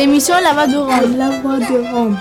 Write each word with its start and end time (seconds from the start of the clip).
L'émission 0.00 0.34
La 0.42 0.54
Voix 0.54 0.66
de 0.66 0.78
Rome. 0.78 1.18
La 1.18 1.28
Voix 1.42 1.58
de 1.58 1.92
Rome. 1.92 2.16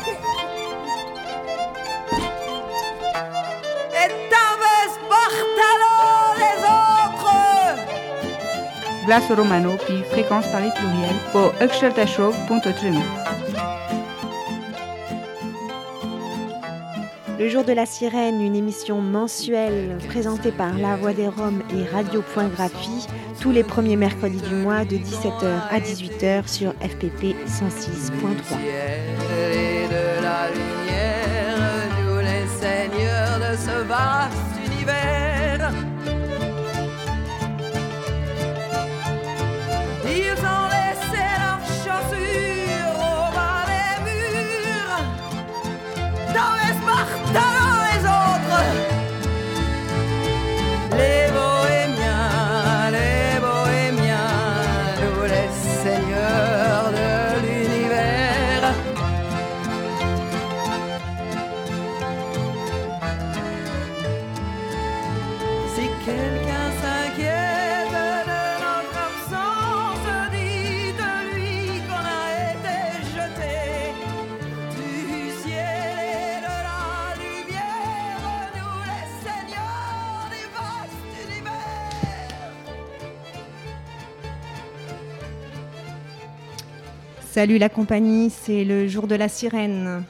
Glace 9.05 9.31
Romano, 9.31 9.77
puis 9.85 10.03
fréquence 10.11 10.45
Paris 10.47 10.71
pluriel, 10.75 11.15
pour 11.31 11.53
Show.treno. 12.05 12.99
Le 17.39 17.47
jour 17.47 17.63
de 17.63 17.71
la 17.71 17.85
sirène, 17.85 18.41
une 18.41 18.57
émission 18.57 18.99
mensuelle 18.99 19.97
présentée 20.09 20.51
par 20.51 20.77
La 20.77 20.97
Voix 20.97 21.13
des 21.13 21.29
Roms 21.29 21.63
et 21.73 21.85
Radio.graphie 21.95 23.07
tous 23.39 23.51
les 23.51 23.63
premiers 23.63 23.95
mercredis 23.95 24.41
du 24.41 24.55
mois 24.55 24.83
de 24.85 24.97
17h 24.97 25.69
à 25.69 25.79
18h 25.79 26.47
sur 26.47 26.71
FPP 26.73 27.35
106.3. 27.47 28.57
de 29.89 30.21
la 30.21 30.49
lumière, 30.51 31.57
nous 32.01 32.19
les 32.19 32.47
seigneurs 32.59 33.39
de 33.39 33.55
ce 33.57 33.83
vaste 33.87 34.73
univers. 34.73 35.28
Salut 87.39 87.57
la 87.57 87.69
compagnie, 87.69 88.29
c'est 88.29 88.65
le 88.65 88.89
jour 88.89 89.07
de 89.07 89.15
la 89.15 89.29
sirène 89.29 90.03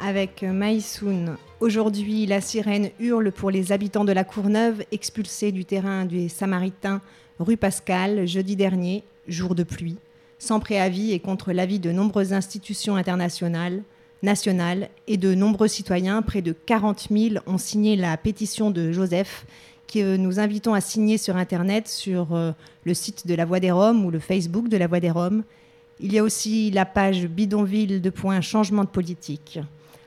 avec 0.00 0.42
Maïsoun. 0.42 1.36
Aujourd'hui, 1.60 2.26
la 2.26 2.40
sirène 2.40 2.90
hurle 2.98 3.30
pour 3.30 3.52
les 3.52 3.70
habitants 3.70 4.04
de 4.04 4.10
la 4.10 4.24
Courneuve 4.24 4.82
expulsés 4.90 5.52
du 5.52 5.64
terrain 5.64 6.06
des 6.06 6.28
Samaritains 6.28 7.00
rue 7.38 7.56
Pascal 7.56 8.26
jeudi 8.26 8.56
dernier, 8.56 9.04
jour 9.28 9.54
de 9.54 9.62
pluie, 9.62 9.98
sans 10.40 10.58
préavis 10.58 11.12
et 11.12 11.20
contre 11.20 11.52
l'avis 11.52 11.78
de 11.78 11.92
nombreuses 11.92 12.32
institutions 12.32 12.96
internationales, 12.96 13.84
nationales 14.24 14.88
et 15.06 15.18
de 15.18 15.36
nombreux 15.36 15.68
citoyens. 15.68 16.20
Près 16.20 16.42
de 16.42 16.50
40 16.50 17.10
000 17.12 17.34
ont 17.46 17.58
signé 17.58 17.94
la 17.94 18.16
pétition 18.16 18.72
de 18.72 18.90
Joseph 18.90 19.46
que 19.86 20.16
nous 20.16 20.40
invitons 20.40 20.74
à 20.74 20.80
signer 20.80 21.16
sur 21.16 21.36
Internet 21.36 21.86
sur 21.86 22.34
euh, 22.34 22.50
le 22.84 22.94
site 22.94 23.28
de 23.28 23.36
la 23.36 23.44
Voix 23.44 23.60
des 23.60 23.70
Roms 23.70 24.04
ou 24.04 24.10
le 24.10 24.18
Facebook 24.18 24.68
de 24.68 24.76
la 24.76 24.88
Voix 24.88 24.98
des 24.98 25.12
Roms. 25.12 25.44
Il 26.02 26.12
y 26.12 26.18
a 26.18 26.24
aussi 26.24 26.72
la 26.72 26.84
page 26.84 27.26
bidonville 27.26 28.02
de 28.02 28.10
points 28.10 28.40
changement 28.40 28.82
de 28.82 28.88
politique. 28.88 29.60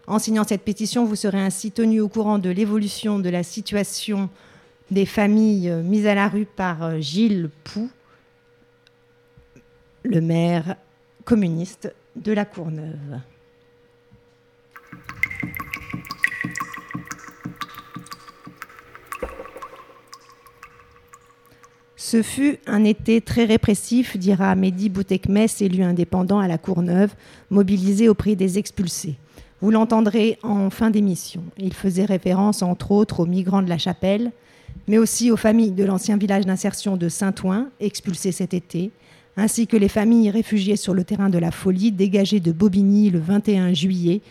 En 0.08 0.20
signant 0.20 0.44
cette 0.44 0.62
pétition, 0.62 1.06
vous 1.06 1.16
serez 1.16 1.40
ainsi 1.40 1.72
tenu 1.72 2.02
au 2.02 2.10
courant 2.10 2.38
de 2.38 2.50
l'évolution 2.50 3.18
de 3.18 3.30
la 3.30 3.44
situation 3.44 4.30
des 4.92 5.06
familles 5.06 5.72
mises 5.84 6.06
à 6.06 6.14
la 6.14 6.28
rue 6.28 6.46
par 6.46 6.84
euh, 6.84 7.00
Gilles 7.00 7.50
Pou, 7.64 7.90
le 10.04 10.22
maire 10.22 10.76
communiste 11.24 11.92
de 12.16 12.34
la 12.34 12.46
Courneuve. 12.46 13.20
Ce 22.08 22.22
fut 22.22 22.60
un 22.68 22.84
été 22.84 23.20
très 23.20 23.46
répressif, 23.46 24.16
dira 24.16 24.54
Mehdi 24.54 24.90
Boutekmes, 24.90 25.48
élu 25.60 25.82
indépendant 25.82 26.38
à 26.38 26.48
la 26.48 26.60
Courneuve, 26.60 27.16
mobilisé 27.50 28.10
auprès 28.10 28.36
des 28.36 28.60
expulsés. 28.60 29.16
Vous 29.60 29.72
l'entendrez 29.72 30.38
en 30.44 30.70
fin 30.70 30.92
d'émission. 30.92 31.42
Il 31.58 31.74
faisait 31.74 32.06
référence 32.06 32.62
entre 32.62 32.92
autres 32.92 33.22
aux 33.22 33.26
migrants 33.26 33.64
de 33.64 33.70
la 33.70 33.80
Chapelle, 33.80 34.32
mais 34.88 35.00
aussi 35.00 35.32
aux 35.32 35.36
familles 35.36 35.72
de 35.72 35.84
l'ancien 35.84 36.18
village 36.18 36.46
d'insertion 36.46 36.96
de 36.96 37.10
Saint-Ouen, 37.10 37.70
expulsées 37.80 38.32
cet 38.32 38.54
été, 38.54 38.92
ainsi 39.36 39.66
que 39.66 39.76
les 39.76 39.90
familles 39.90 40.30
réfugiées 40.30 40.76
sur 40.76 40.94
le 40.94 41.06
terrain 41.06 41.32
de 41.32 41.40
la 41.40 41.50
Folie, 41.50 41.92
dégagées 41.92 42.40
de 42.40 42.52
Bobigny 42.52 43.10
le 43.10 43.18
21 43.18 43.74
juillet, 43.74 44.22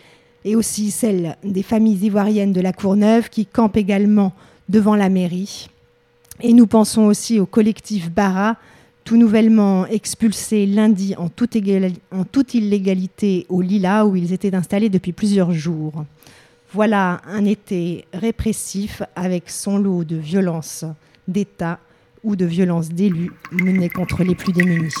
et 0.45 0.55
aussi 0.55 0.91
celles 0.91 1.35
des 1.43 1.61
familles 1.61 2.05
ivoiriennes 2.05 2.53
de 2.53 2.61
la 2.61 2.71
Courneuve 2.71 3.29
qui 3.29 3.45
campent 3.45 3.75
également 3.75 4.31
devant 4.69 4.95
la 4.95 5.09
mairie. 5.09 5.67
Et 6.41 6.53
nous 6.53 6.67
pensons 6.67 7.03
aussi 7.03 7.39
au 7.39 7.45
collectif 7.45 8.11
Bara, 8.11 8.57
tout 9.03 9.17
nouvellement 9.17 9.85
expulsé 9.87 10.65
lundi 10.65 11.15
en 11.17 11.29
toute, 11.29 11.55
illégalité 12.53 13.45
au 13.49 13.61
Lila, 13.61 14.05
où 14.05 14.15
ils 14.15 14.33
étaient 14.33 14.55
installés 14.55 14.89
depuis 14.89 15.13
plusieurs 15.13 15.51
jours. 15.51 16.05
Voilà 16.73 17.21
un 17.25 17.45
été 17.45 18.05
répressif 18.13 19.01
avec 19.15 19.49
son 19.49 19.77
lot 19.77 20.03
de 20.03 20.17
violences 20.17 20.83
d'État 21.27 21.79
ou 22.23 22.35
de 22.35 22.45
violences 22.45 22.89
d'élus 22.89 23.31
menées 23.51 23.89
contre 23.89 24.23
les 24.23 24.35
plus 24.35 24.51
démunis. 24.51 24.91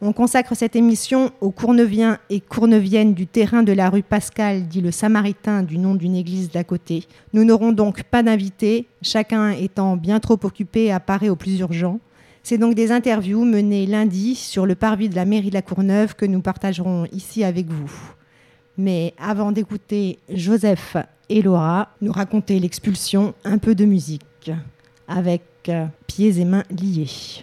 On 0.00 0.12
consacre 0.12 0.54
cette 0.54 0.76
émission 0.76 1.32
aux 1.40 1.50
Courneviens 1.50 2.18
et 2.30 2.38
Courneviennes 2.38 3.14
du 3.14 3.26
terrain 3.26 3.64
de 3.64 3.72
la 3.72 3.90
rue 3.90 4.04
Pascal, 4.04 4.68
dit 4.68 4.80
le 4.80 4.92
Samaritain 4.92 5.64
du 5.64 5.76
nom 5.76 5.96
d'une 5.96 6.14
église 6.14 6.52
d'à 6.52 6.62
côté. 6.62 7.04
Nous 7.32 7.42
n'aurons 7.42 7.72
donc 7.72 8.04
pas 8.04 8.22
d'invités, 8.22 8.86
chacun 9.02 9.50
étant 9.50 9.96
bien 9.96 10.20
trop 10.20 10.38
occupé 10.44 10.92
à 10.92 11.00
parer 11.00 11.28
au 11.30 11.34
plus 11.34 11.58
urgent. 11.58 11.98
C'est 12.44 12.58
donc 12.58 12.76
des 12.76 12.92
interviews 12.92 13.44
menées 13.44 13.86
lundi 13.86 14.36
sur 14.36 14.66
le 14.66 14.76
parvis 14.76 15.08
de 15.08 15.16
la 15.16 15.24
mairie 15.24 15.48
de 15.48 15.54
la 15.54 15.62
Courneuve 15.62 16.14
que 16.14 16.26
nous 16.26 16.42
partagerons 16.42 17.06
ici 17.10 17.42
avec 17.42 17.66
vous. 17.66 17.90
Mais 18.76 19.14
avant 19.18 19.50
d'écouter 19.50 20.20
Joseph 20.32 20.96
et 21.28 21.42
Laura 21.42 21.88
nous 22.00 22.12
raconter 22.12 22.60
l'expulsion, 22.60 23.34
un 23.44 23.58
peu 23.58 23.74
de 23.74 23.84
musique 23.84 24.52
avec 25.08 25.42
pieds 26.06 26.38
et 26.38 26.44
mains 26.44 26.62
liés. 26.70 27.42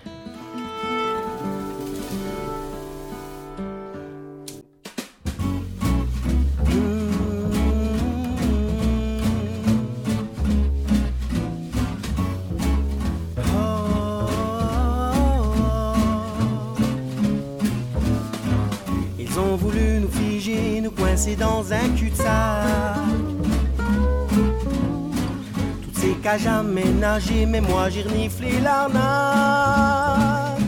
Cages 26.35 26.47
aménagées, 26.47 27.45
mais 27.45 27.61
moi 27.61 27.89
j'ai 27.89 28.01
reniflé 28.01 28.59
l'arnaque. 28.59 30.59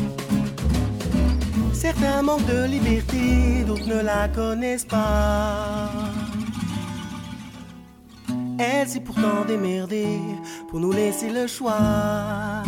Certains 1.73 2.21
manquent 2.21 2.45
de 2.45 2.67
liberté, 2.67 3.65
d'autres 3.65 3.85
ne 3.85 4.01
la 4.01 4.29
connaissent 4.29 4.85
pas. 4.85 5.89
Elle 8.57 8.87
s'est 8.87 9.01
pourtant 9.01 9.43
démerdée 9.45 10.21
pour 10.69 10.79
nous 10.79 10.93
laisser 10.93 11.29
le 11.29 11.47
choix. 11.47 12.63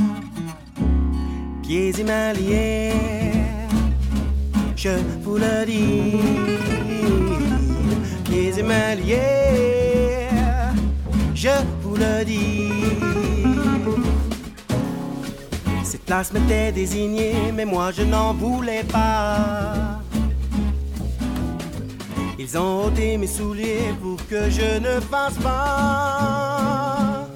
Pieds 1.62 1.98
et 1.98 2.04
mains 2.04 2.34
liés, 2.34 2.92
je 4.76 4.90
vous 5.24 5.38
le 5.38 5.66
dis. 5.66 6.18
Pieds 8.26 8.60
et 8.60 8.64
mains 8.64 8.96
liés, 8.96 9.79
Cette 15.84 16.06
place 16.06 16.32
m'était 16.34 16.72
désignée, 16.72 17.52
mais 17.54 17.66
moi 17.66 17.92
je 17.92 18.04
n'en 18.04 18.34
voulais 18.34 18.84
pas. 18.84 20.00
Ils 22.38 22.58
ont 22.58 22.86
ôté 22.86 23.18
mes 23.18 23.28
souliers 23.28 23.94
pour 24.02 24.18
que 24.28 24.50
je 24.50 24.80
ne 24.80 25.00
fasse 25.02 25.38
pas. 25.44 27.28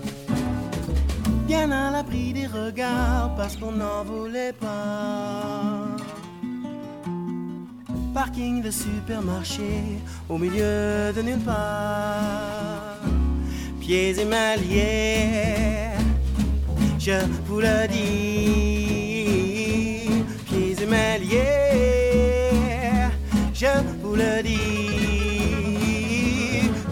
Bien 1.46 1.70
à 1.72 1.92
l'abri 1.92 2.34
des 2.34 2.48
regards 2.48 3.36
parce 3.36 3.58
qu'on 3.58 3.74
n'en 3.74 4.04
voulait 4.06 4.54
pas. 4.54 5.88
Parking 8.14 8.62
de 8.62 8.72
supermarché 8.72 10.00
au 10.30 10.38
milieu 10.38 11.12
de 11.14 11.22
nulle 11.22 11.44
part. 11.44 12.83
Pieds 13.86 14.18
émaillés, 14.18 15.92
je 16.98 17.20
vous 17.46 17.60
le 17.60 17.86
dis. 17.90 19.28
Pieds 20.46 20.76
émaillés, 20.82 21.42
je 23.54 23.68
vous 24.02 24.16
le 24.16 24.42
dis. 24.42 24.62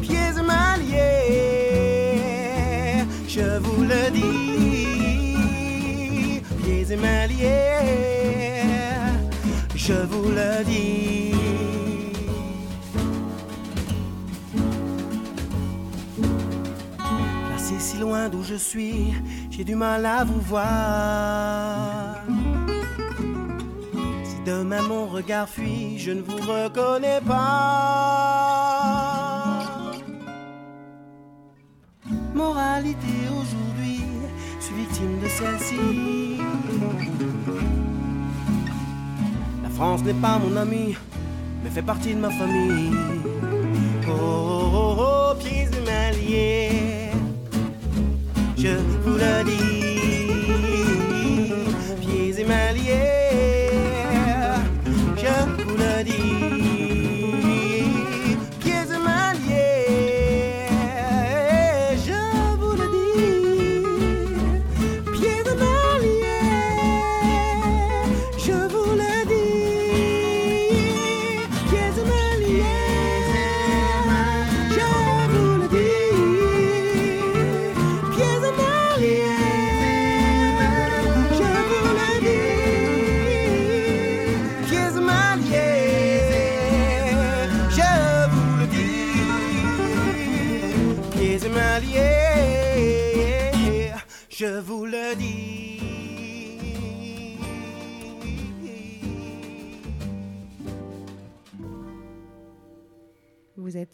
Pieds 0.01 0.33
émaillés, 0.37 0.99
je 3.25 3.57
vous 3.59 3.83
le 3.83 4.11
dis. 4.11 4.51
Pieds 6.61 6.91
émaillés, 6.91 8.67
je 9.75 9.93
vous 10.11 10.27
le 10.29 10.65
dis. 10.65 11.30
Si 17.79 17.97
loin 17.97 18.29
d'où 18.29 18.43
je 18.43 18.55
suis, 18.55 19.13
j'ai 19.49 19.63
du 19.63 19.75
mal 19.75 20.05
à 20.05 20.23
vous 20.23 20.39
voir. 20.39 22.15
Si 24.23 24.35
demain 24.45 24.83
mon 24.83 25.07
regard 25.07 25.49
fuit, 25.49 25.97
je 25.97 26.11
ne 26.11 26.21
vous 26.21 26.37
reconnais 26.37 27.21
pas. 27.27 28.11
Moralité 32.35 33.15
aujourd'hui, 33.29 34.03
je 34.59 34.65
suis 34.65 34.75
victime 34.75 35.19
de 35.19 35.27
celle-ci. 35.27 36.37
La 39.63 39.69
France 39.69 40.03
n'est 40.03 40.13
pas 40.13 40.37
mon 40.37 40.55
ami, 40.55 40.95
mais 41.63 41.69
fait 41.71 41.81
partie 41.81 42.13
de 42.13 42.19
ma 42.19 42.29
famille. 42.29 42.95
Oh, 44.07 44.11
oh, 44.11 44.69
oh, 44.73 44.95
oh, 44.99 45.35
pieds 45.39 45.67
émaillés, 45.81 46.70
je 48.61 48.75
vous 49.03 49.17
le 49.17 49.43
dis. 49.43 49.70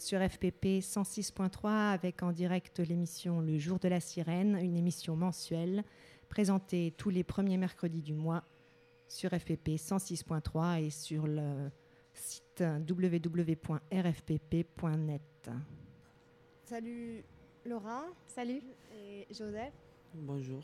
Sur 0.07 0.21
FPP 0.21 0.79
106.3 0.79 1.67
avec 1.67 2.23
en 2.23 2.31
direct 2.31 2.79
l'émission 2.79 3.41
Le 3.41 3.57
Jour 3.57 3.77
de 3.77 3.89
la 3.89 3.99
Sirène, 3.99 4.55
une 4.55 4.77
émission 4.77 5.17
mensuelle 5.17 5.83
présentée 6.29 6.93
tous 6.97 7.09
les 7.09 7.25
premiers 7.25 7.57
mercredis 7.57 8.01
du 8.01 8.13
mois 8.13 8.45
sur 9.09 9.31
FPP 9.31 9.71
106.3 9.71 10.81
et 10.81 10.91
sur 10.91 11.27
le 11.27 11.69
site 12.13 12.63
www.rfpp.net. 12.89 13.59
Salut 16.63 17.25
Laura. 17.65 18.05
Salut. 18.27 18.63
Et 18.95 19.27
Joseph. 19.29 19.73
Bonjour. 20.13 20.63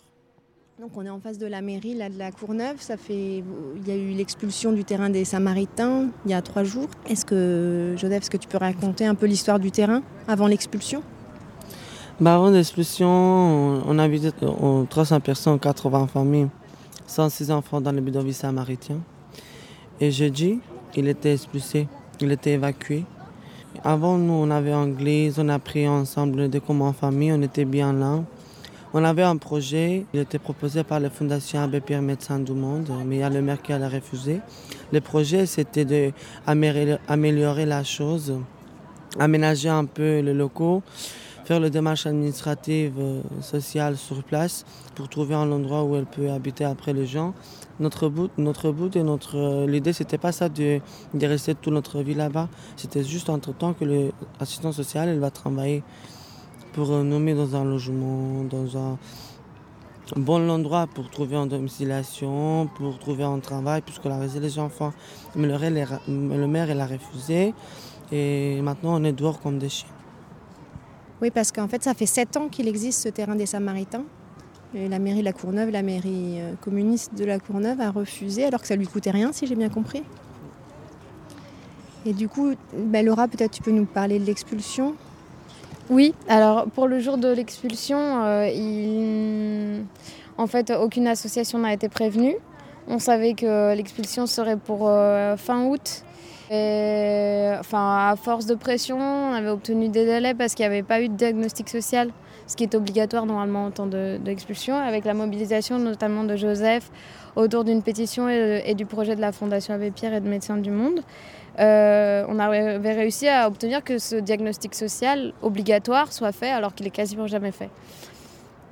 Donc 0.81 0.89
on 0.95 1.05
est 1.05 1.09
en 1.09 1.19
face 1.19 1.37
de 1.37 1.45
la 1.45 1.61
mairie 1.61 1.93
là, 1.93 2.09
de 2.09 2.17
la 2.17 2.31
Courneuve. 2.31 2.77
Ça 2.79 2.97
fait, 2.97 3.43
il 3.75 3.87
y 3.87 3.91
a 3.91 3.95
eu 3.95 4.09
l'expulsion 4.09 4.71
du 4.71 4.83
terrain 4.83 5.11
des 5.11 5.23
Samaritains 5.23 6.09
il 6.25 6.31
y 6.31 6.33
a 6.33 6.41
trois 6.41 6.63
jours. 6.63 6.87
Est-ce 7.07 7.25
que 7.25 7.93
Joseph, 7.95 8.23
est-ce 8.23 8.31
que 8.31 8.37
tu 8.37 8.47
peux 8.47 8.57
raconter 8.57 9.05
un 9.05 9.13
peu 9.13 9.27
l'histoire 9.27 9.59
du 9.59 9.69
terrain 9.69 10.01
avant 10.27 10.47
l'expulsion? 10.47 11.03
Bah, 12.19 12.33
avant 12.35 12.49
l'expulsion, 12.49 13.07
on, 13.07 13.83
on 13.85 13.99
habitait 13.99 14.31
on, 14.41 14.85
300 14.85 15.19
personnes, 15.19 15.59
80 15.59 16.07
familles, 16.07 16.49
106 17.05 17.51
enfants 17.51 17.79
dans 17.79 17.91
le 17.91 18.01
bidonville 18.01 18.33
samaritain. 18.33 18.97
Et 20.01 20.09
jeudi, 20.09 20.59
il 20.95 21.07
était 21.07 21.33
expulsé, 21.33 21.87
il 22.19 22.31
était 22.31 22.53
évacué. 22.53 23.05
Avant, 23.83 24.17
nous, 24.17 24.33
on 24.33 24.49
avait 24.49 24.73
anglais, 24.73 25.31
on 25.37 25.49
a 25.49 25.59
pris 25.59 25.87
ensemble 25.87 26.49
des 26.49 26.59
communs 26.59 26.87
en 26.87 26.93
famille, 26.93 27.31
on 27.31 27.43
était 27.43 27.65
bien 27.65 27.93
là. 27.93 28.23
On 28.95 29.03
avait 29.03 29.23
un 29.23 29.37
projet, 29.37 30.05
il 30.13 30.19
était 30.19 30.37
proposé 30.37 30.83
par 30.83 30.99
la 30.99 31.09
Fondation 31.09 31.59
Abbé 31.61 31.81
Pierre 31.81 32.03
Médecin 32.03 32.37
du 32.37 32.51
Monde, 32.51 32.91
mais 33.07 33.15
il 33.15 33.19
y 33.21 33.23
a 33.23 33.29
le 33.31 33.41
maire 33.41 33.59
qui 33.59 33.73
a 33.73 33.89
refusé. 33.89 34.39
Le 34.91 35.01
projet, 35.01 35.47
c'était 35.47 36.13
d'améliorer 36.45 37.65
la 37.65 37.83
chose, 37.83 38.35
aménager 39.17 39.69
un 39.69 39.85
peu 39.85 40.19
les 40.19 40.35
locaux, 40.35 40.83
faire 41.43 41.59
les 41.59 41.71
démarches 41.71 42.05
administratives, 42.05 42.93
euh, 42.99 43.21
sociales 43.41 43.97
sur 43.97 44.23
place 44.23 44.63
pour 44.93 45.09
trouver 45.09 45.33
un 45.33 45.51
endroit 45.51 45.83
où 45.83 45.95
elle 45.95 46.05
peut 46.05 46.29
habiter 46.29 46.63
après 46.63 46.93
les 46.93 47.07
gens. 47.07 47.33
Notre 47.79 48.09
but, 48.09 48.31
notre 48.37 48.71
but 48.71 48.95
et 48.95 49.01
notre 49.01 49.37
euh, 49.37 49.65
l'idée, 49.65 49.93
c'était 49.93 50.19
pas 50.19 50.31
ça 50.31 50.49
de, 50.49 50.79
de 51.15 51.27
rester 51.27 51.55
toute 51.55 51.73
notre 51.73 52.03
vie 52.03 52.13
là-bas. 52.13 52.47
C'était 52.75 53.03
juste 53.03 53.31
entre 53.31 53.53
temps 53.53 53.73
que 53.73 54.11
l'assistant 54.39 54.71
social, 54.71 55.09
elle 55.09 55.19
va 55.19 55.31
travailler 55.31 55.81
pour 56.73 56.91
euh, 56.91 57.03
nous 57.03 57.19
mettre 57.19 57.45
dans 57.45 57.55
un 57.55 57.63
logement, 57.63 58.43
dans 58.43 58.77
un 58.77 58.97
bon 60.17 60.49
endroit 60.49 60.87
pour 60.87 61.09
trouver 61.09 61.37
une 61.37 61.47
domiciliation, 61.47 62.67
pour 62.75 62.99
trouver 62.99 63.23
un 63.23 63.39
travail, 63.39 63.81
a 64.03 64.17
resté 64.17 64.39
les 64.39 64.59
enfants. 64.59 64.91
Mais 65.35 65.47
le, 65.47 66.37
le 66.37 66.47
maire, 66.47 66.69
il 66.69 66.79
a 66.79 66.85
refusé. 66.85 67.53
Et 68.11 68.59
maintenant, 68.61 68.99
on 68.99 69.03
est 69.03 69.13
dehors 69.13 69.39
comme 69.39 69.59
des 69.59 69.69
chiens. 69.69 69.89
Oui, 71.21 71.31
parce 71.31 71.51
qu'en 71.51 71.67
fait, 71.67 71.81
ça 71.83 71.93
fait 71.93 72.05
sept 72.05 72.35
ans 72.35 72.49
qu'il 72.49 72.67
existe 72.67 73.01
ce 73.03 73.09
terrain 73.09 73.35
des 73.35 73.45
Samaritains. 73.45 74.03
Et 74.75 74.89
la 74.89 74.99
mairie 74.99 75.19
de 75.19 75.25
la 75.25 75.33
Courneuve, 75.33 75.69
la 75.69 75.83
mairie 75.83 76.41
euh, 76.41 76.55
communiste 76.59 77.13
de 77.15 77.25
la 77.25 77.39
Courneuve 77.39 77.79
a 77.79 77.91
refusé, 77.91 78.43
alors 78.45 78.59
que 78.59 78.67
ça 78.67 78.75
lui 78.75 78.87
coûtait 78.87 79.11
rien, 79.11 79.31
si 79.31 79.45
j'ai 79.45 79.55
bien 79.55 79.69
compris. 79.69 80.03
Et 82.05 82.13
du 82.13 82.27
coup, 82.27 82.53
ben 82.75 83.05
Laura, 83.05 83.27
peut-être 83.27 83.51
tu 83.51 83.61
peux 83.61 83.71
nous 83.71 83.85
parler 83.85 84.19
de 84.19 84.25
l'expulsion 84.25 84.95
Oui, 85.89 86.13
alors 86.29 86.67
pour 86.67 86.87
le 86.87 86.99
jour 86.99 87.17
de 87.17 87.27
l'expulsion, 87.27 87.97
euh, 87.99 89.81
en 90.37 90.47
fait, 90.47 90.71
aucune 90.71 91.07
association 91.07 91.59
n'a 91.59 91.73
été 91.73 91.89
prévenue. 91.89 92.35
On 92.87 92.99
savait 92.99 93.33
que 93.33 93.75
l'expulsion 93.75 94.25
serait 94.25 94.57
pour 94.57 94.87
euh, 94.87 95.35
fin 95.35 95.65
août. 95.65 96.03
Et, 96.51 97.51
à 97.73 98.15
force 98.21 98.45
de 98.45 98.55
pression, 98.55 98.97
on 98.99 99.33
avait 99.33 99.49
obtenu 99.49 99.89
des 99.89 100.05
délais 100.05 100.33
parce 100.33 100.53
qu'il 100.53 100.63
n'y 100.63 100.73
avait 100.73 100.83
pas 100.83 101.01
eu 101.01 101.09
de 101.09 101.15
diagnostic 101.15 101.69
social, 101.69 102.11
ce 102.47 102.55
qui 102.55 102.63
est 102.63 102.75
obligatoire 102.75 103.25
normalement 103.25 103.65
en 103.65 103.71
temps 103.71 103.87
d'expulsion, 103.87 104.75
avec 104.75 105.05
la 105.05 105.13
mobilisation 105.13 105.79
notamment 105.79 106.23
de 106.23 106.35
Joseph 106.35 106.91
autour 107.35 107.63
d'une 107.63 107.81
pétition 107.81 108.29
et, 108.29 108.63
et, 108.67 108.75
du 108.75 108.85
projet 108.85 109.15
de 109.15 109.21
la 109.21 109.31
Fondation 109.31 109.73
Abbé 109.73 109.91
Pierre 109.91 110.13
et 110.13 110.21
de 110.21 110.27
Médecins 110.27 110.57
du 110.57 110.69
Monde. 110.69 111.01
Euh, 111.59 112.25
on 112.27 112.39
avait 112.39 112.93
réussi 112.93 113.27
à 113.27 113.47
obtenir 113.47 113.83
que 113.83 113.99
ce 113.99 114.15
diagnostic 114.15 114.73
social 114.73 115.33
obligatoire 115.41 116.11
soit 116.11 116.31
fait 116.31 116.49
alors 116.49 116.73
qu'il 116.73 116.87
est 116.87 116.91
quasiment 116.91 117.27
jamais 117.27 117.51
fait. 117.51 117.69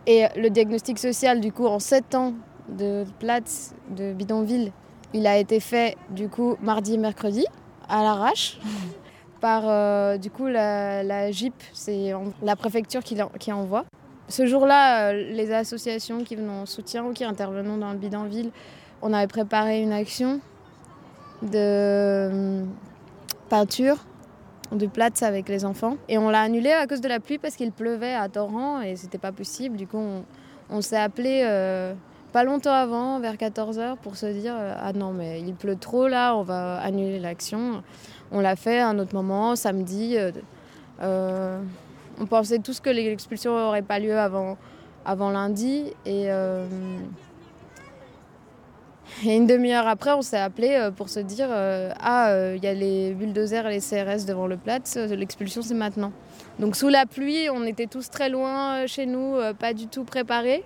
Et 0.07 0.25
le 0.35 0.49
diagnostic 0.49 0.97
social, 0.97 1.41
du 1.41 1.51
coup, 1.51 1.67
en 1.67 1.79
7 1.79 2.15
ans 2.15 2.33
de 2.69 3.05
Platz, 3.19 3.73
de 3.95 4.13
bidonville, 4.13 4.71
il 5.13 5.27
a 5.27 5.37
été 5.37 5.59
fait 5.59 5.95
du 6.09 6.27
coup 6.27 6.55
mardi 6.61 6.95
et 6.95 6.97
mercredi 6.97 7.45
à 7.87 8.01
l'arrache 8.01 8.59
par 9.41 9.63
euh, 9.67 10.17
du 10.17 10.31
coup 10.31 10.47
la, 10.47 11.03
la 11.03 11.31
JIP, 11.31 11.53
c'est 11.73 12.13
la 12.41 12.55
préfecture 12.55 13.03
qui, 13.03 13.17
qui 13.39 13.51
envoie. 13.51 13.85
Ce 14.27 14.45
jour-là, 14.45 15.09
euh, 15.09 15.31
les 15.33 15.51
associations 15.51 16.23
qui 16.23 16.35
venaient 16.35 16.49
en 16.49 16.65
soutien 16.65 17.03
ou 17.03 17.11
qui 17.11 17.25
intervenaient 17.25 17.77
dans 17.77 17.91
le 17.91 17.97
bidonville, 17.97 18.51
on 19.01 19.13
avait 19.13 19.27
préparé 19.27 19.81
une 19.81 19.91
action 19.91 20.39
de 21.41 21.49
euh, 21.55 22.63
peinture 23.49 23.97
de 24.71 24.87
Platz 24.87 25.23
avec 25.23 25.49
les 25.49 25.65
enfants 25.65 25.97
et 26.07 26.17
on 26.17 26.29
l'a 26.29 26.41
annulé 26.41 26.71
à 26.71 26.87
cause 26.87 27.01
de 27.01 27.09
la 27.09 27.19
pluie 27.19 27.37
parce 27.37 27.55
qu'il 27.55 27.71
pleuvait 27.71 28.13
à 28.13 28.29
torrent 28.29 28.81
et 28.81 28.95
c'était 28.95 29.17
pas 29.17 29.31
possible. 29.31 29.75
Du 29.75 29.87
coup, 29.87 30.01
on, 30.69 30.81
s'est 30.81 30.97
appelé 30.97 31.41
euh, 31.43 31.93
pas 32.31 32.43
longtemps 32.43 32.73
avant, 32.73 33.19
vers 33.19 33.35
14h, 33.35 33.97
pour 33.97 34.15
se 34.15 34.27
dire 34.27 34.55
euh, 34.57 34.73
Ah 34.79 34.93
non, 34.93 35.11
mais 35.11 35.41
il 35.41 35.55
pleut 35.55 35.75
trop 35.75 36.07
là, 36.07 36.35
on 36.35 36.43
va 36.43 36.77
annuler 36.77 37.19
l'action. 37.19 37.83
On 38.31 38.39
l'a 38.39 38.55
fait 38.55 38.79
à 38.79 38.87
un 38.87 38.99
autre 38.99 39.13
moment, 39.13 39.57
samedi. 39.57 40.15
on 41.01 42.25
pensait 42.29 42.59
tous 42.59 42.79
que 42.79 42.89
l'expulsion 42.89 43.57
n'aurait 43.57 43.81
pas 43.81 43.99
lieu 43.99 44.17
avant, 44.17 44.57
avant 45.03 45.31
lundi. 45.31 45.91
Et, 46.05 46.29
et 49.23 49.35
une 49.35 49.45
demi-heure 49.45 49.87
après, 49.87 50.13
on 50.13 50.21
s'est 50.21 50.39
appelé 50.39 50.69
euh, 50.69 50.91
pour 50.91 51.09
se 51.09 51.19
dire 51.19 51.47
euh, 51.49 51.91
Ah, 51.99 52.29
euh, 52.29 52.55
il 52.57 52.63
y 52.63 52.67
a 52.67 52.73
les 52.73 53.13
bulldozers 53.13 53.67
et 53.67 53.71
les 53.71 53.79
CRS 53.79 54.25
devant 54.25 54.47
le 54.47 54.57
plat, 54.57 54.79
l'expulsion 55.09 55.61
c'est 55.61 55.73
maintenant. 55.73 56.11
Donc 56.59 56.75
sous 56.75 56.87
la 56.87 57.05
pluie, 57.05 57.49
on 57.49 57.63
était 57.65 57.87
tous 57.87 58.09
très 58.09 58.29
loin 58.29 58.85
chez 58.87 59.05
nous, 59.05 59.37
pas 59.59 59.73
du 59.73 59.87
tout 59.87 60.03
préparés. 60.03 60.63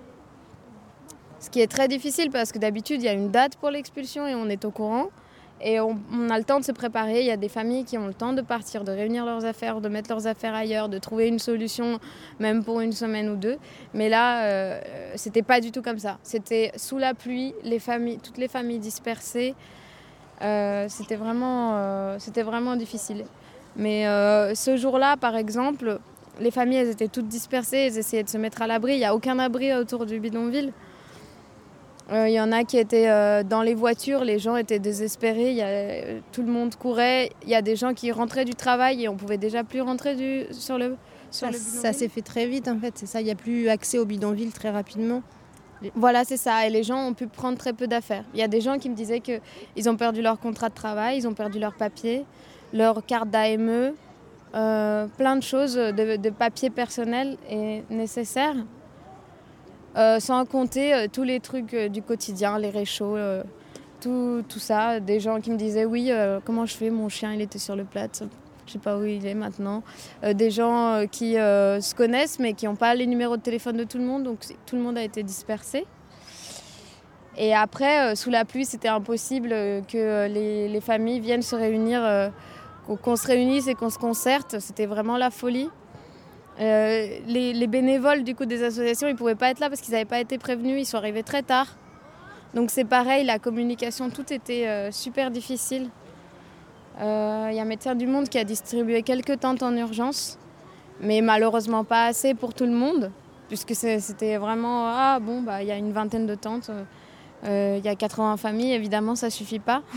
Ce 1.39 1.49
qui 1.49 1.61
est 1.61 1.67
très 1.67 1.87
difficile 1.87 2.31
parce 2.31 2.51
que 2.51 2.59
d'habitude, 2.59 3.01
il 3.01 3.05
y 3.05 3.09
a 3.09 3.13
une 3.13 3.29
date 3.29 3.55
pour 3.57 3.69
l'expulsion 3.69 4.25
et 4.25 4.35
on 4.35 4.47
est 4.49 4.65
au 4.65 4.71
courant. 4.71 5.09
Et 5.61 5.79
on, 5.79 5.97
a 6.29 6.37
le 6.37 6.43
temps 6.43 6.59
de 6.59 6.65
se 6.65 6.71
préparer. 6.71 7.21
Il 7.21 7.25
y 7.25 7.31
a 7.31 7.37
des 7.37 7.49
familles 7.49 7.85
qui 7.85 7.97
ont 7.97 8.07
le 8.07 8.13
temps 8.13 8.33
de 8.33 8.41
partir, 8.41 8.83
de 8.83 8.91
réunir 8.91 9.25
leurs 9.25 9.45
affaires, 9.45 9.81
de 9.81 9.89
mettre 9.89 10.09
leurs 10.09 10.27
affaires 10.27 10.53
ailleurs, 10.53 10.89
de 10.89 10.97
trouver 10.97 11.27
une 11.27 11.39
solution, 11.39 11.99
même 12.39 12.63
pour 12.63 12.81
une 12.81 12.91
semaine 12.91 13.29
ou 13.29 13.35
deux. 13.35 13.57
Mais 13.93 14.09
là, 14.09 14.43
euh, 14.43 14.81
c'était 15.15 15.43
pas 15.43 15.61
du 15.61 15.71
tout 15.71 15.81
comme 15.81 15.99
ça. 15.99 16.17
C'était 16.23 16.71
sous 16.75 16.97
la 16.97 17.13
pluie, 17.13 17.53
toutes 18.21 18.37
les 18.37 18.47
familles 18.47 18.79
dispersées. 18.79 19.55
Euh, 20.41 20.87
c'était 20.89 21.15
vraiment, 21.15 21.71
euh, 21.75 22.17
c'était 22.19 22.43
vraiment 22.43 22.75
difficile. 22.75 23.25
Mais 23.75 24.07
euh, 24.07 24.55
ce 24.55 24.77
jour-là, 24.77 25.17
par 25.17 25.35
exemple, 25.35 25.99
les 26.39 26.51
familles, 26.51 26.89
étaient 26.89 27.07
toutes 27.07 27.27
dispersées, 27.27 27.77
elles 27.77 27.97
essayaient 27.97 28.23
de 28.23 28.29
se 28.29 28.37
mettre 28.37 28.61
à 28.61 28.67
l'abri. 28.67 28.93
Il 28.93 28.99
n'y 28.99 29.05
a 29.05 29.15
aucun 29.15 29.39
abri 29.39 29.73
autour 29.73 30.05
du 30.05 30.19
bidonville. 30.19 30.71
Euh, 32.11 32.27
Il 32.29 32.33
y 32.33 32.39
en 32.39 32.51
a 32.51 32.63
qui 32.63 32.77
étaient 32.77 33.09
euh, 33.09 33.41
dans 33.43 33.63
les 33.63 33.73
voitures, 33.73 34.23
les 34.23 34.37
gens 34.37 34.55
étaient 34.57 34.77
désespérés, 34.79 35.49
il 35.51 35.55
y 35.57 35.61
a- 35.63 35.67
euh, 35.67 36.19
tout 36.31 36.43
le 36.43 36.51
monde 36.51 36.75
courait. 36.75 37.31
Il 37.43 37.49
y 37.49 37.55
a 37.55 37.61
des 37.63 37.75
gens 37.75 37.93
qui 37.95 38.11
rentraient 38.11 38.45
du 38.45 38.53
travail 38.53 39.03
et 39.03 39.09
on 39.09 39.15
pouvait 39.15 39.37
déjà 39.39 39.63
plus 39.63 39.81
rentrer 39.81 40.15
du, 40.15 40.43
sur 40.53 40.77
le, 40.77 40.97
sur 41.31 41.47
Ça, 41.47 41.51
le 41.51 41.53
ça 41.57 41.59
bidonville. 41.77 41.93
s'est 41.99 42.07
fait 42.09 42.21
très 42.21 42.45
vite 42.45 42.67
en 42.67 42.77
fait, 42.79 42.93
c'est 42.95 43.07
ça. 43.07 43.21
Il 43.21 43.23
n'y 43.25 43.31
a 43.31 43.35
plus 43.35 43.69
accès 43.69 43.97
au 43.97 44.05
bidonville 44.05 44.51
très 44.51 44.69
rapidement. 44.69 45.23
Voilà, 45.95 46.23
c'est 46.23 46.37
ça. 46.37 46.65
Et 46.65 46.69
les 46.69 46.83
gens 46.83 47.07
ont 47.07 47.13
pu 47.13 47.27
prendre 47.27 47.57
très 47.57 47.73
peu 47.73 47.87
d'affaires. 47.87 48.23
Il 48.33 48.39
y 48.39 48.43
a 48.43 48.47
des 48.47 48.61
gens 48.61 48.77
qui 48.77 48.89
me 48.89 48.95
disaient 48.95 49.19
qu'ils 49.19 49.89
ont 49.89 49.97
perdu 49.97 50.21
leur 50.21 50.39
contrat 50.39 50.69
de 50.69 50.75
travail, 50.75 51.17
ils 51.17 51.27
ont 51.27 51.33
perdu 51.33 51.59
leur 51.59 51.73
papier, 51.73 52.23
leur 52.71 53.03
carte 53.05 53.29
d'AME, 53.29 53.93
euh, 54.55 55.07
plein 55.17 55.35
de 55.35 55.43
choses, 55.43 55.73
de, 55.75 56.15
de 56.17 56.29
papiers 56.29 56.69
personnels 56.69 57.37
et 57.49 57.83
nécessaires. 57.89 58.55
Euh, 59.97 60.19
sans 60.19 60.45
compter 60.45 60.93
euh, 60.93 61.07
tous 61.11 61.23
les 61.23 61.39
trucs 61.39 61.73
euh, 61.73 61.87
du 61.87 62.01
quotidien, 62.01 62.59
les 62.59 62.69
réchauds, 62.69 63.17
tout, 64.01 64.43
tout 64.47 64.59
ça. 64.59 64.99
Des 64.99 65.19
gens 65.19 65.39
qui 65.39 65.51
me 65.51 65.57
disaient 65.57 65.85
Oui, 65.85 66.11
comment 66.43 66.65
je 66.65 66.75
fais 66.75 66.89
Mon 66.89 67.09
chien, 67.09 67.33
il 67.33 67.41
était 67.41 67.59
sur 67.59 67.75
le 67.75 67.85
plat. 67.85 68.07
Je 68.67 68.71
sais 68.71 68.79
pas 68.79 68.97
où 68.97 69.05
il 69.05 69.25
est 69.25 69.35
maintenant. 69.35 69.83
Des 70.23 70.51
gens 70.51 71.05
qui 71.11 71.33
se 71.33 71.95
connaissent 71.95 72.39
mais 72.39 72.53
qui 72.53 72.65
n'ont 72.65 72.75
pas 72.75 72.93
les 72.95 73.07
numéros 73.07 73.37
de 73.37 73.41
téléphone 73.41 73.77
de 73.77 73.83
tout 73.83 73.97
le 73.97 74.03
monde, 74.03 74.23
donc 74.23 74.39
tout 74.65 74.75
le 74.75 74.81
monde 74.81 74.97
a 74.97 75.03
été 75.03 75.23
dispersé. 75.23 75.85
Et 77.37 77.53
après, 77.53 78.15
sous 78.15 78.29
la 78.29 78.45
pluie, 78.45 78.65
c'était 78.65 78.87
impossible 78.87 79.49
que 79.49 80.27
les, 80.27 80.67
les 80.67 80.81
familles 80.81 81.19
viennent 81.19 81.41
se 81.41 81.55
réunir, 81.55 82.31
qu'on 83.01 83.15
se 83.15 83.27
réunisse 83.27 83.67
et 83.67 83.75
qu'on 83.75 83.89
se 83.89 83.97
concerte. 83.97 84.59
C'était 84.59 84.87
vraiment 84.87 85.17
la 85.17 85.31
folie. 85.31 85.69
Euh, 86.59 87.19
les, 87.27 87.53
les 87.53 87.67
bénévoles 87.67 88.23
du 88.23 88.33
coup 88.33 88.45
des 88.45 88.63
associations, 88.63 89.07
ils 89.07 89.15
pouvaient 89.15 89.35
pas 89.35 89.49
être 89.49 89.59
là 89.59 89.69
parce 89.69 89.81
qu'ils 89.81 89.93
n'avaient 89.93 90.05
pas 90.05 90.19
été 90.19 90.37
prévenus. 90.37 90.81
Ils 90.81 90.85
sont 90.85 90.97
arrivés 90.97 91.23
très 91.23 91.43
tard. 91.43 91.67
Donc 92.53 92.71
c'est 92.71 92.85
pareil, 92.85 93.25
la 93.25 93.37
communication, 93.37 94.09
tout 94.09 94.31
était 94.31 94.67
euh, 94.67 94.91
super 94.91 95.29
difficile. 95.29 95.89
Euh, 97.01 97.49
Il 97.51 97.57
y 97.57 97.59
a 97.59 97.65
Médecins 97.65 97.95
du 97.95 98.07
Monde 98.07 98.29
qui 98.29 98.37
a 98.37 98.45
distribué 98.45 99.03
quelques 99.03 99.39
tentes 99.41 99.61
en 99.61 99.75
urgence, 99.75 100.39
mais 101.01 101.19
malheureusement 101.19 101.83
pas 101.83 102.05
assez 102.05 102.33
pour 102.33 102.53
tout 102.53 102.63
le 102.63 102.71
monde, 102.71 103.11
puisque 103.49 103.75
c'était 103.75 104.37
vraiment 104.37 104.87
ah 104.87 105.19
bon 105.21 105.41
bah 105.41 105.61
il 105.61 105.67
y 105.67 105.71
a 105.71 105.75
une 105.75 105.91
vingtaine 105.91 106.25
de 106.25 106.35
tentes, 106.35 106.69
euh, 106.69 106.83
euh, 107.43 107.75
il 107.77 107.85
y 107.85 107.89
a 107.89 107.95
80 107.95 108.37
familles, 108.37 108.71
évidemment 108.71 109.15
ça 109.15 109.29
suffit 109.29 109.59
pas. 109.59 109.81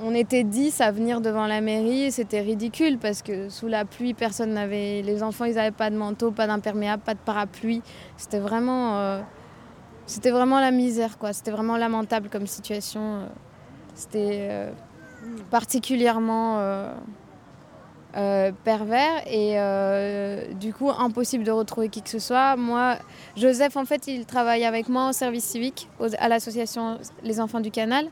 On 0.00 0.14
était 0.14 0.42
10 0.42 0.80
à 0.80 0.90
venir 0.90 1.20
devant 1.20 1.46
la 1.46 1.60
mairie, 1.60 2.10
c'était 2.10 2.40
ridicule 2.40 2.98
parce 2.98 3.22
que 3.22 3.48
sous 3.48 3.68
la 3.68 3.84
pluie, 3.84 4.14
personne 4.14 4.52
n'avait. 4.52 5.02
Les 5.02 5.22
enfants, 5.22 5.44
ils 5.44 5.54
n'avaient 5.54 5.70
pas 5.70 5.90
de 5.90 5.96
manteau, 5.96 6.30
pas 6.30 6.46
d'imperméable, 6.46 7.02
pas 7.02 7.14
de 7.14 7.20
parapluie. 7.20 7.82
C'était 8.16 8.38
vraiment, 8.38 8.98
euh, 8.98 9.20
la 10.60 10.70
misère, 10.70 11.18
quoi. 11.18 11.32
C'était 11.32 11.50
vraiment 11.50 11.76
lamentable 11.76 12.28
comme 12.30 12.46
situation. 12.46 13.00
euh. 13.00 13.26
C'était 13.94 14.48
euh, 14.50 14.72
particulièrement 15.50 16.58
pervers 18.64 19.22
et 19.26 19.56
du 20.54 20.72
coup 20.72 20.90
impossible 20.90 21.44
de 21.44 21.50
retrouver 21.50 21.90
qui 21.90 22.00
que 22.00 22.08
ce 22.08 22.18
soit. 22.18 22.56
Moi, 22.56 22.96
Joseph, 23.36 23.76
en 23.76 23.84
fait, 23.84 24.06
il 24.06 24.24
travaille 24.24 24.64
avec 24.64 24.88
moi 24.88 25.10
au 25.10 25.12
service 25.12 25.44
civique 25.44 25.88
à 26.18 26.28
l'association 26.28 26.98
Les 27.22 27.38
Enfants 27.38 27.60
du 27.60 27.70
Canal. 27.70 28.08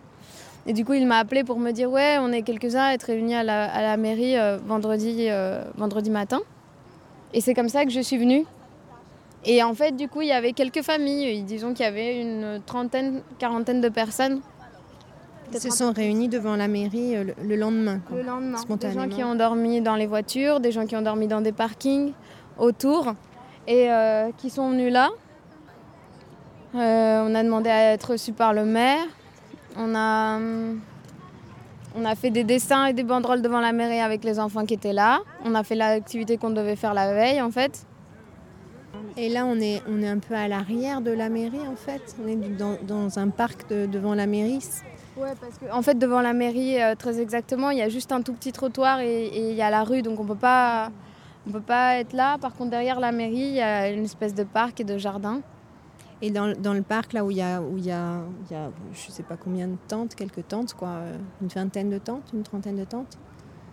Et 0.67 0.73
du 0.73 0.85
coup, 0.85 0.93
il 0.93 1.07
m'a 1.07 1.19
appelé 1.19 1.43
pour 1.45 1.59
me 1.59 1.71
dire 1.73 1.91
Ouais, 1.91 2.17
on 2.21 2.33
est 2.33 2.43
quelques-uns 2.43 2.85
à 2.85 2.93
être 2.95 3.05
réunis 3.05 3.35
à 3.35 3.43
la, 3.43 3.65
à 3.73 3.83
la 3.83 3.97
mairie 3.97 4.37
euh, 4.37 4.59
vendredi, 4.67 5.27
euh, 5.29 5.63
vendredi 5.77 6.11
matin. 6.11 6.41
Et 7.33 7.41
c'est 7.41 7.55
comme 7.55 7.69
ça 7.69 7.85
que 7.85 7.91
je 7.91 8.01
suis 8.01 8.19
venue. 8.19 8.45
Et 9.47 9.63
en 9.63 9.73
fait, 9.73 9.93
du 9.97 10.07
coup, 10.09 10.21
il 10.21 10.29
y 10.29 10.33
avait 10.33 10.53
quelques 10.53 10.83
familles. 10.83 11.43
Disons 11.43 11.73
qu'il 11.73 11.85
y 11.87 11.89
avait 11.89 12.21
une 12.21 12.61
trentaine, 12.67 13.23
quarantaine 13.39 13.81
de 13.81 13.89
personnes. 13.89 14.41
Ils 15.53 15.59
se 15.61 15.71
sont 15.71 15.93
réunis 15.93 16.29
devant 16.29 16.55
la 16.57 16.69
mairie 16.69 17.17
euh, 17.17 17.25
le, 17.25 17.35
le 17.43 17.57
lendemain. 17.57 18.01
quoi. 18.07 18.19
Le 18.19 18.23
lendemain. 18.23 18.57
Des 18.57 18.63
Spontanément. 18.63 19.03
gens 19.05 19.09
qui 19.09 19.25
ont 19.25 19.35
dormi 19.35 19.81
dans 19.81 19.97
les 19.97 20.07
voitures, 20.07 20.61
des 20.61 20.73
gens 20.73 20.87
qui 20.87 20.95
ont 20.95 21.03
dormi 21.03 21.27
dans 21.27 21.41
des 21.41 21.53
parkings 21.53 22.13
autour 22.59 23.15
et 23.67 23.89
qui 24.39 24.51
sont 24.51 24.71
venus 24.71 24.93
là. 24.93 25.09
On 26.75 27.35
a 27.35 27.43
demandé 27.43 27.71
à 27.71 27.93
être 27.93 28.13
reçus 28.13 28.33
par 28.33 28.53
le 28.53 28.65
maire. 28.65 29.05
On 29.77 29.95
a, 29.95 30.39
on 31.97 32.05
a 32.05 32.15
fait 32.15 32.31
des 32.31 32.45
dessins 32.45 32.87
et 32.87 32.93
des 32.93 33.03
banderoles 33.05 33.43
devant 33.43 33.61
la 33.61 33.73
mairie 33.73 34.01
avec 34.01 34.25
les 34.25 34.39
enfants 34.39 34.65
qui 34.67 34.75
étaient 34.75 34.93
là. 34.93 35.21
On 35.45 35.55
a 35.55 35.63
fait 35.65 35.75
l'activité 35.75 36.37
qu'on 36.37 36.51
devait 36.51 36.77
faire 36.77 36.95
la 36.95 37.13
veille 37.15 37.41
en 37.41 37.51
fait. 37.51 37.87
Et 39.17 39.29
là, 39.29 39.45
on 39.47 39.59
est, 39.61 39.83
on 39.89 40.03
est 40.03 40.09
un 40.09 40.19
peu 40.19 40.35
à 40.35 40.47
l'arrière 40.49 41.01
de 41.01 41.11
la 41.11 41.29
mairie 41.29 41.67
en 41.69 41.77
fait. 41.77 42.15
On 42.25 42.29
est 42.29 42.37
dans, 42.37 42.77
dans 42.87 43.19
un 43.19 43.29
parc 43.29 43.69
de- 43.71 43.87
devant 43.87 44.15
la 44.15 44.27
mairie. 44.27 44.61
Ouais, 45.17 45.33
parce 45.41 45.59
que 45.59 45.73
en 45.73 45.83
fait 45.83 45.99
devant 45.99 46.21
la 46.21 46.33
mairie, 46.33 46.81
euh, 46.81 46.95
très 46.95 47.21
exactement, 47.21 47.71
il 47.71 47.79
y 47.79 47.83
a 47.83 47.89
juste 47.89 48.13
un 48.13 48.23
tout 48.23 48.33
petit 48.33 48.53
trottoir 48.53 49.01
et 49.01 49.27
et 49.27 49.51
il 49.51 49.57
y 49.57 49.63
a 49.63 49.69
la 49.71 49.83
rue, 49.85 50.03
donc 50.03 50.19
on 50.21 50.25
peut 50.25 50.35
pas, 50.37 50.91
on 51.47 51.51
peut 51.51 51.61
pas 51.61 51.97
être 51.97 52.13
là. 52.13 52.39
Par 52.39 52.55
contre 52.55 52.71
derrière 52.71 53.01
la 53.01 53.13
mairie, 53.13 53.35
il 53.49 53.55
y 53.55 53.61
a 53.61 53.91
une 53.91 54.05
espèce 54.05 54.35
de 54.35 54.45
parc 54.45 54.81
et 54.81 54.85
de 54.85 54.97
jardin. 54.97 55.41
Et 56.23 56.31
dans, 56.31 56.55
dans 56.55 56.75
le 56.75 56.83
parc, 56.83 57.15
là 57.15 57.25
où 57.25 57.31
il 57.31 57.39
y 57.39 57.43
a, 57.43 57.63
où 57.63 57.79
il 57.79 57.87
y 57.87 57.91
a, 57.91 58.19
il 58.51 58.53
y 58.55 58.57
a 58.57 58.71
je 58.93 59.11
sais 59.11 59.23
pas 59.23 59.37
combien 59.43 59.67
de 59.69 59.77
tentes, 59.89 60.15
quelques 60.15 60.47
tentes, 60.47 60.75
quoi, 60.75 60.89
euh, 60.89 61.17
une 61.41 61.49
vingtaine 61.49 61.89
de 61.89 61.97
tentes, 61.99 62.25
une 62.35 62.43
trentaine 62.43 62.77
de 62.77 62.85
tentes. 62.85 63.17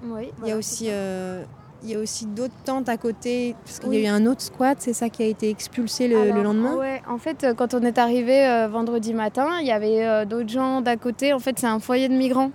Oui. 0.03 0.31
Il 0.41 0.47
y 0.47 0.51
a 0.53 0.57
aussi, 0.57 0.85
euh, 0.89 1.43
il 1.83 1.89
y 1.89 1.95
a 1.95 1.99
aussi 1.99 2.25
d'autres 2.25 2.53
tentes 2.63 2.87
à 2.87 2.95
côté, 2.95 3.53
parce 3.65 3.79
qu'il 3.79 3.89
Oui. 3.89 3.97
y 3.97 4.07
a 4.07 4.09
eu 4.09 4.13
un 4.13 4.25
autre 4.27 4.41
squat, 4.41 4.77
c'est 4.79 4.93
ça 4.93 5.09
qui 5.09 5.23
a 5.23 5.25
été 5.25 5.49
expulsé 5.49 6.07
le, 6.07 6.31
le 6.31 6.41
lendemain? 6.41 6.75
Ouais, 6.77 7.01
en 7.09 7.17
fait, 7.17 7.47
quand 7.57 7.73
on 7.73 7.81
est 7.81 7.97
arrivé 7.97 8.47
euh, 8.47 8.69
vendredi 8.69 9.13
matin, 9.13 9.47
il 9.59 9.67
y 9.67 9.71
avait 9.71 10.05
euh, 10.05 10.23
d'autres 10.23 10.49
gens 10.49 10.79
d'à 10.79 10.95
côté. 10.95 11.33
En 11.33 11.39
fait, 11.39 11.59
c'est 11.59 11.67
un 11.67 11.79
foyer 11.79 12.07
de 12.07 12.13
migrants 12.13 12.51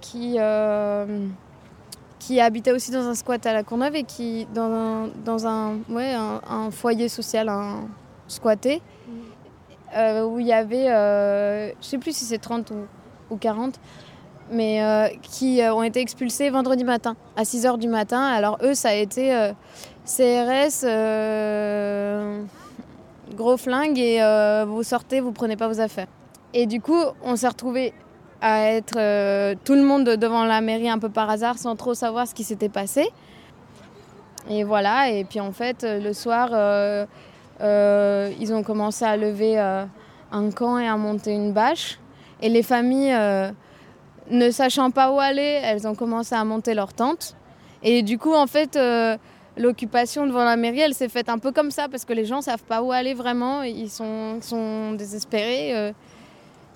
qui, 0.00 0.36
qui 2.18 2.40
habitait 2.40 2.72
aussi 2.72 2.90
dans 2.90 3.06
un 3.06 3.14
squat 3.14 3.46
à 3.46 3.52
la 3.52 3.62
Courneuve 3.62 3.94
et 3.94 4.02
qui, 4.02 4.48
dans 4.52 4.72
un, 4.72 5.08
dans 5.24 5.46
un, 5.46 5.76
ouais, 5.88 6.14
un, 6.14 6.40
un 6.50 6.70
foyer 6.72 7.08
social 7.08 7.48
un, 7.48 7.82
squatté, 8.28 8.80
euh, 9.96 10.24
où 10.24 10.38
il 10.38 10.46
y 10.46 10.52
avait, 10.52 10.90
euh, 10.90 11.70
je 11.80 11.86
sais 11.86 11.98
plus 11.98 12.14
si 12.14 12.24
c'est 12.24 12.38
30 12.38 12.70
ou, 12.70 13.34
ou 13.34 13.36
40, 13.36 13.80
mais 14.50 14.82
euh, 14.82 15.08
qui 15.22 15.62
euh, 15.62 15.74
ont 15.74 15.82
été 15.82 16.00
expulsés 16.00 16.50
vendredi 16.50 16.84
matin, 16.84 17.16
à 17.36 17.42
6h 17.42 17.78
du 17.78 17.88
matin. 17.88 18.22
Alors 18.22 18.58
eux, 18.62 18.74
ça 18.74 18.90
a 18.90 18.94
été 18.94 19.30
CRS, 20.04 20.84
gros 23.34 23.56
flingue, 23.56 23.98
et 23.98 24.64
vous 24.66 24.82
sortez, 24.82 25.20
vous 25.20 25.32
prenez 25.32 25.56
pas 25.56 25.68
vos 25.68 25.80
affaires. 25.80 26.08
Et 26.54 26.66
du 26.66 26.80
coup, 26.80 27.02
on 27.22 27.36
s'est 27.36 27.48
retrouvés 27.48 27.92
à 28.40 28.70
être 28.70 29.54
tout 29.64 29.74
le 29.74 29.82
monde 29.82 30.04
devant 30.04 30.44
la 30.44 30.60
mairie 30.60 30.88
un 30.88 30.98
peu 30.98 31.08
par 31.08 31.28
hasard, 31.28 31.58
sans 31.58 31.76
trop 31.76 31.94
savoir 31.94 32.26
ce 32.26 32.34
qui 32.34 32.44
s'était 32.44 32.68
passé. 32.68 33.08
Et 34.48 34.64
voilà, 34.64 35.10
et 35.10 35.24
puis 35.24 35.40
en 35.40 35.52
fait, 35.52 35.84
le 35.84 36.12
soir, 36.14 36.50
euh, 37.60 38.32
ils 38.38 38.52
ont 38.52 38.62
commencé 38.62 39.04
à 39.04 39.16
lever 39.16 39.58
euh, 39.58 39.84
un 40.30 40.50
camp 40.50 40.78
et 40.78 40.86
à 40.86 40.96
monter 40.96 41.32
une 41.32 41.52
bâche. 41.52 41.98
Et 42.40 42.48
les 42.48 42.62
familles, 42.62 43.12
euh, 43.12 43.50
ne 44.30 44.50
sachant 44.50 44.90
pas 44.90 45.10
où 45.10 45.18
aller, 45.18 45.60
elles 45.62 45.86
ont 45.88 45.94
commencé 45.94 46.34
à 46.34 46.44
monter 46.44 46.74
leur 46.74 46.92
tente. 46.92 47.34
Et 47.82 48.02
du 48.02 48.18
coup, 48.18 48.34
en 48.34 48.46
fait, 48.46 48.78
l'occupation 49.56 50.26
devant 50.26 50.44
la 50.44 50.56
mairie, 50.56 50.80
elle 50.80 50.94
s'est 50.94 51.08
faite 51.08 51.28
un 51.28 51.38
peu 51.38 51.52
comme 51.52 51.70
ça 51.70 51.88
parce 51.88 52.04
que 52.04 52.12
les 52.12 52.24
gens 52.24 52.40
savent 52.40 52.64
pas 52.64 52.82
où 52.82 52.90
aller 52.90 53.14
vraiment, 53.14 53.62
ils 53.62 53.88
sont, 53.88 54.92
désespérés 54.98 55.92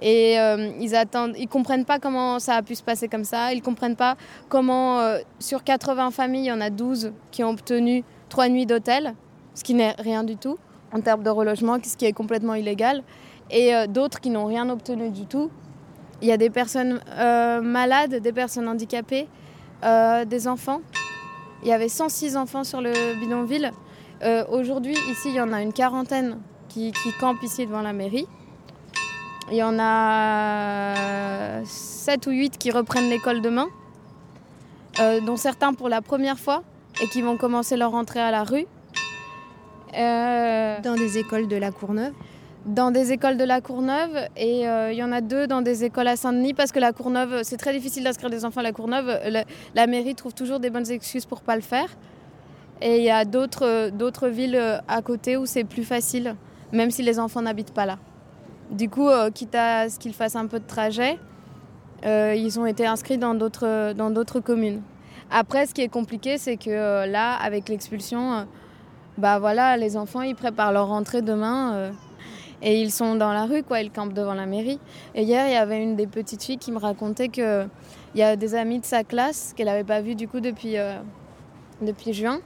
et 0.00 0.36
ils 0.80 0.94
attendent, 0.94 1.34
ils 1.36 1.48
comprennent 1.48 1.84
pas 1.84 1.98
comment 1.98 2.38
ça 2.38 2.54
a 2.54 2.62
pu 2.62 2.76
se 2.76 2.84
passer 2.84 3.08
comme 3.08 3.24
ça, 3.24 3.52
ils 3.52 3.62
comprennent 3.62 3.96
pas 3.96 4.16
comment 4.48 5.00
sur 5.40 5.64
80 5.64 6.12
familles, 6.12 6.44
il 6.44 6.48
y 6.48 6.52
en 6.52 6.60
a 6.60 6.70
12 6.70 7.12
qui 7.32 7.42
ont 7.42 7.50
obtenu 7.50 8.04
trois 8.28 8.48
nuits 8.48 8.66
d'hôtel, 8.66 9.14
ce 9.54 9.64
qui 9.64 9.74
n'est 9.74 9.96
rien 9.98 10.22
du 10.22 10.36
tout 10.36 10.56
en 10.92 11.00
termes 11.00 11.22
de 11.22 11.30
relogement, 11.30 11.78
ce 11.82 11.96
qui 11.96 12.04
est 12.04 12.12
complètement 12.12 12.54
illégal, 12.54 13.02
et 13.50 13.74
euh, 13.74 13.86
d'autres 13.86 14.20
qui 14.20 14.30
n'ont 14.30 14.46
rien 14.46 14.68
obtenu 14.70 15.10
du 15.10 15.26
tout. 15.26 15.50
Il 16.20 16.28
y 16.28 16.32
a 16.32 16.36
des 16.36 16.50
personnes 16.50 17.00
euh, 17.10 17.60
malades, 17.60 18.16
des 18.16 18.32
personnes 18.32 18.68
handicapées, 18.68 19.26
euh, 19.84 20.24
des 20.24 20.46
enfants. 20.46 20.80
Il 21.62 21.68
y 21.68 21.72
avait 21.72 21.88
106 21.88 22.36
enfants 22.36 22.64
sur 22.64 22.80
le 22.80 22.92
bidonville. 23.20 23.72
Aujourd'hui, 24.52 24.94
ici, 25.10 25.30
il 25.30 25.34
y 25.34 25.40
en 25.40 25.52
a 25.52 25.60
une 25.60 25.72
quarantaine 25.72 26.38
qui, 26.68 26.92
campent 27.18 27.42
ici 27.42 27.66
devant 27.66 27.82
la 27.82 27.92
mairie. 27.92 28.28
Il 29.50 29.56
y 29.56 29.64
en 29.64 29.76
a 29.80 31.64
7 31.64 32.28
ou 32.28 32.30
8 32.30 32.56
qui 32.56 32.70
reprennent 32.70 33.10
l'école 33.10 33.40
demain, 33.40 33.66
dont 35.26 35.36
certains 35.36 35.74
pour 35.74 35.88
la 35.88 36.02
première 36.02 36.38
fois 36.38 36.62
et 37.00 37.08
qui 37.08 37.20
vont 37.20 37.36
commencer 37.36 37.76
leur 37.76 37.94
entrée 37.94 38.20
à 38.20 38.30
la 38.30 38.44
rue. 38.44 38.66
Euh, 39.94 40.80
Dans 40.82 40.94
des 40.94 41.18
écoles 41.18 41.48
de 41.48 41.56
la 41.56 41.70
Courneuve. 41.70 42.12
dans 42.64 42.90
des 42.92 43.10
écoles 43.12 43.36
de 43.36 43.44
la 43.44 43.60
Courneuve 43.60 44.16
et 44.36 44.68
euh, 44.68 44.92
il 44.92 44.96
y 44.96 45.02
en 45.02 45.10
a 45.12 45.20
deux 45.20 45.46
dans 45.48 45.62
des 45.62 45.82
écoles 45.84 46.06
à 46.06 46.16
Saint-Denis 46.16 46.54
parce 46.54 46.70
que 46.70 46.78
la 46.78 46.92
Courneuve, 46.92 47.40
c'est 47.42 47.56
très 47.56 47.72
difficile 47.72 48.04
d'inscrire 48.04 48.30
des 48.30 48.44
enfants 48.44 48.60
à 48.60 48.62
la 48.62 48.72
Courneuve. 48.72 49.06
La, 49.28 49.44
la 49.74 49.86
mairie 49.86 50.14
trouve 50.14 50.32
toujours 50.32 50.60
des 50.60 50.70
bonnes 50.70 50.88
excuses 50.90 51.26
pour 51.26 51.40
pas 51.42 51.56
le 51.56 51.62
faire. 51.62 51.88
Et 52.80 52.98
il 52.98 53.04
y 53.04 53.10
a 53.10 53.24
d'autres 53.24 53.66
euh, 53.66 53.90
d'autres 53.90 54.28
villes 54.28 54.56
euh, 54.56 54.78
à 54.88 55.02
côté 55.02 55.36
où 55.36 55.44
c'est 55.46 55.64
plus 55.64 55.84
facile, 55.84 56.36
même 56.72 56.90
si 56.90 57.02
les 57.02 57.18
enfants 57.18 57.42
n'habitent 57.42 57.74
pas 57.74 57.84
là. 57.86 57.98
Du 58.70 58.88
coup, 58.88 59.08
euh, 59.08 59.30
quitte 59.30 59.54
à 59.54 59.88
ce 59.88 59.98
qu'ils 59.98 60.14
fassent 60.14 60.36
un 60.36 60.46
peu 60.46 60.58
de 60.58 60.66
trajet, 60.66 61.18
ils 62.04 62.58
ont 62.58 62.66
été 62.66 62.86
inscrits 62.86 63.18
dans 63.18 63.34
d'autres 63.34 63.92
dans 63.92 64.10
d'autres 64.10 64.40
communes. 64.40 64.82
Après, 65.30 65.66
ce 65.66 65.74
qui 65.74 65.82
est 65.82 65.88
compliqué, 65.88 66.38
c'est 66.38 66.56
que 66.56 67.06
là, 67.06 67.34
avec 67.34 67.68
l'expulsion, 67.68 68.46
bah 69.18 69.38
voilà, 69.38 69.76
les 69.76 69.96
enfants, 69.96 70.22
ils 70.22 70.34
préparent 70.34 70.72
leur 70.72 70.88
rentrée 70.88 71.22
demain. 71.22 71.74
euh, 71.74 71.90
et 72.62 72.80
ils 72.80 72.92
sont 72.92 73.16
dans 73.16 73.32
la 73.32 73.44
rue, 73.44 73.64
quoi, 73.64 73.80
ils 73.80 73.90
campent 73.90 74.12
devant 74.12 74.34
la 74.34 74.46
mairie. 74.46 74.78
Et 75.14 75.22
hier, 75.24 75.48
il 75.48 75.52
y 75.52 75.56
avait 75.56 75.82
une 75.82 75.96
des 75.96 76.06
petites 76.06 76.44
filles 76.44 76.58
qui 76.58 76.70
me 76.70 76.78
racontait 76.78 77.28
qu'il 77.28 77.68
y 78.14 78.22
a 78.22 78.36
des 78.36 78.54
amis 78.54 78.78
de 78.78 78.84
sa 78.84 79.02
classe, 79.02 79.52
qu'elle 79.56 79.66
n'avait 79.66 79.84
pas 79.84 80.00
vu 80.00 80.14
du 80.14 80.28
coup 80.28 80.38
depuis, 80.38 80.78
euh, 80.78 80.94
depuis 81.80 82.12
juin, 82.12 82.38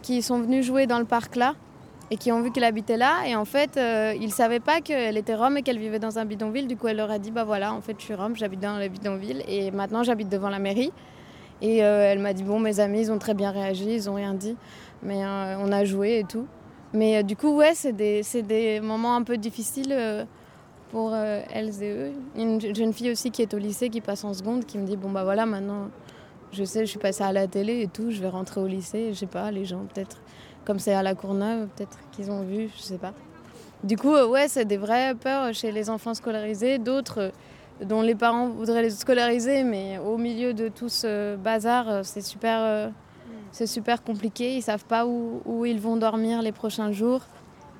qui 0.00 0.22
sont 0.22 0.40
venus 0.40 0.64
jouer 0.64 0.86
dans 0.86 0.98
le 0.98 1.04
parc 1.04 1.36
là 1.36 1.54
et 2.10 2.16
qui 2.16 2.32
ont 2.32 2.40
vu 2.40 2.50
qu'elle 2.50 2.64
habitait 2.64 2.96
là. 2.96 3.18
Et 3.26 3.36
en 3.36 3.44
fait, 3.44 3.76
euh, 3.76 4.14
ils 4.18 4.26
ne 4.28 4.32
savaient 4.32 4.60
pas 4.60 4.80
qu'elle 4.80 5.18
était 5.18 5.34
rome 5.34 5.58
et 5.58 5.62
qu'elle 5.62 5.78
vivait 5.78 5.98
dans 5.98 6.18
un 6.18 6.24
bidonville. 6.24 6.66
Du 6.66 6.76
coup, 6.76 6.88
elle 6.88 6.96
leur 6.96 7.10
a 7.10 7.18
dit, 7.18 7.30
bah 7.30 7.44
voilà, 7.44 7.74
en 7.74 7.82
fait, 7.82 7.96
je 7.98 8.04
suis 8.04 8.14
rome, 8.14 8.34
j'habite 8.36 8.60
dans 8.60 8.78
le 8.78 8.88
bidonville 8.88 9.44
et 9.46 9.70
maintenant 9.70 10.02
j'habite 10.02 10.30
devant 10.30 10.48
la 10.48 10.58
mairie. 10.58 10.90
Et 11.60 11.76
elle 11.76 12.20
m'a 12.20 12.32
dit, 12.32 12.42
bon, 12.42 12.58
mes 12.58 12.80
amis, 12.80 13.02
ils 13.02 13.12
ont 13.12 13.18
très 13.18 13.34
bien 13.34 13.50
réagi, 13.50 13.94
ils 13.94 14.06
n'ont 14.06 14.14
rien 14.14 14.32
dit, 14.32 14.56
mais 15.02 15.24
euh, 15.24 15.56
on 15.58 15.72
a 15.72 15.84
joué 15.84 16.18
et 16.20 16.24
tout. 16.24 16.46
Mais 16.92 17.18
euh, 17.18 17.22
du 17.22 17.36
coup, 17.36 17.54
ouais, 17.56 17.72
c'est 17.74 17.92
des, 17.92 18.22
des 18.42 18.80
moments 18.80 19.16
un 19.16 19.22
peu 19.22 19.36
difficiles 19.36 19.92
euh, 19.92 20.24
pour 20.90 21.14
elles 21.14 21.82
et 21.82 21.90
eux. 21.90 22.12
Une 22.36 22.60
jeune 22.74 22.92
fille 22.92 23.10
aussi 23.10 23.30
qui 23.30 23.42
est 23.42 23.54
au 23.54 23.58
lycée, 23.58 23.90
qui 23.90 24.00
passe 24.00 24.24
en 24.24 24.34
seconde, 24.34 24.66
qui 24.66 24.76
me 24.76 24.86
dit, 24.86 24.96
bon, 24.96 25.10
bah 25.10 25.22
voilà, 25.22 25.46
maintenant, 25.46 25.88
je 26.52 26.64
sais, 26.64 26.80
je 26.80 26.90
suis 26.90 26.98
passée 26.98 27.22
à 27.22 27.32
la 27.32 27.46
télé 27.46 27.82
et 27.82 27.86
tout, 27.86 28.10
je 28.10 28.20
vais 28.20 28.28
rentrer 28.28 28.60
au 28.60 28.66
lycée, 28.66 29.10
je 29.12 29.18
sais 29.18 29.26
pas, 29.26 29.52
les 29.52 29.64
gens, 29.64 29.84
peut-être, 29.94 30.20
comme 30.64 30.80
c'est 30.80 30.92
à 30.92 31.04
la 31.04 31.14
Courneuve, 31.14 31.68
peut-être 31.76 31.96
qu'ils 32.10 32.30
ont 32.32 32.42
vu, 32.42 32.68
je 32.76 32.82
sais 32.82 32.98
pas. 32.98 33.12
Du 33.84 33.96
coup, 33.96 34.12
ouais, 34.12 34.48
c'est 34.48 34.64
des 34.64 34.76
vraies 34.78 35.14
peurs 35.14 35.54
chez 35.54 35.70
les 35.70 35.88
enfants 35.90 36.12
scolarisés, 36.12 36.78
d'autres 36.78 37.30
dont 37.84 38.02
les 38.02 38.16
parents 38.16 38.48
voudraient 38.48 38.82
les 38.82 38.90
scolariser, 38.90 39.62
mais 39.62 39.98
au 39.98 40.18
milieu 40.18 40.54
de 40.54 40.68
tout 40.68 40.88
ce 40.88 41.36
bazar, 41.36 42.04
c'est 42.04 42.20
super, 42.20 42.90
c'est 43.52 43.66
super 43.66 44.02
compliqué. 44.02 44.56
Ils 44.56 44.62
savent 44.62 44.84
pas 44.84 45.06
où, 45.06 45.40
où 45.44 45.64
ils 45.64 45.80
vont 45.80 45.96
dormir 45.96 46.42
les 46.42 46.52
prochains 46.52 46.92
jours. 46.92 47.22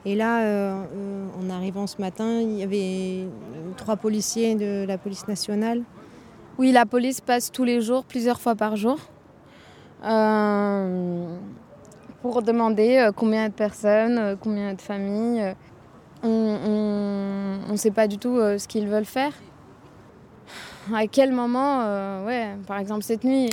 Et 0.05 0.15
là, 0.15 0.43
euh, 0.43 0.83
euh, 0.95 1.27
en 1.41 1.51
arrivant 1.51 1.87
ce 1.87 2.01
matin, 2.01 2.41
il 2.41 2.59
y 2.59 2.63
avait 2.63 3.29
trois 3.77 3.97
policiers 3.97 4.55
de 4.55 4.87
la 4.87 4.97
police 4.97 5.29
nationale. 5.29 5.83
Oui, 6.59 6.73
la 6.73 6.87
police 6.87 7.21
passe 7.21 7.53
tous 7.53 7.65
les 7.65 7.81
jours, 7.81 8.05
plusieurs 8.05 8.41
fois 8.41 8.55
par 8.55 8.77
jour, 8.77 8.99
euh, 10.05 11.37
pour 12.23 12.43
demander 12.43 13.11
combien 13.17 13.49
de 13.49 13.55
personnes, 13.55 14.37
combien 14.41 14.75
de 14.75 14.81
familles. 14.81 15.55
On 16.23 16.29
ne 17.71 17.77
sait 17.77 17.91
pas 17.91 18.07
du 18.07 18.19
tout 18.19 18.37
ce 18.37 18.69
qu'ils 18.69 18.87
veulent 18.87 19.07
faire. 19.07 19.33
À 20.93 21.07
quel 21.07 21.33
moment, 21.33 21.83
euh, 21.83 22.27
ouais, 22.27 22.57
par 22.67 22.79
exemple 22.79 23.03
cette 23.03 23.23
nuit, 23.23 23.51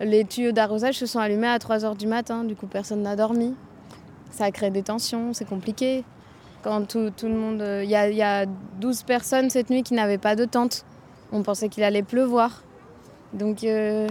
les 0.00 0.24
tuyaux 0.24 0.52
d'arrosage 0.52 0.96
se 0.96 1.06
sont 1.06 1.18
allumés 1.18 1.48
à 1.48 1.58
3h 1.58 1.96
du 1.96 2.06
matin, 2.06 2.44
du 2.44 2.54
coup 2.54 2.66
personne 2.66 3.02
n'a 3.02 3.16
dormi. 3.16 3.54
Ça 4.30 4.44
a 4.44 4.50
créé 4.50 4.70
des 4.70 4.82
tensions, 4.82 5.32
c'est 5.32 5.48
compliqué. 5.48 6.04
Quand 6.62 6.86
tout, 6.86 7.10
le 7.22 7.34
monde... 7.34 7.62
euh, 7.62 7.84
Il 7.84 7.90
y, 7.90 7.96
a, 7.96 8.10
y 8.10 8.22
a 8.22 8.46
12 8.80 9.02
personnes 9.04 9.48
cette 9.50 9.70
nuit 9.70 9.82
qui 9.82 9.94
n'avaient 9.94 10.18
pas 10.18 10.36
de 10.36 10.44
tente. 10.44 10.84
On 11.32 11.42
pensait 11.42 11.68
qu'il 11.68 11.82
allait 11.82 12.02
pleuvoir. 12.02 12.62
Donc 13.32 13.64
euh, 13.64 14.08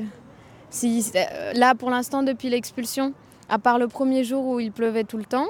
si, 0.69 1.11
euh, 1.15 1.53
là, 1.53 1.75
pour 1.75 1.89
l'instant, 1.89 2.23
depuis 2.23 2.49
l'expulsion, 2.49 3.13
à 3.49 3.59
part 3.59 3.79
le 3.79 3.87
premier 3.87 4.23
jour 4.23 4.45
où 4.45 4.59
il 4.59 4.71
pleuvait 4.71 5.03
tout 5.03 5.17
le 5.17 5.25
temps, 5.25 5.47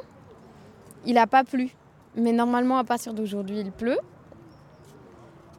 il 1.05 1.15
n'a 1.15 1.27
pas 1.27 1.43
plu. 1.43 1.69
Mais 2.15 2.31
normalement, 2.31 2.77
à 2.77 2.83
partir 2.83 3.13
d'aujourd'hui, 3.13 3.59
il 3.59 3.71
pleut. 3.71 3.99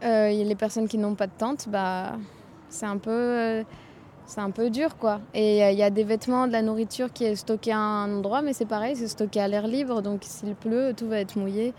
Les 0.02 0.54
personnes 0.54 0.86
qui 0.86 0.98
n'ont 0.98 1.14
pas 1.14 1.26
de 1.26 1.32
tente, 1.36 1.68
bah, 1.68 2.12
c'est 2.68 2.86
un 2.86 2.98
peu, 2.98 3.64
c'est 4.28 4.40
un 4.42 4.50
peu 4.50 4.68
dur, 4.68 4.96
quoi. 4.98 5.20
Et 5.32 5.60
il 5.72 5.78
y 5.78 5.82
a 5.82 5.88
des 5.88 6.04
vêtements, 6.04 6.46
de 6.46 6.52
la 6.52 6.60
nourriture 6.60 7.10
qui 7.12 7.24
est 7.24 7.34
stockée 7.34 7.72
à 7.72 7.78
un 7.78 8.14
endroit, 8.18 8.42
mais 8.42 8.52
c'est 8.52 8.66
pareil, 8.66 8.94
c'est 8.94 9.08
stocké 9.08 9.40
à 9.40 9.48
l'air 9.48 9.66
libre. 9.66 10.02
Donc 10.02 10.20
s'il 10.22 10.54
pleut, 10.54 10.92
tout 10.94 11.08
va 11.08 11.18
être 11.18 11.36
mouillé. 11.36 11.72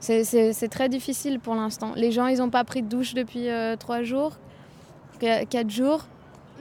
C'est- 0.00 0.68
très 0.68 0.88
difficile 0.88 1.38
pour 1.38 1.54
l'instant. 1.54 1.92
Les 1.94 2.10
gens, 2.10 2.26
ils 2.26 2.38
n'ont 2.38 2.50
pas 2.50 2.64
pris 2.64 2.82
de 2.82 2.88
douche 2.88 3.14
depuis 3.14 3.48
euh, 3.48 3.76
trois 3.76 4.02
jours, 4.02 4.32
qu- 5.20 5.46
quatre 5.48 5.70
jours. 5.70 6.06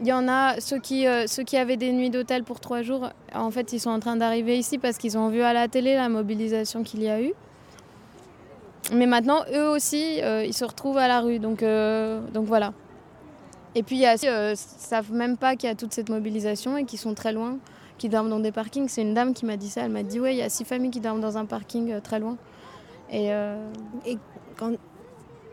Il 0.01 0.07
y 0.07 0.13
en 0.13 0.27
a 0.27 0.59
ceux 0.61 0.77
qui, 0.77 1.07
euh, 1.07 1.25
ceux 1.25 1.43
qui 1.43 1.57
avaient 1.57 1.77
des 1.77 1.91
nuits 1.91 2.11
d'hôtel 2.11 2.43
pour 2.43 2.59
trois 2.59 2.83
jours. 2.83 3.09
En 3.33 3.49
fait, 3.49 3.73
ils 3.73 3.79
sont 3.79 3.89
en 3.89 3.99
train 3.99 4.15
d'arriver 4.17 4.57
ici 4.59 4.77
parce 4.77 4.97
qu'ils 4.97 5.17
ont 5.17 5.29
vu 5.29 5.41
à 5.41 5.53
la 5.53 5.67
télé 5.67 5.95
la 5.95 6.07
mobilisation 6.07 6.83
qu'il 6.83 7.01
y 7.01 7.09
a 7.09 7.19
eu. 7.19 7.33
Mais 8.93 9.07
maintenant, 9.07 9.39
eux 9.53 9.69
aussi, 9.69 10.21
euh, 10.21 10.45
ils 10.45 10.53
se 10.53 10.63
retrouvent 10.65 10.97
à 10.99 11.07
la 11.07 11.19
rue. 11.21 11.39
Donc, 11.39 11.63
euh, 11.63 12.19
donc 12.33 12.45
voilà. 12.45 12.73
Et 13.77 13.83
puis, 13.83 13.97
il 13.97 14.01
y 14.01 14.05
a 14.05 14.17
ceux 14.17 14.29
euh, 14.29 14.55
savent 14.55 15.11
même 15.11 15.35
pas 15.35 15.57
qu'il 15.57 15.67
y 15.67 15.71
a 15.71 15.75
toute 15.75 15.93
cette 15.93 16.09
mobilisation 16.09 16.77
et 16.77 16.85
qui 16.85 16.95
sont 16.95 17.13
très 17.13 17.33
loin, 17.33 17.57
qui 17.97 18.07
dorment 18.07 18.29
dans 18.29 18.39
des 18.39 18.53
parkings. 18.53 18.88
C'est 18.88 19.01
une 19.01 19.13
dame 19.13 19.33
qui 19.33 19.45
m'a 19.45 19.57
dit 19.57 19.69
ça. 19.69 19.81
Elle 19.81 19.91
m'a 19.91 20.03
dit, 20.03 20.19
ouais, 20.19 20.33
il 20.33 20.38
y 20.38 20.41
a 20.41 20.49
six 20.49 20.63
familles 20.63 20.91
qui 20.91 21.01
dorment 21.01 21.19
dans 21.19 21.38
un 21.38 21.45
parking 21.45 21.91
euh, 21.91 21.99
très 21.99 22.19
loin. 22.19 22.38
Et 23.11 23.33
euh, 23.33 23.57
Et 24.05 24.17
quand 24.57 24.71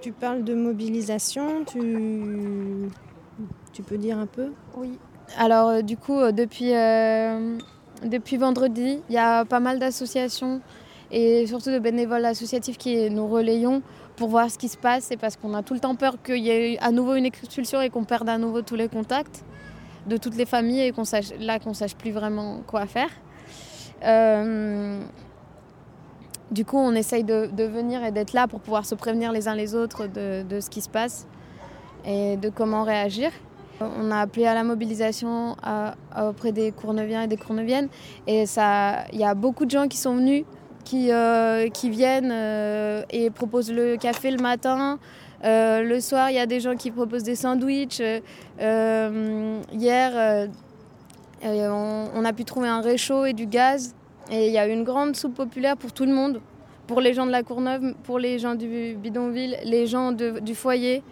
tu 0.00 0.12
parles 0.12 0.44
de 0.44 0.54
mobilisation, 0.54 1.64
tu, 1.64 2.88
tu 3.72 3.82
peux 3.82 3.98
dire 3.98 4.18
un 4.18 4.26
peu? 4.26 4.52
Oui. 4.76 4.98
Alors 5.36 5.68
euh, 5.68 5.82
du 5.82 5.96
coup, 5.96 6.20
depuis, 6.32 6.72
depuis 8.04 8.36
vendredi, 8.36 9.00
il 9.08 9.14
y 9.14 9.18
a 9.18 9.44
pas 9.44 9.60
mal 9.60 9.78
d'associations 9.78 10.60
et 11.10 11.46
surtout 11.46 11.70
de 11.70 11.78
bénévoles 11.78 12.24
associatifs 12.24 12.78
qui 12.78 13.10
nous 13.10 13.28
relayons 13.28 13.82
pour 14.16 14.28
voir 14.28 14.50
ce 14.50 14.58
qui 14.58 14.68
se 14.68 14.76
passe. 14.76 15.04
C'est 15.04 15.16
parce 15.16 15.36
qu'on 15.36 15.54
a 15.54 15.62
tout 15.62 15.74
le 15.74 15.80
temps 15.80 15.94
peur 15.94 16.16
qu'il 16.22 16.38
y 16.38 16.50
ait 16.50 16.78
à 16.80 16.90
nouveau 16.90 17.14
une 17.14 17.26
expulsion 17.26 17.80
et 17.80 17.90
qu'on 17.90 18.04
perde 18.04 18.28
à 18.28 18.38
nouveau 18.38 18.62
tous 18.62 18.76
les 18.76 18.88
contacts 18.88 19.44
de 20.06 20.16
toutes 20.16 20.36
les 20.36 20.46
familles 20.46 20.82
et 20.82 20.92
qu'on 20.92 21.04
sache 21.04 21.32
là 21.38 21.58
qu'on 21.58 21.74
sache 21.74 21.94
plus 21.94 22.10
vraiment 22.10 22.60
quoi 22.66 22.86
faire. 22.86 23.10
Euh, 24.04 25.00
du 26.50 26.64
coup, 26.64 26.76
on 26.76 26.92
essaye 26.94 27.24
de, 27.24 27.48
venir 27.64 28.04
et 28.04 28.10
d'être 28.10 28.32
là 28.32 28.46
pour 28.46 28.60
pouvoir 28.60 28.84
se 28.84 28.94
prévenir 28.94 29.32
les 29.32 29.48
uns 29.48 29.54
les 29.54 29.74
autres 29.74 30.06
de, 30.06 30.60
ce 30.60 30.68
qui 30.68 30.80
se 30.80 30.88
passe 30.88 31.26
et 32.04 32.36
de 32.36 32.50
comment 32.50 32.84
réagir. 32.84 33.30
On 33.80 34.10
a 34.10 34.20
appelé 34.20 34.46
à 34.46 34.54
la 34.54 34.62
mobilisation 34.62 35.56
auprès 36.20 36.52
des 36.52 36.70
Courneviens 36.72 37.22
et 37.22 37.26
des 37.26 37.38
Courneviennes. 37.38 37.88
Et 38.26 38.44
il 38.44 39.18
y 39.18 39.24
a 39.24 39.34
beaucoup 39.34 39.64
de 39.64 39.70
gens 39.70 39.88
qui 39.88 39.96
sont 39.96 40.16
venus, 40.16 40.44
qui, 40.84 41.10
euh, 41.10 41.68
qui 41.68 41.90
viennent 41.90 42.32
euh, 42.32 43.02
et 43.10 43.30
proposent 43.30 43.72
le 43.72 43.96
café 43.96 44.30
le 44.30 44.42
matin. 44.42 44.98
Euh, 45.44 45.82
le 45.82 46.00
soir, 46.00 46.30
il 46.30 46.36
y 46.36 46.38
a 46.38 46.46
des 46.46 46.60
gens 46.60 46.76
qui 46.76 46.90
proposent 46.90 47.24
des 47.24 47.34
sandwichs. 47.34 48.02
Hier, 48.60 50.48
on, 51.44 52.24
a 52.24 52.32
pu 52.32 52.44
trouver 52.44 52.68
un 52.68 52.80
réchaud 52.80 53.24
et 53.24 53.32
du 53.32 53.46
gaz. 53.46 53.94
Et 54.30 54.46
il 54.46 54.52
y 54.52 54.58
a 54.58 54.66
une 54.66 54.84
grande 54.84 55.16
soupe 55.16 55.34
populaire 55.34 55.76
pour 55.76 55.92
tout 55.92 56.04
le 56.04 56.12
monde. 56.12 56.40
Pour 56.86 57.00
les 57.00 57.14
gens 57.14 57.26
de 57.26 57.32
la 57.32 57.42
Courneuve, 57.42 57.94
pour 58.04 58.18
les 58.18 58.38
gens 58.38 58.54
du 58.54 58.94
bidonville, 58.96 59.56
les 59.64 59.86
gens 59.86 60.12
du 60.12 60.54
foyer 60.54 61.02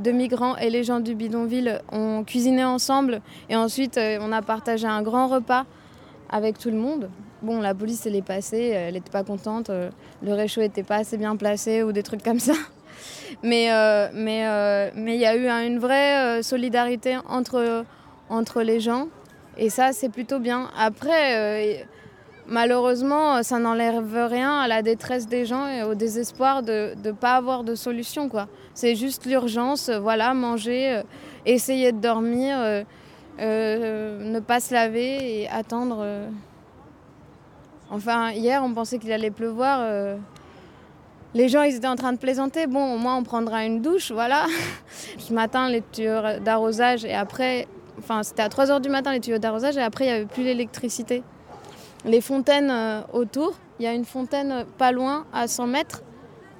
de 0.00 0.10
migrants 0.10 0.56
et 0.56 0.70
les 0.70 0.84
gens 0.84 1.00
du 1.00 1.14
bidonville 1.14 1.80
ont 1.90 2.22
cuisiné 2.24 2.64
ensemble 2.64 3.22
et 3.48 3.56
ensuite 3.56 3.98
on 4.20 4.30
a 4.30 4.42
partagé 4.42 4.86
un 4.86 5.02
grand 5.02 5.26
repas 5.26 5.64
avec 6.30 6.58
tout 6.58 6.70
le 6.70 6.76
monde. 6.76 7.08
Bon, 7.46 7.60
la 7.60 7.74
police, 7.74 8.04
elle 8.06 8.16
est 8.16 8.26
passée, 8.26 8.70
elle 8.74 8.94
n'était 8.94 9.12
pas 9.12 9.22
contente, 9.22 9.70
euh, 9.70 9.88
le 10.20 10.34
réchaud 10.34 10.62
n'était 10.62 10.82
pas 10.82 10.96
assez 10.96 11.16
bien 11.16 11.36
placé 11.36 11.84
ou 11.84 11.92
des 11.92 12.02
trucs 12.02 12.24
comme 12.24 12.40
ça. 12.40 12.54
Mais 13.44 13.70
euh, 13.70 14.08
mais 14.12 14.48
euh, 14.48 14.90
mais 14.96 15.14
il 15.14 15.20
y 15.20 15.26
a 15.26 15.36
eu 15.36 15.46
une 15.46 15.78
vraie 15.78 16.42
solidarité 16.42 17.18
entre, 17.28 17.84
entre 18.30 18.62
les 18.62 18.80
gens 18.80 19.06
et 19.58 19.70
ça, 19.70 19.92
c'est 19.92 20.08
plutôt 20.08 20.40
bien. 20.40 20.70
Après, 20.76 21.86
malheureusement, 22.48 23.40
ça 23.44 23.60
n'enlève 23.60 24.12
rien 24.28 24.58
à 24.58 24.66
la 24.66 24.82
détresse 24.82 25.28
des 25.28 25.44
gens 25.44 25.68
et 25.68 25.84
au 25.84 25.94
désespoir 25.94 26.64
de 26.64 26.94
ne 27.04 27.12
pas 27.12 27.36
avoir 27.36 27.62
de 27.62 27.76
solution. 27.76 28.28
quoi. 28.28 28.48
C'est 28.74 28.96
juste 28.96 29.24
l'urgence, 29.24 29.88
voilà, 29.88 30.34
manger, 30.34 31.02
essayer 31.44 31.92
de 31.92 32.00
dormir, 32.00 32.56
ne 33.38 34.40
pas 34.40 34.58
se 34.58 34.74
laver 34.74 35.42
et 35.42 35.48
attendre. 35.48 36.04
Enfin, 37.90 38.30
hier, 38.32 38.62
on 38.64 38.72
pensait 38.72 38.98
qu'il 38.98 39.12
allait 39.12 39.30
pleuvoir. 39.30 39.78
euh, 39.82 40.16
Les 41.34 41.48
gens, 41.48 41.62
ils 41.62 41.76
étaient 41.76 41.86
en 41.86 41.96
train 41.96 42.12
de 42.12 42.18
plaisanter. 42.18 42.66
Bon, 42.66 42.94
au 42.94 42.98
moins, 42.98 43.16
on 43.16 43.22
prendra 43.22 43.64
une 43.64 43.80
douche, 43.82 44.10
voilà. 44.10 44.46
Ce 45.18 45.32
matin, 45.32 45.68
les 45.68 45.82
tuyaux 45.92 46.40
d'arrosage. 46.44 47.04
Et 47.04 47.14
après, 47.14 47.68
enfin, 47.98 48.22
c'était 48.22 48.42
à 48.42 48.48
3 48.48 48.66
h 48.66 48.80
du 48.80 48.88
matin, 48.88 49.12
les 49.12 49.20
tuyaux 49.20 49.38
d'arrosage. 49.38 49.76
Et 49.76 49.82
après, 49.82 50.04
il 50.04 50.08
n'y 50.08 50.14
avait 50.14 50.26
plus 50.26 50.42
l'électricité. 50.42 51.22
Les 52.04 52.20
fontaines 52.20 52.70
euh, 52.70 53.00
autour, 53.12 53.54
il 53.78 53.84
y 53.84 53.88
a 53.88 53.92
une 53.92 54.04
fontaine 54.04 54.52
euh, 54.52 54.64
pas 54.78 54.92
loin, 54.92 55.24
à 55.32 55.46
100 55.46 55.66
mètres. 55.66 56.02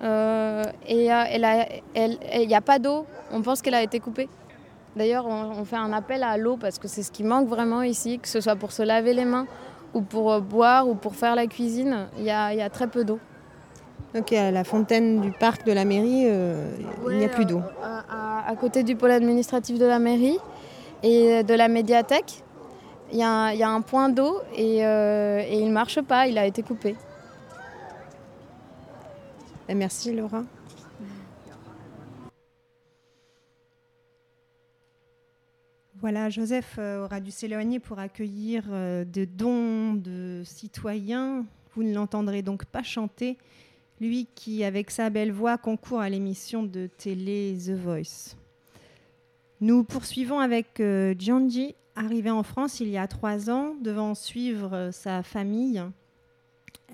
et 0.02 0.94
il 0.94 2.46
n'y 2.48 2.54
a 2.54 2.60
pas 2.60 2.78
d'eau. 2.78 3.06
On 3.32 3.42
pense 3.42 3.62
qu'elle 3.62 3.74
a 3.74 3.82
été 3.82 3.98
coupée. 3.98 4.28
D'ailleurs, 4.94 5.26
on 5.26 5.64
fait 5.64 5.76
un 5.76 5.92
appel 5.92 6.22
à 6.22 6.38
l'eau 6.38 6.56
parce 6.56 6.78
que 6.78 6.88
c'est 6.88 7.02
ce 7.02 7.10
qui 7.10 7.22
manque 7.22 7.48
vraiment 7.48 7.82
ici, 7.82 8.18
que 8.18 8.28
ce 8.28 8.40
soit 8.40 8.56
pour 8.56 8.72
se 8.72 8.82
laver 8.82 9.12
les 9.12 9.26
mains 9.26 9.46
ou 9.96 10.02
pour 10.02 10.30
euh, 10.32 10.40
boire 10.40 10.88
ou 10.88 10.94
pour 10.94 11.14
faire 11.16 11.34
la 11.34 11.46
cuisine. 11.46 12.08
Il 12.18 12.24
y 12.24 12.30
a, 12.30 12.52
il 12.52 12.58
y 12.58 12.62
a 12.62 12.70
très 12.70 12.86
peu 12.86 13.04
d'eau. 13.04 13.18
Donc 14.14 14.32
à 14.32 14.50
la 14.50 14.64
fontaine 14.64 15.20
du 15.20 15.30
parc 15.32 15.66
de 15.66 15.72
la 15.72 15.84
mairie, 15.84 16.24
euh, 16.26 16.70
il 17.10 17.16
n'y 17.18 17.24
a 17.24 17.28
plus 17.28 17.44
d'eau. 17.44 17.60
À, 17.82 18.04
à- 18.46 18.50
à 18.50 18.54
côté 18.56 18.82
du 18.82 18.94
pôle 18.96 19.10
administratif 19.10 19.78
de 19.78 19.84
la 19.86 19.98
mairie 19.98 20.38
et 21.02 21.42
de 21.42 21.54
la 21.54 21.68
médiathèque, 21.68 22.42
il 23.12 23.18
y 23.18 23.22
a, 23.22 23.28
un- 23.30 23.50
il 23.52 23.58
y 23.58 23.62
a 23.62 23.68
un 23.68 23.80
point 23.80 24.08
d'eau 24.08 24.40
et, 24.56 24.84
euh, 24.86 25.40
et 25.46 25.58
il 25.58 25.66
ne 25.68 25.72
marche 25.72 26.00
pas, 26.02 26.26
il 26.28 26.38
a 26.38 26.46
été 26.46 26.62
coupé. 26.62 26.94
Merci 29.74 30.12
Laura. 30.14 30.42
Voilà, 36.00 36.28
Joseph 36.28 36.76
euh, 36.78 37.04
aura 37.06 37.20
dû 37.20 37.30
s'éloigner 37.30 37.80
pour 37.80 37.98
accueillir 37.98 38.64
euh, 38.70 39.06
des 39.06 39.24
dons 39.24 39.94
de 39.94 40.42
citoyens. 40.44 41.46
Vous 41.74 41.84
ne 41.84 41.94
l'entendrez 41.94 42.42
donc 42.42 42.66
pas 42.66 42.82
chanter, 42.82 43.38
lui 43.98 44.28
qui, 44.34 44.62
avec 44.62 44.90
sa 44.90 45.08
belle 45.08 45.32
voix, 45.32 45.56
concourt 45.56 46.00
à 46.00 46.10
l'émission 46.10 46.62
de 46.64 46.86
télé 46.98 47.56
The 47.64 47.70
Voice. 47.70 48.36
Nous 49.62 49.84
poursuivons 49.84 50.38
avec 50.38 50.80
euh, 50.80 51.14
Gianji, 51.18 51.74
arrivée 51.94 52.30
en 52.30 52.42
France 52.42 52.80
il 52.80 52.88
y 52.90 52.98
a 52.98 53.06
trois 53.08 53.48
ans, 53.48 53.74
devant 53.80 54.14
suivre 54.14 54.90
sa 54.92 55.22
famille. 55.22 55.82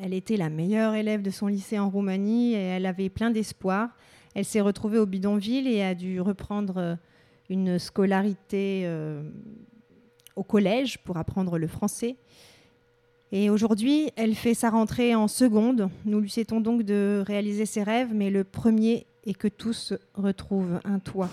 Elle 0.01 0.15
était 0.15 0.37
la 0.37 0.49
meilleure 0.49 0.95
élève 0.95 1.23
de 1.23 1.31
son 1.31 1.49
lycée 1.49 1.81
en 1.81 1.91
Roumanie 1.91 2.55
et 2.55 2.63
elle 2.63 2.87
avait 2.87 3.09
plein 3.09 3.33
d'espoir. 3.33 3.89
Elle 4.37 4.45
s'est 4.45 4.61
retrouvée 4.61 4.99
au 4.99 5.07
bidonville 5.07 5.67
et 5.67 5.83
a 5.83 5.97
dû 5.97 6.21
reprendre 6.21 6.99
une 7.53 7.79
scolarité 7.79 8.83
euh, 8.87 9.23
au 10.37 10.43
collège 10.43 10.99
pour 10.99 11.19
apprendre 11.19 11.59
le 11.59 11.67
français. 11.67 12.17
Et 13.31 13.51
aujourd'hui, 13.51 14.11
elle 14.17 14.35
fait 14.35 14.55
sa 14.55 14.71
rentrée 14.71 15.15
en 15.15 15.29
seconde. 15.29 15.91
Nous 16.05 16.21
lui 16.21 16.31
souhaitons 16.31 16.61
donc 16.61 16.83
de 16.83 17.23
réaliser 17.27 17.67
ses 17.67 17.83
rêves, 17.83 18.11
mais 18.13 18.31
le 18.31 18.43
premier 18.43 19.07
est 19.27 19.35
que 19.35 19.49
tous 19.49 19.93
retrouvent 20.15 20.81
un 20.85 20.99
toit. 20.99 21.29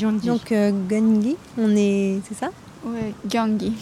Donc 0.00 0.52
euh, 0.52 0.72
Gangi, 0.88 1.36
on 1.58 1.74
est, 1.76 2.20
c'est 2.24 2.34
ça? 2.34 2.50
Ouais, 2.84 3.12
Gyangi. 3.28 3.72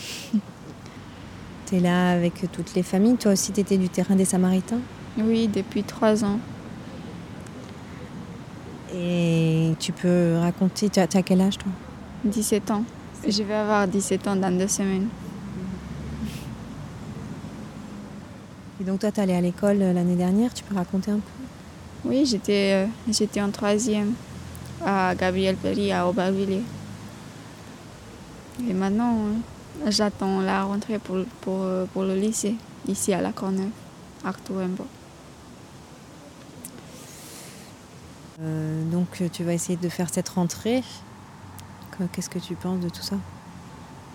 Tu 1.67 1.77
es 1.77 1.81
là 1.81 2.12
avec 2.12 2.51
toutes 2.51 2.75
les 2.75 2.83
familles. 2.83 3.17
Toi 3.17 3.33
aussi, 3.33 3.53
tu 3.53 3.61
étais 3.61 3.77
du 3.77 3.91
terrain 3.91 4.17
des 4.17 4.25
Samaritains? 4.25 4.81
Oui, 5.19 5.49
depuis 5.49 5.83
trois 5.83 6.25
ans. 6.25 6.41
Et 8.94 9.72
tu 9.79 9.92
peux 9.92 10.37
raconter, 10.40 10.88
tu 10.88 11.01
as, 11.01 11.07
quel 11.07 11.40
âge 11.40 11.59
toi? 11.59 11.70
17 12.24 12.70
ans. 12.70 12.85
Je 13.27 13.42
vais 13.42 13.55
avoir 13.55 13.87
17 13.87 14.27
ans 14.29 14.37
dans 14.37 14.57
deux 14.57 14.68
semaines. 14.68 15.09
Et 18.81 18.85
donc 18.85 19.01
toi, 19.01 19.11
tu 19.11 19.20
es 19.20 19.22
allé 19.24 19.35
à 19.35 19.40
l'école 19.40 19.83
euh, 19.83 19.92
l'année 19.92 20.14
dernière. 20.14 20.55
Tu 20.55 20.62
peux 20.62 20.74
raconter 20.74 21.11
un 21.11 21.16
peu? 21.16 22.09
Oui, 22.09 22.24
j'étais 22.24 22.72
euh, 22.74 22.87
j'étais 23.11 23.40
en 23.40 23.51
troisième 23.51 24.12
à 24.85 25.14
Gabriel 25.16 25.57
Péry 25.57 25.92
à 25.92 26.07
Aubervilliers. 26.09 26.62
Et 28.68 28.72
maintenant, 28.72 29.16
euh, 29.16 29.90
j'attends 29.90 30.40
la 30.40 30.62
rentrée 30.62 30.98
pour, 30.98 31.18
pour, 31.40 31.66
pour 31.92 32.03
le 32.05 32.14
lycée, 32.14 32.55
ici 32.87 33.12
à 33.12 33.20
la 33.20 33.33
Corneuve, 33.33 33.70
Arthur 34.24 34.59
Rimbaud. 34.59 34.87
Euh, 38.40 38.85
Donc 38.90 39.20
euh, 39.20 39.29
tu 39.33 39.42
vas 39.42 39.53
essayer 39.53 39.77
de 39.77 39.88
faire 39.88 40.09
cette 40.12 40.29
rentrée. 40.29 40.83
Que- 41.92 42.05
Qu'est-ce 42.12 42.31
que 42.31 42.38
tu 42.38 42.55
penses 42.55 42.81
de 42.81 42.88
tout 42.88 43.03
ça? 43.03 43.16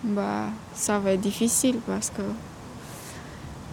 Bah, 0.03 0.47
ça 0.73 0.99
va 0.99 1.11
être 1.13 1.21
difficile 1.21 1.77
parce 1.85 2.09
que, 2.09 2.21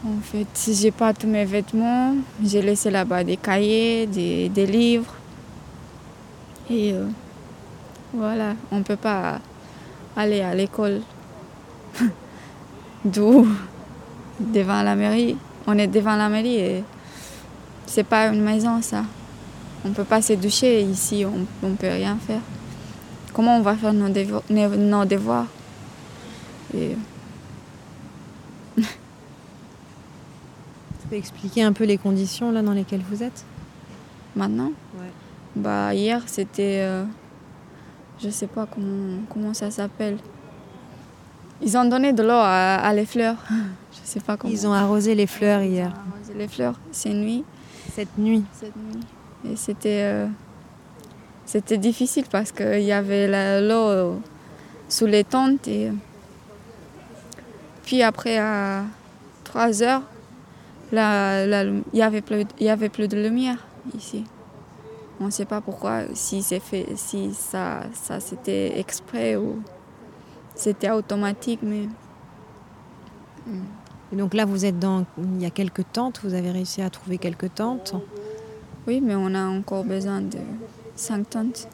en 0.06 0.20
fait, 0.22 0.46
j'ai 0.72 0.90
pas 0.90 1.12
tous 1.12 1.26
mes 1.26 1.44
vêtements, 1.44 2.14
j'ai 2.42 2.62
laissé 2.62 2.90
là-bas 2.90 3.24
des 3.24 3.36
cahiers, 3.36 4.06
des, 4.06 4.66
livres. 4.66 5.12
Et 6.68 6.92
euh, 6.92 7.06
voilà, 8.14 8.54
on 8.70 8.82
peut 8.82 8.96
pas 8.96 9.40
aller 10.16 10.40
à 10.40 10.54
l'école 10.54 11.00
d'où 13.04 13.46
devant 14.40 14.82
la 14.82 14.94
mairie. 14.96 15.36
On 15.66 15.76
est 15.78 15.88
devant 15.88 16.16
la 16.16 16.28
mairie 16.28 16.56
et 16.56 16.84
c'est 17.86 18.04
pas 18.04 18.28
une 18.28 18.42
maison 18.42 18.80
ça. 18.82 19.04
On 19.84 19.90
peut 19.90 20.04
pas 20.04 20.20
se 20.22 20.34
doucher 20.34 20.82
ici, 20.82 21.24
on, 21.24 21.46
on 21.66 21.74
peut 21.74 21.88
rien 21.88 22.16
faire. 22.26 22.40
Comment 23.32 23.56
on 23.56 23.62
va 23.62 23.74
faire 23.76 23.92
nos 23.92 24.08
devo- 24.08 24.42
nos- 24.50 24.76
nos 24.76 25.04
devoirs? 25.04 25.46
Et 26.74 26.96
Tu 31.00 31.08
peux 31.08 31.16
expliquer 31.16 31.62
un 31.62 31.72
peu 31.72 31.84
les 31.84 31.98
conditions 31.98 32.52
là 32.52 32.62
dans 32.62 32.72
lesquelles 32.72 33.02
vous 33.10 33.22
êtes? 33.22 33.44
Maintenant, 34.36 34.70
Ouais. 34.98 35.10
bah 35.56 35.92
hier 35.94 36.22
c'était, 36.26 36.80
euh, 36.82 37.04
je 38.22 38.30
sais 38.30 38.46
pas 38.46 38.66
comment 38.66 39.18
comment 39.28 39.52
ça 39.54 39.70
s'appelle. 39.70 40.18
Ils 41.62 41.76
ont 41.76 41.84
donné 41.84 42.12
de 42.12 42.22
l'eau 42.22 42.30
à, 42.30 42.76
à 42.76 42.94
les 42.94 43.04
fleurs. 43.06 43.36
Je 43.92 43.98
sais 44.04 44.20
pas 44.20 44.36
comment. 44.36 44.52
Ils 44.52 44.66
ont 44.66 44.72
arrosé 44.72 45.14
les 45.14 45.26
fleurs 45.26 45.62
hier, 45.62 45.88
arrosé 45.92 46.32
les 46.34 46.48
fleurs 46.48 46.74
ces 46.92 47.12
nuits, 47.12 47.44
cette 47.94 48.16
nuit. 48.18 48.44
cette 48.52 48.74
nuit. 48.76 49.04
Et 49.48 49.56
c'était 49.56 50.02
euh, 50.02 50.26
c'était 51.46 51.78
difficile 51.78 52.24
parce 52.30 52.52
qu'il 52.52 52.82
y 52.82 52.92
avait 52.92 53.26
l'eau 53.60 53.74
euh, 53.74 54.16
sous 54.88 55.06
les 55.06 55.24
tentes 55.24 55.66
et 55.68 55.90
puis 57.82 58.02
après 58.02 58.38
à 58.38 58.84
3 59.44 59.82
heures, 59.82 60.02
il 60.92 61.82
y 61.92 62.02
avait 62.02 62.20
plus 62.20 62.44
y 62.60 62.68
avait 62.68 62.88
plus 62.88 63.08
de 63.08 63.20
lumière 63.20 63.66
ici. 63.96 64.24
On 65.20 65.26
ne 65.26 65.30
sait 65.30 65.44
pas 65.44 65.60
pourquoi, 65.60 66.02
si 66.14 66.42
c'est 66.42 66.60
fait, 66.60 66.86
si 66.96 67.34
ça, 67.34 67.82
ça 67.92 68.20
c'était 68.20 68.78
exprès 68.78 69.36
ou 69.36 69.62
c'était 70.54 70.90
automatique, 70.90 71.60
mais 71.62 71.88
Et 74.12 74.16
donc 74.16 74.34
là, 74.34 74.44
vous 74.44 74.64
êtes 74.64 74.78
dans. 74.78 75.04
Il 75.18 75.42
y 75.42 75.46
a 75.46 75.50
quelques 75.50 75.84
tentes. 75.92 76.20
Vous 76.22 76.34
avez 76.34 76.50
réussi 76.50 76.82
à 76.82 76.90
trouver 76.90 77.18
quelques 77.18 77.54
tentes. 77.54 77.94
Oui, 78.86 79.00
mais 79.00 79.14
on 79.14 79.34
a 79.34 79.44
encore 79.44 79.84
besoin 79.84 80.20
de 80.20 80.38
5 80.96 81.28
tentes. 81.28 81.68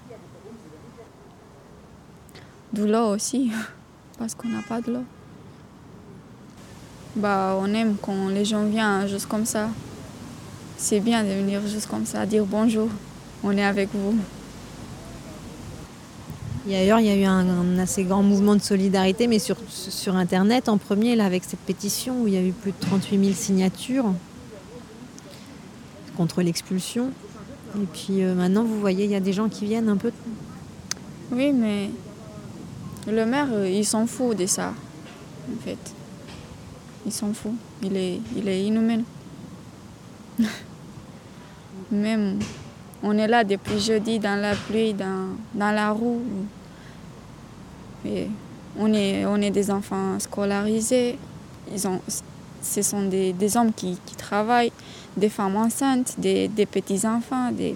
De 2.73 2.85
l'eau 2.85 3.15
aussi, 3.15 3.53
parce 4.19 4.35
qu'on 4.35 4.49
n'a 4.49 4.63
pas 4.63 4.81
de 4.81 4.93
l'eau. 4.93 5.05
Bah, 7.15 7.57
on 7.61 7.73
aime 7.73 7.97
quand 8.01 8.29
les 8.29 8.45
gens 8.45 8.65
viennent 8.67 9.07
juste 9.07 9.27
comme 9.27 9.47
ça. 9.47 9.69
C'est 10.77 11.01
bien 11.01 11.23
de 11.23 11.29
venir 11.29 11.67
juste 11.67 11.87
comme 11.87 12.05
ça, 12.05 12.27
dire 12.27 12.45
bonjour, 12.45 12.89
on 13.43 13.57
est 13.57 13.65
avec 13.65 13.89
vous. 13.95 14.19
Et 16.69 16.73
il 16.73 16.89
y 16.89 16.91
a 16.91 17.17
eu 17.17 17.25
un, 17.25 17.49
un 17.49 17.79
assez 17.79 18.03
grand 18.03 18.23
mouvement 18.23 18.57
de 18.57 18.61
solidarité, 18.61 19.29
mais 19.29 19.39
sur, 19.39 19.57
sur 19.69 20.17
Internet 20.17 20.69
en 20.69 20.77
premier, 20.77 21.15
là, 21.15 21.25
avec 21.25 21.45
cette 21.45 21.61
pétition 21.61 22.23
où 22.23 22.27
il 22.27 22.35
y 22.35 22.37
a 22.37 22.43
eu 22.43 22.51
plus 22.51 22.73
de 22.73 22.77
38 22.81 23.25
000 23.25 23.35
signatures 23.35 24.13
contre 26.17 26.43
l'expulsion. 26.43 27.11
Et 27.77 27.87
puis 27.93 28.23
euh, 28.23 28.35
maintenant, 28.35 28.65
vous 28.65 28.81
voyez, 28.81 29.05
il 29.05 29.11
y 29.11 29.15
a 29.15 29.21
des 29.21 29.33
gens 29.33 29.49
qui 29.49 29.67
viennent 29.67 29.89
un 29.89 29.97
peu. 29.97 30.11
Oui, 31.31 31.53
mais 31.53 31.91
le 33.07 33.27
maire, 33.27 33.49
euh, 33.53 33.69
il 33.69 33.85
s'en 33.85 34.07
fout 34.07 34.37
de 34.37 34.47
ça, 34.47 34.73
en 35.53 35.61
fait. 35.63 35.79
il 37.05 37.13
s'en 37.13 37.33
fout. 37.33 37.53
Il 37.83 37.97
est, 37.97 38.21
il 38.37 38.49
est 38.49 38.65
inhumain. 38.65 39.03
Même, 41.93 42.39
on 43.03 43.17
est 43.19 43.29
là 43.29 43.45
depuis 43.45 43.79
jeudi 43.79 44.19
dans 44.19 44.41
la 44.41 44.55
pluie, 44.55 44.95
dans, 44.95 45.37
dans 45.55 45.71
la 45.73 45.91
roue. 45.91 46.23
Et 48.05 48.29
on 48.79 48.93
est, 48.93 49.25
on 49.27 49.37
est 49.37 49.51
des 49.51 49.71
enfants 49.71 50.19
scolarisés. 50.19 51.19
Ils 51.73 51.87
ont, 51.87 52.01
ce 52.63 52.83
sont 52.83 53.07
des, 53.07 53.33
des 53.33 53.57
hommes 53.57 53.73
qui, 53.73 53.99
qui 54.07 54.17
travaillent, 54.17 54.73
des 55.17 55.29
femmes 55.29 55.57
enceintes, 55.57 56.15
des, 56.19 56.49
petits-enfants. 56.71 57.51
Des... 57.53 57.75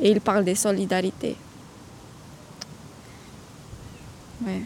Et 0.00 0.10
ils 0.10 0.20
parlent 0.20 0.44
de 0.44 0.54
solidarité. 0.54 1.36
Ouais. 4.44 4.62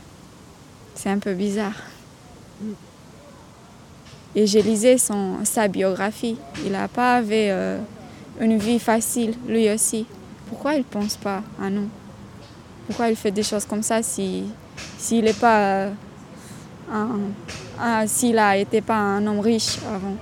C'est 0.94 1.10
un 1.10 1.18
peu 1.18 1.34
bizarre. 1.34 1.74
Et 4.34 4.46
j'ai 4.46 4.62
lisé 4.62 4.96
sa 4.98 5.68
biographie. 5.68 6.36
Il 6.64 6.72
n'a 6.72 6.88
pas 6.88 7.22
eu 7.22 7.50
une 8.40 8.58
vie 8.58 8.78
facile, 8.78 9.34
lui 9.46 9.70
aussi. 9.70 10.06
Pourquoi 10.48 10.74
il 10.74 10.78
ne 10.78 10.84
pense 10.84 11.16
pas 11.16 11.42
à 11.60 11.68
nous? 11.68 11.88
Pourquoi 12.86 13.10
il 13.10 13.16
fait 13.16 13.30
des 13.30 13.42
choses 13.42 13.66
comme 13.66 13.82
ça 13.82 14.02
s'il 14.02 14.44
si, 14.96 15.20
n'est 15.22 15.34
pas 15.34 15.58
euh, 15.60 15.90
un 17.80 18.06
s'il 18.06 18.36
n'était 18.36 18.80
pas 18.80 18.96
un 18.96 19.26
homme 19.26 19.40
riche 19.40 19.78
avant. 19.86 20.16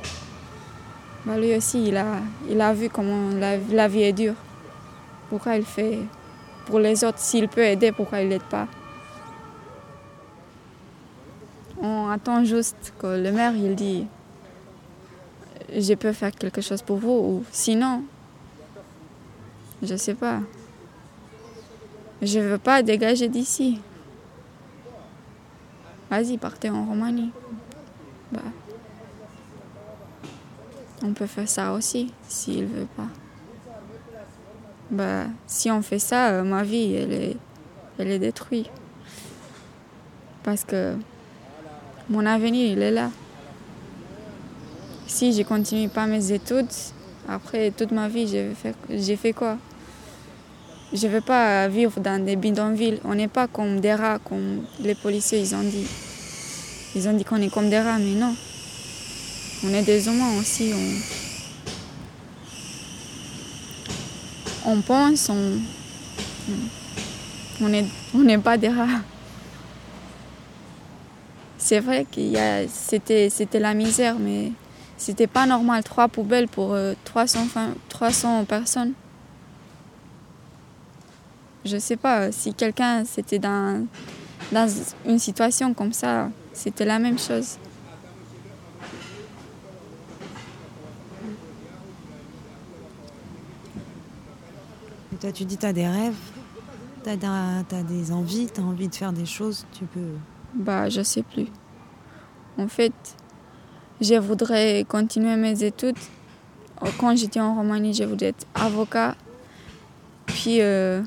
Bah, 1.24 1.36
Lui 1.38 1.54
aussi, 1.56 1.88
il 1.88 1.96
a, 1.96 2.20
il 2.48 2.60
a 2.60 2.72
vu 2.72 2.88
comment 2.88 3.30
la, 3.34 3.88
vie 3.88 4.02
est 4.02 4.12
dure. 4.12 4.34
Pourquoi 5.28 5.56
il 5.56 5.64
fait 5.64 5.98
pour 6.66 6.78
les 6.78 7.02
autres 7.04 7.18
S'il 7.18 7.48
peut 7.48 7.64
aider, 7.64 7.92
pourquoi 7.92 8.20
il 8.20 8.28
n'aide 8.28 8.42
pas? 8.42 8.68
On 11.82 12.08
attend 12.08 12.44
juste 12.44 12.92
que 12.98 13.06
le 13.06 13.32
maire 13.32 13.54
il 13.54 13.74
dit 13.74 14.06
je 15.76 15.94
peux 15.94 16.12
faire 16.12 16.32
quelque 16.32 16.60
chose 16.60 16.80
pour 16.80 16.96
vous 16.96 17.10
ou 17.10 17.44
sinon 17.50 18.02
je 19.82 19.94
sais 19.96 20.14
pas. 20.14 20.40
Je 22.22 22.40
veux 22.40 22.58
pas 22.58 22.82
dégager 22.82 23.28
d'ici 23.28 23.78
vas-y 26.10 26.38
partez 26.38 26.70
en 26.70 26.84
Roumanie. 26.84 27.30
Bah, 28.32 28.40
on 31.02 31.12
peut 31.12 31.26
faire 31.26 31.48
ça 31.48 31.72
aussi 31.72 32.12
s'il 32.28 32.66
veut 32.66 32.88
pas. 32.96 33.08
Bah 34.90 35.24
si 35.46 35.70
on 35.70 35.82
fait 35.82 35.98
ça 35.98 36.28
euh, 36.28 36.42
ma 36.44 36.62
vie 36.62 36.94
elle 36.94 37.12
est 37.12 37.36
elle 37.98 38.10
est 38.10 38.18
détruite. 38.18 38.70
Parce 40.42 40.64
que 40.64 40.96
mon 42.08 42.24
avenir, 42.24 42.70
il 42.70 42.82
est 42.82 42.92
là. 42.92 43.10
Si 45.08 45.32
je 45.32 45.42
continue 45.42 45.88
pas 45.88 46.06
mes 46.06 46.30
études, 46.30 46.70
après 47.28 47.72
toute 47.72 47.90
ma 47.90 48.08
vie, 48.08 48.28
j'ai 48.28 48.52
fait, 48.54 49.16
fait 49.16 49.32
quoi? 49.32 49.58
Je 50.92 51.06
ne 51.06 51.12
vais 51.12 51.20
pas 51.20 51.66
vivre 51.68 52.00
dans 52.00 52.24
des 52.24 52.36
bidonvilles. 52.36 53.00
On 53.04 53.14
n'est 53.14 53.28
pas 53.28 53.48
comme 53.48 53.80
des 53.80 53.94
rats, 53.94 54.18
comme 54.24 54.62
les 54.80 54.94
policiers, 54.94 55.40
ils 55.40 55.54
ont 55.54 55.62
dit. 55.62 55.86
Ils 56.94 57.08
ont 57.08 57.12
dit 57.12 57.24
qu'on 57.24 57.42
est 57.42 57.48
comme 57.48 57.68
des 57.68 57.80
rats, 57.80 57.98
mais 57.98 58.14
non. 58.14 58.34
On 59.64 59.68
est 59.74 59.82
des 59.82 60.06
humains 60.06 60.38
aussi. 60.38 60.72
On, 64.64 64.80
pense, 64.80 65.28
on 67.60 67.68
n'est 67.68 68.38
pas 68.38 68.56
des 68.56 68.68
rats. 68.68 69.00
C'est 71.58 71.80
vrai 71.80 72.06
que 72.10 72.20
c'était, 72.68 73.28
c'était 73.28 73.58
la 73.58 73.74
misère, 73.74 74.16
mais 74.20 74.52
c'était 74.96 75.26
pas 75.26 75.46
normal. 75.46 75.82
Trois 75.82 76.06
poubelles 76.06 76.48
pour 76.48 76.76
300, 77.04 77.40
euh, 77.56 77.72
300 77.88 78.44
personnes. 78.44 78.92
Je 81.66 81.78
sais 81.78 81.96
pas, 81.96 82.32
si 82.32 82.54
quelqu'un 82.54 83.04
c'était 83.04 83.38
dans, 83.38 83.86
dans 84.52 84.68
une 85.04 85.18
situation 85.18 85.74
comme 85.74 85.92
ça, 85.92 86.30
c'était 86.52 86.84
la 86.84 86.98
même 86.98 87.18
chose. 87.18 87.58
toi, 95.20 95.32
tu 95.32 95.46
dis 95.46 95.56
tu 95.56 95.64
as 95.64 95.72
des 95.72 95.88
rêves, 95.88 96.14
tu 97.02 97.10
as, 97.10 97.58
as, 97.58 97.82
des 97.82 98.12
envies, 98.12 98.48
tu 98.54 98.60
as 98.60 98.64
envie 98.64 98.86
de 98.86 98.94
faire 98.94 99.14
des 99.14 99.24
choses, 99.24 99.64
tu 99.72 99.84
peux 99.86 100.12
bah, 100.56 100.88
je 100.88 101.02
sais 101.02 101.22
plus. 101.22 101.48
En 102.56 102.66
fait, 102.66 102.94
je 104.00 104.14
voudrais 104.14 104.86
continuer 104.88 105.36
mes 105.36 105.62
études. 105.62 105.98
Quand 106.98 107.14
j'étais 107.14 107.40
en 107.40 107.54
Roumanie, 107.54 107.92
je 107.92 108.04
voulais 108.04 108.28
être 108.28 108.46
avocat. 108.54 109.14
Puis, 110.24 110.62
euh, 110.62 111.02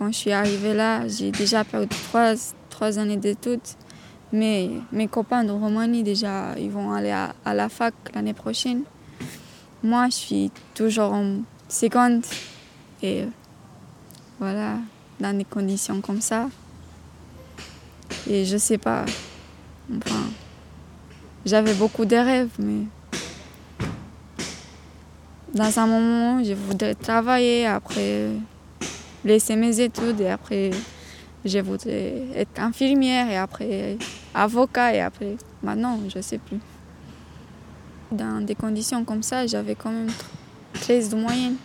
quand 0.00 0.10
je 0.10 0.16
suis 0.16 0.32
arrivée 0.32 0.72
là, 0.72 1.06
j'ai 1.06 1.30
déjà 1.30 1.62
perdu 1.62 1.94
trois, 2.70 2.98
années 2.98 3.18
d'études. 3.18 3.60
Mais 4.32 4.70
mes 4.92 5.08
copains 5.08 5.44
de 5.44 5.50
Roumanie, 5.50 6.02
déjà, 6.02 6.58
ils 6.58 6.70
vont 6.70 6.90
aller 6.94 7.10
à, 7.10 7.34
à 7.44 7.52
la 7.52 7.68
fac 7.68 7.92
l'année 8.14 8.32
prochaine. 8.32 8.84
Moi, 9.82 10.06
je 10.06 10.14
suis 10.14 10.52
toujours 10.72 11.12
en 11.12 11.40
seconde. 11.68 12.24
Et 13.02 13.26
voilà, 14.38 14.78
dans 15.20 15.36
des 15.36 15.44
conditions 15.44 16.00
comme 16.00 16.22
ça. 16.22 16.48
Et 18.26 18.46
je 18.46 18.56
sais 18.56 18.78
pas. 18.78 19.04
Enfin, 19.94 20.30
j'avais 21.44 21.74
beaucoup 21.74 22.06
de 22.06 22.16
rêves, 22.16 22.56
mais 22.58 22.86
dans 25.52 25.78
un 25.78 25.86
moment, 25.86 26.42
je 26.42 26.54
voudrais 26.54 26.94
travailler, 26.94 27.66
après 27.66 28.30
laisser 29.24 29.56
mes 29.56 29.80
études, 29.80 30.20
et 30.20 30.30
après, 30.30 30.70
je 31.44 31.58
voudrais 31.58 32.26
être 32.34 32.60
infirmière, 32.60 33.30
et 33.30 33.36
après, 33.36 33.98
avocat, 34.34 34.94
et 34.94 35.00
après, 35.00 35.36
maintenant, 35.62 35.98
je 36.08 36.20
sais 36.20 36.38
plus. 36.38 36.58
Dans 38.12 38.44
des 38.44 38.54
conditions 38.54 39.04
comme 39.04 39.22
ça, 39.22 39.46
j'avais 39.46 39.74
quand 39.74 39.92
même 39.92 40.10
13 40.74 41.10
de 41.10 41.16
moyenne. 41.16 41.56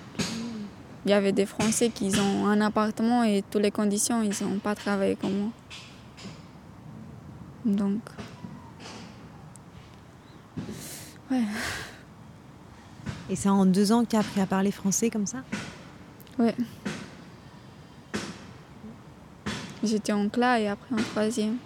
Il 1.06 1.12
y 1.12 1.14
avait 1.14 1.32
des 1.32 1.46
Français 1.46 1.90
qui 1.90 2.12
ont 2.20 2.48
un 2.48 2.62
appartement 2.62 3.24
et 3.24 3.44
toutes 3.50 3.62
les 3.62 3.72
conditions, 3.72 4.24
ils 4.24 4.44
n'ont 4.44 4.58
pas 4.58 4.74
travaillé 4.74 5.16
comme 5.16 5.34
moi. 5.34 5.50
Donc. 7.64 8.02
Ouais. 11.32 11.44
Et 13.30 13.36
c'est 13.36 13.50
en 13.50 13.66
deux 13.66 13.92
ans 13.92 14.04
que 14.04 14.12
tu 14.12 14.16
as 14.16 14.20
appris 14.20 14.42
à 14.42 14.46
parler 14.46 14.72
français 14.72 15.10
comme 15.10 15.26
ça? 15.26 15.44
Ouais. 16.38 16.56
J'étais 19.86 20.12
en 20.12 20.28
classe 20.30 20.62
et 20.62 20.68
après 20.68 20.96
en 20.96 21.04
troisième. 21.04 21.58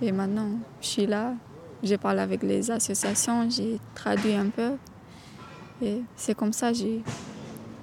Et 0.00 0.12
maintenant, 0.12 0.50
je 0.80 0.86
suis 0.86 1.06
là. 1.06 1.34
J'ai 1.82 1.96
parlé 1.96 2.20
avec 2.20 2.42
les 2.42 2.70
associations, 2.70 3.48
j'ai 3.48 3.80
traduit 3.94 4.34
un 4.34 4.48
peu. 4.48 4.72
Et 5.80 6.02
c'est 6.16 6.34
comme 6.34 6.52
ça 6.52 6.72
que 6.72 6.78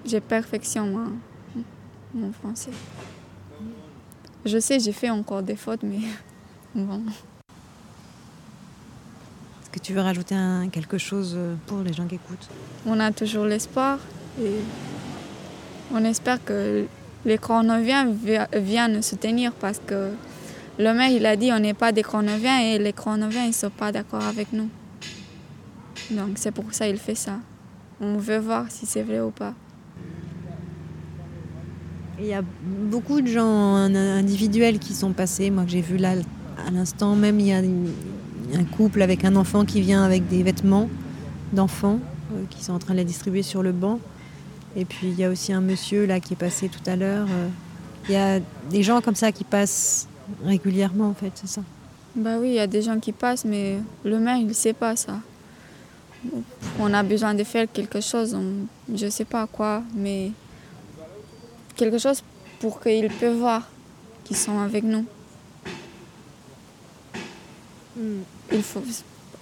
j'ai 0.05 0.21
perfectionné 0.21 0.89
mon, 0.95 1.63
mon 2.13 2.31
français. 2.33 2.71
Je 4.45 4.59
sais, 4.59 4.79
j'ai 4.79 4.91
fait 4.91 5.09
encore 5.09 5.41
des 5.41 5.55
fautes, 5.55 5.83
mais 5.83 6.01
bon 6.75 7.01
que 9.75 9.79
tu 9.81 9.93
veux 9.93 10.01
rajouter 10.01 10.35
un, 10.35 10.69
quelque 10.69 10.97
chose 10.97 11.33
euh, 11.35 11.55
pour 11.67 11.79
les 11.79 11.91
gens 11.91 12.07
qui 12.07 12.15
écoutent? 12.15 12.47
On 12.85 12.97
a 13.01 13.11
toujours 13.11 13.45
l'espoir 13.45 13.99
et 14.41 14.61
on 15.93 16.03
espère 16.05 16.43
que 16.43 16.85
les 17.25 17.37
chronoviens 17.37 18.07
viennent 18.53 19.01
soutenir 19.01 19.51
parce 19.53 19.81
que 19.85 20.11
le 20.77 20.93
maire 20.93 21.09
il 21.09 21.25
a 21.25 21.35
dit 21.35 21.51
on 21.51 21.59
n'est 21.59 21.73
pas 21.73 21.91
des 21.91 22.03
chronoviens 22.03 22.59
et 22.59 22.77
les 22.77 22.93
chronoviens 22.93 23.43
ils 23.43 23.49
ne 23.49 23.53
sont 23.53 23.69
pas 23.69 23.91
d'accord 23.91 24.23
avec 24.23 24.53
nous. 24.53 24.69
Donc 26.11 26.33
c'est 26.35 26.51
pour 26.51 26.65
ça 26.71 26.87
qu'il 26.87 26.97
fait 26.97 27.15
ça. 27.15 27.39
On 27.99 28.17
veut 28.17 28.37
voir 28.37 28.65
si 28.69 28.85
c'est 28.85 29.01
vrai 29.01 29.21
ou 29.21 29.31
pas. 29.31 29.53
Il 32.19 32.27
y 32.27 32.33
a 32.33 32.41
beaucoup 32.41 33.19
de 33.19 33.27
gens 33.27 33.75
individuels 33.75 34.79
qui 34.79 34.93
sont 34.93 35.11
passés, 35.11 35.49
moi 35.49 35.65
que 35.65 35.71
j'ai 35.71 35.81
vu 35.81 35.97
là 35.97 36.13
à 36.65 36.71
l'instant 36.71 37.15
même, 37.15 37.39
il 37.39 37.47
y 37.47 37.51
a 37.51 37.57
un 37.57 38.63
couple 38.63 39.01
avec 39.01 39.25
un 39.25 39.35
enfant 39.35 39.65
qui 39.65 39.81
vient 39.81 40.03
avec 40.03 40.27
des 40.27 40.43
vêtements 40.43 40.89
d'enfants 41.53 41.99
euh, 42.33 42.43
qui 42.49 42.63
sont 42.63 42.73
en 42.73 42.79
train 42.79 42.93
de 42.93 42.99
les 42.99 43.05
distribuer 43.05 43.43
sur 43.43 43.61
le 43.61 43.71
banc. 43.71 43.99
Et 44.75 44.85
puis 44.85 45.07
il 45.07 45.19
y 45.19 45.23
a 45.23 45.29
aussi 45.29 45.53
un 45.53 45.61
monsieur 45.61 46.05
là 46.05 46.19
qui 46.19 46.33
est 46.33 46.37
passé 46.37 46.69
tout 46.69 46.89
à 46.89 46.95
l'heure. 46.95 47.27
Euh. 47.29 47.47
Il 48.07 48.13
y 48.13 48.17
a 48.17 48.39
des 48.69 48.83
gens 48.83 49.01
comme 49.01 49.15
ça 49.15 49.31
qui 49.31 49.43
passent 49.43 50.07
régulièrement 50.43 51.09
en 51.09 51.13
fait, 51.13 51.31
c'est 51.35 51.47
ça 51.47 51.61
Bah 52.15 52.37
oui, 52.39 52.49
il 52.49 52.55
y 52.55 52.59
a 52.59 52.67
des 52.67 52.81
gens 52.81 52.99
qui 52.99 53.11
passent, 53.11 53.45
mais 53.45 53.79
le 54.03 54.19
maire 54.19 54.37
il 54.37 54.47
ne 54.47 54.53
sait 54.53 54.73
pas 54.73 54.95
ça. 54.95 55.19
On 56.79 56.93
a 56.93 57.03
besoin 57.03 57.33
de 57.33 57.43
faire 57.43 57.67
quelque 57.71 58.01
chose, 58.01 58.37
je 58.93 59.05
ne 59.05 59.09
sais 59.09 59.25
pas 59.25 59.47
quoi, 59.47 59.83
mais 59.95 60.31
quelque 61.75 61.97
chose 61.97 62.23
pour 62.59 62.79
qu'ils 62.79 63.07
puissent 63.09 63.37
voir 63.37 63.63
qu'ils 64.23 64.37
sont 64.37 64.59
avec 64.59 64.83
nous. 64.83 65.05
Mm. 67.95 68.21
Il 68.51 68.63
faut, 68.63 68.81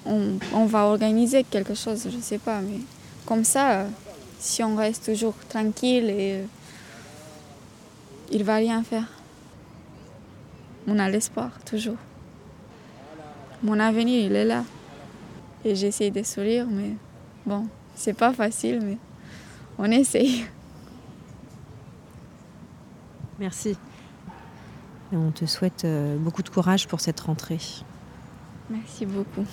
on, 0.06 0.38
on 0.54 0.66
va 0.66 0.86
organiser 0.86 1.44
quelque 1.44 1.74
chose, 1.74 2.08
je 2.10 2.20
sais 2.20 2.38
pas, 2.38 2.62
mais 2.62 2.80
comme 3.26 3.44
ça, 3.44 3.86
si 4.44 4.62
on 4.62 4.76
reste 4.76 5.06
toujours 5.06 5.36
tranquille 5.48 6.10
et 6.10 6.34
euh, 6.34 6.46
il 8.30 8.44
va 8.44 8.56
rien 8.56 8.84
faire. 8.84 9.08
On 10.86 11.00
a 11.00 11.10
l'espoir 11.10 11.52
toujours. 11.66 11.96
Mon 13.64 13.80
avenir, 13.80 14.26
il 14.26 14.36
est 14.36 14.44
là. 14.44 14.66
Et 15.64 15.76
j'essaie 15.76 16.12
de 16.12 16.24
sourire, 16.24 16.68
mais 16.70 16.92
bon, 17.46 17.68
c'est 17.96 18.14
pas 18.14 18.34
facile, 18.34 18.82
mais 18.84 18.98
on 19.78 19.90
essaye. 19.90 20.46
Merci. 23.40 23.78
Et 25.14 25.16
on 25.16 25.32
te 25.32 25.46
souhaite 25.46 25.86
euh, 25.86 26.18
beaucoup 26.18 26.44
de 26.44 26.50
courage 26.50 26.86
pour 26.90 27.00
cette 27.00 27.22
rentrée. 27.22 27.62
Merci 28.70 29.06
beaucoup. 29.06 29.46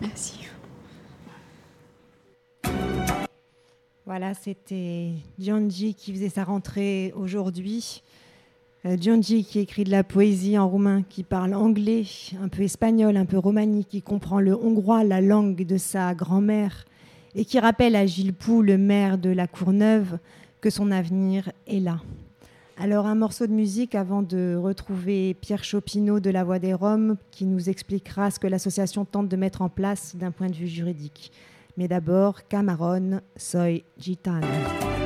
Merci. 0.00 0.47
Voilà, 4.08 4.32
c'était 4.32 5.10
Giangi 5.38 5.92
qui 5.92 6.14
faisait 6.14 6.30
sa 6.30 6.42
rentrée 6.42 7.12
aujourd'hui. 7.14 8.02
Euh, 8.86 8.96
Giangi 8.98 9.44
qui 9.44 9.58
écrit 9.58 9.84
de 9.84 9.90
la 9.90 10.02
poésie 10.02 10.56
en 10.56 10.66
roumain, 10.66 11.02
qui 11.02 11.22
parle 11.22 11.52
anglais, 11.52 12.04
un 12.42 12.48
peu 12.48 12.62
espagnol, 12.62 13.18
un 13.18 13.26
peu 13.26 13.36
romani, 13.36 13.84
qui 13.84 14.00
comprend 14.00 14.40
le 14.40 14.56
hongrois, 14.56 15.04
la 15.04 15.20
langue 15.20 15.62
de 15.62 15.76
sa 15.76 16.14
grand-mère, 16.14 16.86
et 17.34 17.44
qui 17.44 17.58
rappelle 17.58 17.94
à 17.94 18.06
Gilles 18.06 18.32
Pou, 18.32 18.62
le 18.62 18.78
maire 18.78 19.18
de 19.18 19.28
la 19.28 19.46
Courneuve, 19.46 20.18
que 20.62 20.70
son 20.70 20.90
avenir 20.90 21.52
est 21.66 21.80
là. 21.80 22.00
Alors 22.78 23.04
un 23.04 23.14
morceau 23.14 23.46
de 23.46 23.52
musique 23.52 23.94
avant 23.94 24.22
de 24.22 24.56
retrouver 24.56 25.34
Pierre 25.34 25.64
Chopineau 25.64 26.18
de 26.18 26.30
La 26.30 26.44
Voix 26.44 26.58
des 26.58 26.72
Roms 26.72 27.18
qui 27.30 27.44
nous 27.44 27.68
expliquera 27.68 28.30
ce 28.30 28.40
que 28.40 28.46
l'association 28.46 29.04
tente 29.04 29.28
de 29.28 29.36
mettre 29.36 29.60
en 29.60 29.68
place 29.68 30.16
d'un 30.16 30.30
point 30.30 30.48
de 30.48 30.56
vue 30.56 30.66
juridique. 30.66 31.30
Mais 31.78 31.86
d'abord, 31.86 32.48
Camarón, 32.48 33.22
soy 33.36 33.84
gitana. 33.96 34.97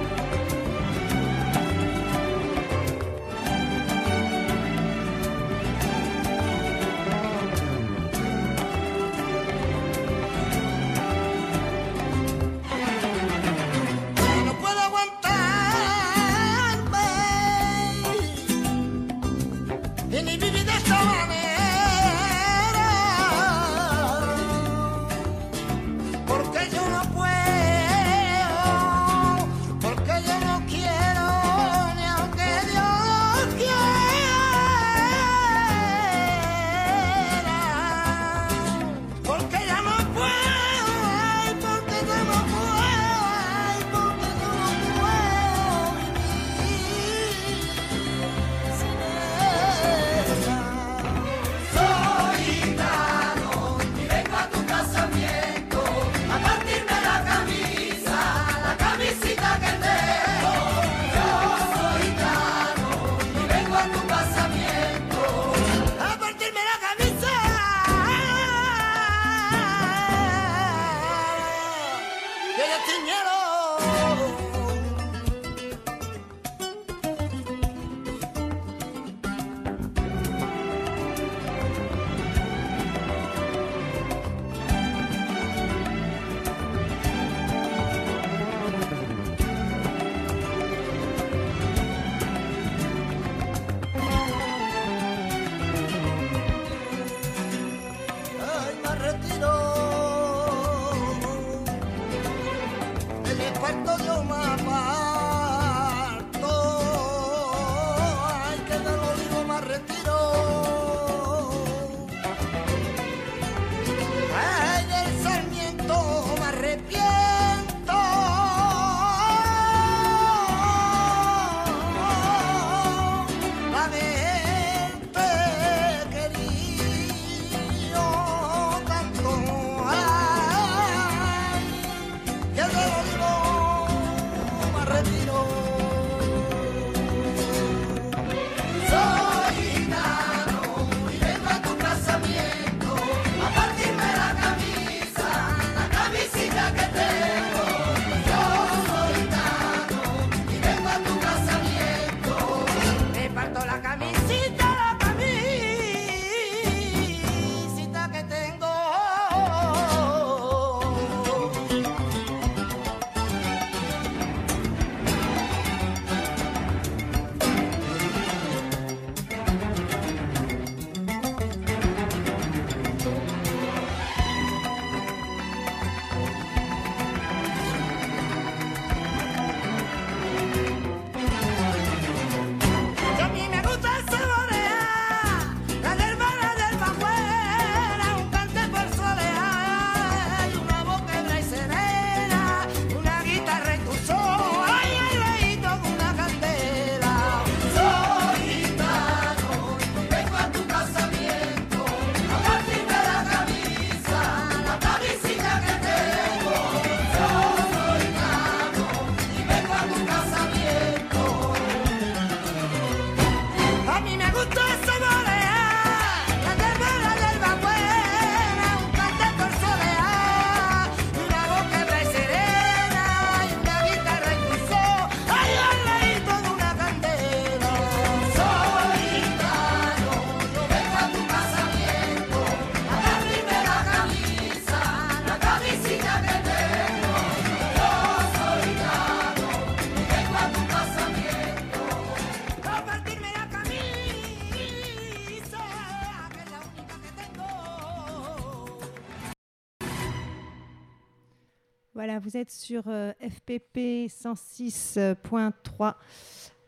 Vous 252.21 252.37
êtes 252.37 252.51
sur 252.51 252.83
euh, 252.89 253.13
FPP 253.21 254.09
106.3 254.09 255.95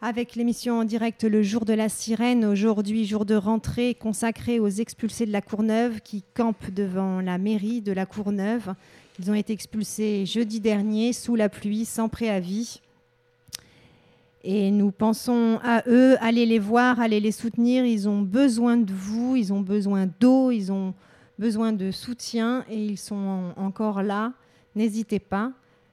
avec 0.00 0.36
l'émission 0.36 0.78
en 0.80 0.84
direct 0.84 1.24
Le 1.24 1.42
jour 1.42 1.64
de 1.64 1.72
la 1.72 1.88
sirène. 1.88 2.44
Aujourd'hui, 2.44 3.04
jour 3.06 3.24
de 3.24 3.34
rentrée 3.34 3.94
consacré 3.94 4.58
aux 4.60 4.68
expulsés 4.68 5.26
de 5.26 5.32
la 5.32 5.42
Courneuve 5.42 6.00
qui 6.00 6.22
campent 6.34 6.70
devant 6.70 7.20
la 7.20 7.38
mairie 7.38 7.80
de 7.82 7.92
la 7.92 8.06
Courneuve. 8.06 8.74
Ils 9.18 9.30
ont 9.30 9.34
été 9.34 9.52
expulsés 9.52 10.24
jeudi 10.26 10.60
dernier 10.60 11.12
sous 11.12 11.34
la 11.36 11.48
pluie, 11.48 11.84
sans 11.84 12.08
préavis. 12.08 12.80
Et 14.44 14.70
nous 14.70 14.90
pensons 14.92 15.58
à 15.62 15.82
eux, 15.86 16.16
allez 16.20 16.46
les 16.46 16.58
voir, 16.58 17.00
allez 17.00 17.20
les 17.20 17.32
soutenir. 17.32 17.84
Ils 17.84 18.08
ont 18.08 18.22
besoin 18.22 18.76
de 18.76 18.92
vous, 18.92 19.36
ils 19.36 19.52
ont 19.52 19.60
besoin 19.60 20.06
d'eau, 20.20 20.50
ils 20.50 20.70
ont 20.70 20.94
besoin 21.38 21.72
de 21.72 21.90
soutien 21.90 22.64
et 22.70 22.82
ils 22.84 22.98
sont 22.98 23.14
en- 23.56 23.62
encore 23.66 24.02
là. 24.02 24.32
N'hésitez 24.76 25.18
pas. 25.18 25.52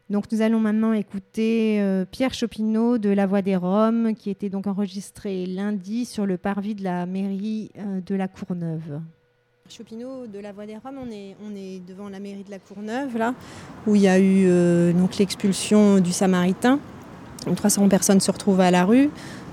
Donc 0.10 0.26
nous 0.32 0.42
allons 0.42 0.60
maintenant 0.60 0.92
écouter 0.92 1.80
euh, 1.80 2.04
Pierre 2.04 2.34
Chopineau 2.34 2.98
de 2.98 3.10
La 3.10 3.28
Voix 3.28 3.42
des 3.42 3.56
Roms 3.56 4.14
qui 4.14 4.30
était 4.30 4.50
donc 4.50 4.68
enregistré 4.68 5.46
lundi 5.46 6.04
sur 6.04 6.26
le 6.26 6.38
parvis 6.38 6.76
de 6.76 6.84
la 6.84 7.06
mairie 7.06 7.72
euh, 7.78 8.02
de 8.06 8.16
la 8.16 8.28
Courneuve. 8.28 9.00
Chopineau 9.70 10.28
de 10.28 10.40
la 10.40 10.52
Voix 10.52 10.66
des 10.66 10.76
Roms, 10.76 10.98
on 11.00 11.56
est, 11.56 11.80
devant 11.88 12.10
la 12.10 12.20
mairie 12.20 12.44
de 12.44 12.52
la 12.52 12.60
Courneuve, 12.60 13.18
là, 13.18 13.34
où 13.88 13.96
il 13.96 14.02
y 14.02 14.10
a 14.10 14.20
eu 14.20 14.44
euh, 14.48 14.92
l'expulsion 15.18 16.02
du 16.02 16.12
Samaritain. 16.12 16.78
Donc, 17.46 17.56
300 17.56 17.88
personnes 17.88 18.20
se 18.20 18.30
retrouvent 18.30 18.60
à 18.60 18.70
la 18.70 18.84
rue. 18.84 19.10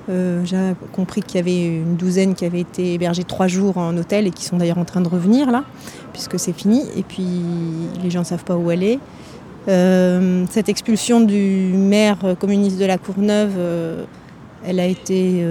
Euh, 0.08 0.42
J'ai 0.44 0.56
compris 0.92 1.22
qu'il 1.22 1.36
y 1.36 1.40
avait 1.40 1.66
une 1.66 1.96
douzaine 1.96 2.34
qui 2.34 2.44
avaient 2.44 2.60
été 2.60 2.94
hébergées 2.94 3.24
trois 3.24 3.46
jours 3.46 3.76
en 3.76 3.96
hôtel 3.96 4.26
et 4.26 4.30
qui 4.30 4.44
sont 4.44 4.56
d'ailleurs 4.56 4.78
en 4.78 4.84
train 4.84 5.00
de 5.00 5.08
revenir 5.08 5.50
là, 5.50 5.64
puisque 6.12 6.38
c'est 6.38 6.52
fini. 6.52 6.82
Et 6.96 7.02
puis 7.02 7.26
les 8.02 8.10
gens 8.10 8.20
ne 8.20 8.24
savent 8.24 8.44
pas 8.44 8.56
où 8.56 8.70
aller. 8.70 8.98
Euh, 9.68 10.46
cette 10.48 10.70
expulsion 10.70 11.20
du 11.20 11.72
maire 11.74 12.18
communiste 12.38 12.78
de 12.78 12.86
la 12.86 12.96
Courneuve, 12.96 13.54
euh, 13.58 14.04
elle 14.64 14.80
a 14.80 14.86
été. 14.86 15.44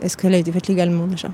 Est-ce 0.00 0.16
qu'elle 0.16 0.34
a 0.34 0.38
été 0.38 0.52
faite 0.52 0.68
légalement 0.68 1.06
déjà? 1.06 1.28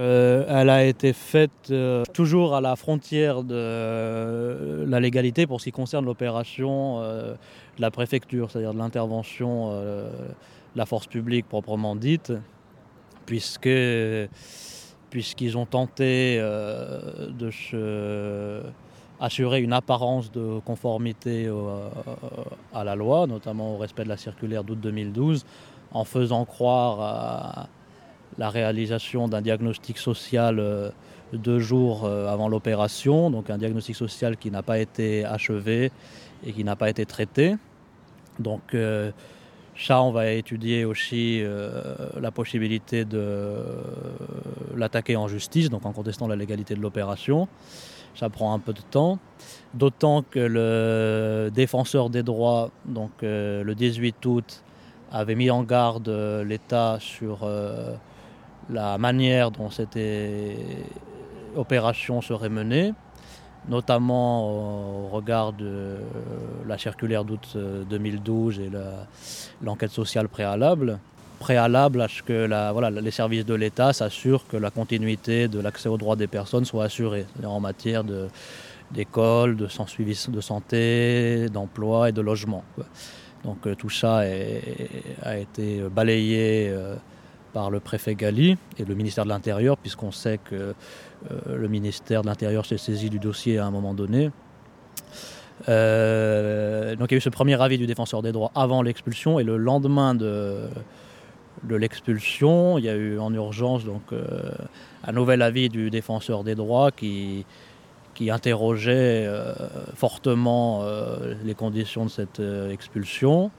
Elle 0.00 0.70
a 0.70 0.84
été 0.84 1.12
faite 1.12 1.72
toujours 2.12 2.54
à 2.54 2.60
la 2.60 2.76
frontière 2.76 3.42
de 3.42 4.84
la 4.86 5.00
légalité 5.00 5.44
pour 5.44 5.60
ce 5.60 5.64
qui 5.64 5.72
concerne 5.72 6.04
l'opération 6.04 7.00
de 7.78 7.82
la 7.82 7.90
préfecture, 7.90 8.50
c'est-à-dire 8.50 8.74
de 8.74 8.78
l'intervention 8.78 9.70
euh, 9.72 10.10
de 10.10 10.78
la 10.78 10.84
force 10.86 11.06
publique 11.06 11.48
proprement 11.48 11.96
dite, 11.96 12.32
puisque 13.26 13.68
puisqu'ils 15.10 15.56
ont 15.56 15.64
tenté 15.66 16.36
euh, 16.38 17.28
de 17.30 18.62
assurer 19.20 19.62
une 19.62 19.72
apparence 19.72 20.30
de 20.30 20.60
conformité 20.64 21.48
au- 21.50 21.70
à 22.74 22.84
la 22.84 22.94
loi, 22.94 23.26
notamment 23.26 23.74
au 23.74 23.78
respect 23.78 24.04
de 24.04 24.08
la 24.08 24.16
circulaire 24.16 24.64
d'août 24.64 24.78
2012, 24.80 25.44
en 25.92 26.04
faisant 26.04 26.44
croire 26.44 27.00
à 27.00 27.68
la 28.36 28.50
réalisation 28.50 29.26
d'un 29.26 29.40
diagnostic 29.40 29.98
social 29.98 30.58
euh, 30.60 30.90
deux 31.32 31.58
jours 31.58 32.04
euh, 32.04 32.28
avant 32.28 32.48
l'opération, 32.48 33.30
donc 33.30 33.50
un 33.50 33.58
diagnostic 33.58 33.96
social 33.96 34.36
qui 34.36 34.50
n'a 34.50 34.62
pas 34.62 34.78
été 34.78 35.24
achevé 35.24 35.90
et 36.46 36.52
qui 36.52 36.62
n'a 36.62 36.76
pas 36.76 36.88
été 36.90 37.04
traité. 37.06 37.56
Donc 38.38 38.74
euh, 38.74 39.10
ça, 39.76 40.02
on 40.02 40.10
va 40.10 40.30
étudier 40.32 40.84
aussi 40.84 41.40
euh, 41.42 41.82
la 42.20 42.30
possibilité 42.30 43.04
de 43.04 43.18
euh, 43.18 43.62
l'attaquer 44.76 45.16
en 45.16 45.28
justice, 45.28 45.70
donc 45.70 45.86
en 45.86 45.92
contestant 45.92 46.26
la 46.28 46.36
légalité 46.36 46.74
de 46.74 46.80
l'opération. 46.80 47.48
Ça 48.14 48.28
prend 48.28 48.52
un 48.52 48.58
peu 48.58 48.72
de 48.72 48.80
temps, 48.80 49.18
d'autant 49.74 50.22
que 50.22 50.40
le 50.40 51.50
défenseur 51.50 52.10
des 52.10 52.24
droits, 52.24 52.70
donc 52.84 53.12
le 53.22 53.72
18 53.74 54.26
août, 54.26 54.64
avait 55.12 55.36
mis 55.36 55.50
en 55.50 55.62
garde 55.62 56.08
l'État 56.44 56.96
sur 56.98 57.48
la 58.68 58.98
manière 58.98 59.52
dont 59.52 59.70
cette 59.70 59.96
opération 61.54 62.20
serait 62.20 62.48
menée, 62.48 62.92
notamment 63.68 65.04
au 65.04 65.08
regard 65.08 65.52
de 65.52 65.66
euh, 65.66 65.98
la 66.66 66.78
circulaire 66.78 67.24
d'août 67.24 67.48
euh, 67.56 67.82
2012 67.88 68.60
et 68.60 68.70
la- 68.70 69.06
l'enquête 69.62 69.90
sociale 69.90 70.28
préalable, 70.28 70.98
préalable 71.38 72.00
à 72.00 72.08
ce 72.08 72.22
que 72.22 72.48
les 73.00 73.10
services 73.10 73.44
de 73.46 73.54
l'État 73.54 73.92
s'assurent 73.92 74.46
que 74.48 74.56
la 74.56 74.70
continuité 74.70 75.48
de 75.48 75.60
l'accès 75.60 75.88
aux 75.88 75.96
droits 75.98 76.16
des 76.16 76.26
personnes 76.26 76.64
soit 76.64 76.84
assurée, 76.84 77.26
en 77.44 77.60
matière 77.60 78.02
d'école, 78.90 79.56
de, 79.56 79.68
suivi 79.86 80.18
de 80.28 80.40
santé, 80.40 81.46
d'emploi 81.52 82.08
et 82.08 82.12
de 82.12 82.20
logement. 82.22 82.64
Donc 83.44 83.66
euh, 83.66 83.74
tout 83.76 83.90
ça 83.90 84.22
a 85.22 85.36
été 85.38 85.80
balayé 85.94 86.68
euh, 86.70 86.96
par 87.58 87.70
le 87.72 87.80
préfet 87.80 88.14
Gali 88.14 88.56
et 88.78 88.84
le 88.84 88.94
ministère 88.94 89.24
de 89.24 89.30
l'Intérieur, 89.30 89.76
puisqu'on 89.78 90.12
sait 90.12 90.38
que 90.38 90.54
euh, 90.54 91.56
le 91.56 91.66
ministère 91.66 92.22
de 92.22 92.28
l'Intérieur 92.28 92.64
s'est 92.64 92.78
saisi 92.78 93.10
du 93.10 93.18
dossier 93.18 93.58
à 93.58 93.66
un 93.66 93.72
moment 93.72 93.94
donné. 93.94 94.30
Euh, 95.68 96.94
donc 96.94 97.10
il 97.10 97.14
y 97.14 97.16
a 97.16 97.18
eu 97.18 97.20
ce 97.20 97.30
premier 97.30 97.60
avis 97.60 97.76
du 97.76 97.88
défenseur 97.88 98.22
des 98.22 98.30
droits 98.30 98.52
avant 98.54 98.80
l'expulsion 98.80 99.40
et 99.40 99.42
le 99.42 99.56
lendemain 99.56 100.14
de, 100.14 100.68
l'expulsion, 101.68 102.78
il 102.78 102.84
y 102.84 102.88
a 102.88 102.94
eu 102.94 103.18
en 103.18 103.34
urgence 103.34 103.82
euh, 104.12 104.52
un 105.02 105.12
nouvel 105.12 105.42
avis 105.42 105.68
du 105.68 105.90
défenseur 105.90 106.44
des 106.44 106.54
droits 106.54 106.92
qui, 106.92 107.44
interrogeait 108.20 109.28
fortement 109.94 110.84
les 111.44 111.54
conditions 111.54 112.04
de 112.04 112.10
cette 112.10 112.42
expulsion 112.68 113.52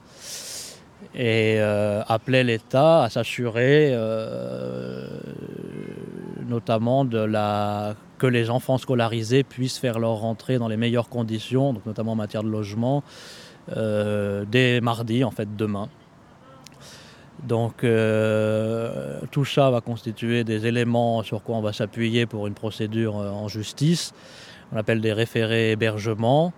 et 1.15 1.55
euh, 1.57 2.01
appelait 2.07 2.43
l'État 2.43 3.03
à 3.03 3.09
s'assurer 3.09 3.89
euh, 3.91 5.07
notamment 6.47 7.05
de 7.05 7.19
la, 7.19 7.95
que 8.17 8.27
les 8.27 8.49
enfants 8.49 8.77
scolarisés 8.77 9.43
puissent 9.43 9.79
faire 9.79 9.99
leur 9.99 10.15
rentrée 10.15 10.57
dans 10.57 10.67
les 10.67 10.77
meilleures 10.77 11.09
conditions, 11.09 11.73
donc 11.73 11.85
notamment 11.85 12.11
en 12.11 12.15
matière 12.15 12.43
de 12.43 12.49
logement, 12.49 13.03
euh, 13.75 14.45
dès 14.47 14.81
mardi, 14.81 15.23
en 15.23 15.31
fait 15.31 15.55
demain. 15.55 15.89
Donc 17.43 17.83
euh, 17.83 19.21
tout 19.31 19.45
ça 19.45 19.71
va 19.71 19.79
constituer 19.79 20.43
des 20.43 20.67
éléments 20.67 21.23
sur 21.23 21.41
quoi 21.41 21.55
on 21.55 21.61
va 21.61 21.71
s'appuyer 21.71 22.25
pour 22.25 22.47
une 22.47 22.53
procédure 22.53 23.15
en 23.15 23.47
justice. 23.47 24.13
On 24.73 24.77
appelle 24.77 24.99
des 24.99 25.13
référés 25.13 25.71
hébergement 25.71 26.53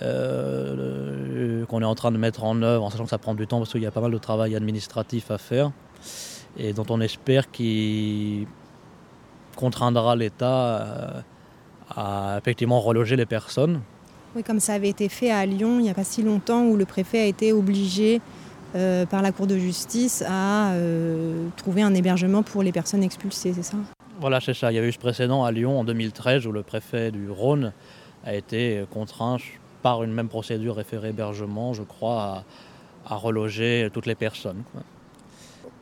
euh, 0.00 1.66
qu'on 1.66 1.82
est 1.82 1.86
en 1.86 1.94
train 1.94 2.12
de 2.12 2.18
mettre 2.18 2.44
en 2.44 2.62
œuvre, 2.62 2.84
en 2.84 2.90
sachant 2.90 3.04
que 3.04 3.10
ça 3.10 3.18
prend 3.18 3.34
du 3.34 3.46
temps 3.46 3.58
parce 3.58 3.72
qu'il 3.72 3.82
y 3.82 3.86
a 3.86 3.90
pas 3.90 4.00
mal 4.00 4.12
de 4.12 4.18
travail 4.18 4.56
administratif 4.56 5.30
à 5.30 5.38
faire 5.38 5.72
et 6.56 6.72
dont 6.72 6.86
on 6.90 7.00
espère 7.00 7.50
qu'il 7.50 8.46
contraindra 9.56 10.16
l'État 10.16 10.46
euh, 10.46 11.20
à 11.90 12.38
effectivement 12.38 12.80
reloger 12.80 13.16
les 13.16 13.26
personnes. 13.26 13.80
Oui, 14.34 14.42
comme 14.42 14.60
ça 14.60 14.74
avait 14.74 14.88
été 14.88 15.08
fait 15.08 15.30
à 15.30 15.44
Lyon 15.44 15.78
il 15.78 15.82
n'y 15.82 15.90
a 15.90 15.94
pas 15.94 16.04
si 16.04 16.22
longtemps, 16.22 16.64
où 16.64 16.76
le 16.76 16.86
préfet 16.86 17.20
a 17.20 17.26
été 17.26 17.52
obligé 17.52 18.20
euh, 18.74 19.04
par 19.04 19.20
la 19.20 19.32
Cour 19.32 19.46
de 19.46 19.58
justice 19.58 20.24
à 20.26 20.72
euh, 20.72 21.48
trouver 21.56 21.82
un 21.82 21.94
hébergement 21.94 22.42
pour 22.42 22.62
les 22.62 22.72
personnes 22.72 23.02
expulsées, 23.02 23.52
c'est 23.52 23.62
ça? 23.62 23.76
Voilà, 24.20 24.40
c'est 24.40 24.54
ça. 24.54 24.72
Il 24.72 24.76
y 24.76 24.78
a 24.78 24.84
eu 24.84 24.92
ce 24.92 24.98
précédent 24.98 25.44
à 25.44 25.52
Lyon 25.52 25.78
en 25.78 25.84
2013 25.84 26.46
où 26.46 26.52
le 26.52 26.62
préfet 26.62 27.10
du 27.10 27.28
Rhône 27.30 27.72
a 28.24 28.34
été 28.34 28.84
contraint 28.90 29.36
par 29.82 30.02
une 30.02 30.12
même 30.12 30.28
procédure 30.28 30.76
référé 30.76 31.08
hébergement, 31.10 31.72
je 31.74 31.82
crois, 31.82 32.44
à, 33.06 33.16
reloger 33.16 33.88
toutes 33.92 34.06
les 34.06 34.14
personnes. 34.14 34.62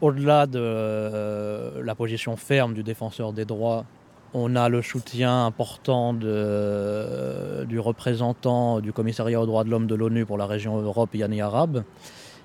Au-delà 0.01 0.47
de 0.47 0.59
euh, 0.59 1.83
la 1.85 1.95
position 1.95 2.37
ferme 2.37 2.73
du 2.75 2.83
défenseur 2.83 3.33
des 3.33 3.45
droits, 3.45 3.85
on 4.33 4.57
a 4.57 4.69
le 4.69 4.81
soutien 4.81 5.45
important 5.45 6.15
de- 6.15 7.65
du 7.67 7.79
représentant 7.79 8.81
du 8.81 8.93
commissariat 8.93 9.41
aux 9.41 9.47
droits 9.47 9.65
de 9.65 9.71
l'homme 9.71 9.87
de 9.87 9.95
l'ONU 9.95 10.25
pour 10.25 10.39
la 10.39 10.47
région 10.47 10.79
Europe, 10.81 11.11
Yanni 11.15 11.41
Arabe, 11.43 11.85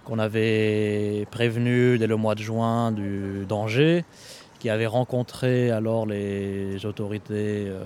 qu'on 0.04 0.20
avait 0.20 1.26
prévenu 1.32 1.98
dès 1.98 2.08
le 2.08 2.18
mois 2.18 2.36
de 2.36 2.42
juin 2.42 2.92
du 2.92 3.46
danger, 3.48 4.04
qui 4.66 4.72
avait 4.72 4.88
rencontré 4.88 5.70
alors 5.70 6.08
les 6.08 6.88
autorités 6.88 7.68
euh, 7.68 7.84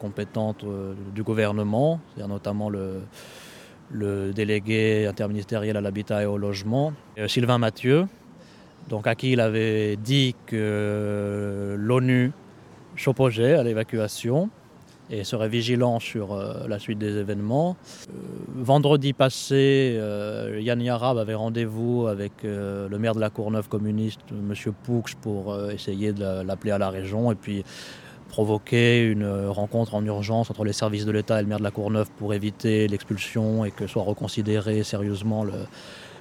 compétentes 0.00 0.64
euh, 0.64 0.92
du 1.14 1.22
gouvernement, 1.22 2.00
c'est-à-dire 2.08 2.34
notamment 2.34 2.68
le, 2.70 4.32
délégué 4.32 5.06
interministériel 5.06 5.76
à 5.76 5.80
l'habitat 5.80 6.24
et 6.24 6.26
au 6.26 6.36
logement, 6.36 6.92
euh, 7.18 7.28
Sylvain 7.28 7.58
Mathieu, 7.58 8.08
donc 8.88 9.06
à 9.06 9.14
qui 9.14 9.30
il 9.30 9.38
avait 9.38 9.94
dit 9.94 10.34
que 10.46 11.76
l'ONU 11.78 12.32
s'opposait 12.96 13.54
à 13.54 13.62
l'évacuation 13.62 14.50
et 15.10 15.24
serait 15.24 15.48
vigilant 15.48 16.00
sur 16.00 16.32
euh, 16.34 16.66
la 16.68 16.78
suite 16.78 16.98
des 16.98 17.16
événements. 17.16 17.76
Euh, 18.10 18.12
vendredi 18.56 19.12
passé, 19.12 19.96
euh, 19.98 20.58
Yann 20.60 20.80
Yarab 20.80 21.18
avait 21.18 21.34
rendez-vous 21.34 22.06
avec 22.06 22.32
le 22.42 22.88
maire 22.98 23.14
de 23.14 23.20
la 23.20 23.30
Courneuve 23.30 23.68
communiste, 23.68 24.20
M. 24.30 24.52
Poux, 24.84 25.02
pour 25.22 25.56
essayer 25.70 26.12
de 26.12 26.20
la- 26.20 26.44
l'appeler 26.44 26.72
à 26.72 26.78
la 26.78 26.90
région. 26.90 27.32
Et 27.32 27.34
puis, 27.34 27.64
provoqué 28.28 29.06
une 29.06 29.26
rencontre 29.48 29.94
en 29.94 30.04
urgence 30.04 30.50
entre 30.50 30.62
les 30.64 30.74
services 30.74 31.06
de 31.06 31.12
l'État 31.12 31.38
et 31.38 31.42
le 31.42 31.48
maire 31.48 31.58
de 31.58 31.64
la 31.64 31.70
Courneuve 31.70 32.10
pour 32.18 32.34
éviter 32.34 32.86
l'expulsion 32.86 33.64
et 33.64 33.70
que 33.70 33.86
soit 33.86 34.02
reconsidéré 34.02 34.82
sérieusement 34.82 35.44
le 35.44 35.52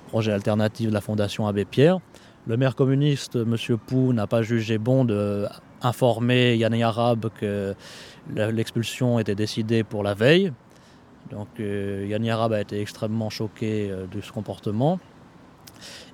projet 0.07 0.31
alternatif 0.31 0.88
de 0.88 0.93
la 0.93 1.01
Fondation 1.01 1.47
Abbé 1.47 1.65
Pierre. 1.65 1.99
Le 2.47 2.55
maire 2.55 2.75
communiste, 2.75 3.35
M. 3.35 3.57
Pou, 3.88 4.13
n'a 4.13 4.25
pas 4.25 4.41
jugé 4.41 4.77
bon 4.77 5.03
d'informer 5.03 6.55
Yann 6.55 6.73
Arabe 6.81 7.25
que 7.38 7.75
l'expulsion 8.36 9.19
était 9.19 9.36
décidée 9.36 9.84
pour 9.84 10.03
la 10.03 10.13
veille. 10.13 10.51
Donc 11.32 11.47
euh, 11.59 12.05
Yann 12.07 12.28
Arabe 12.30 12.53
a 12.53 12.61
été 12.61 12.80
extrêmement 12.80 13.30
choqué 13.30 13.89
euh, 13.89 14.05
de 14.07 14.21
ce 14.21 14.32
comportement. 14.32 14.99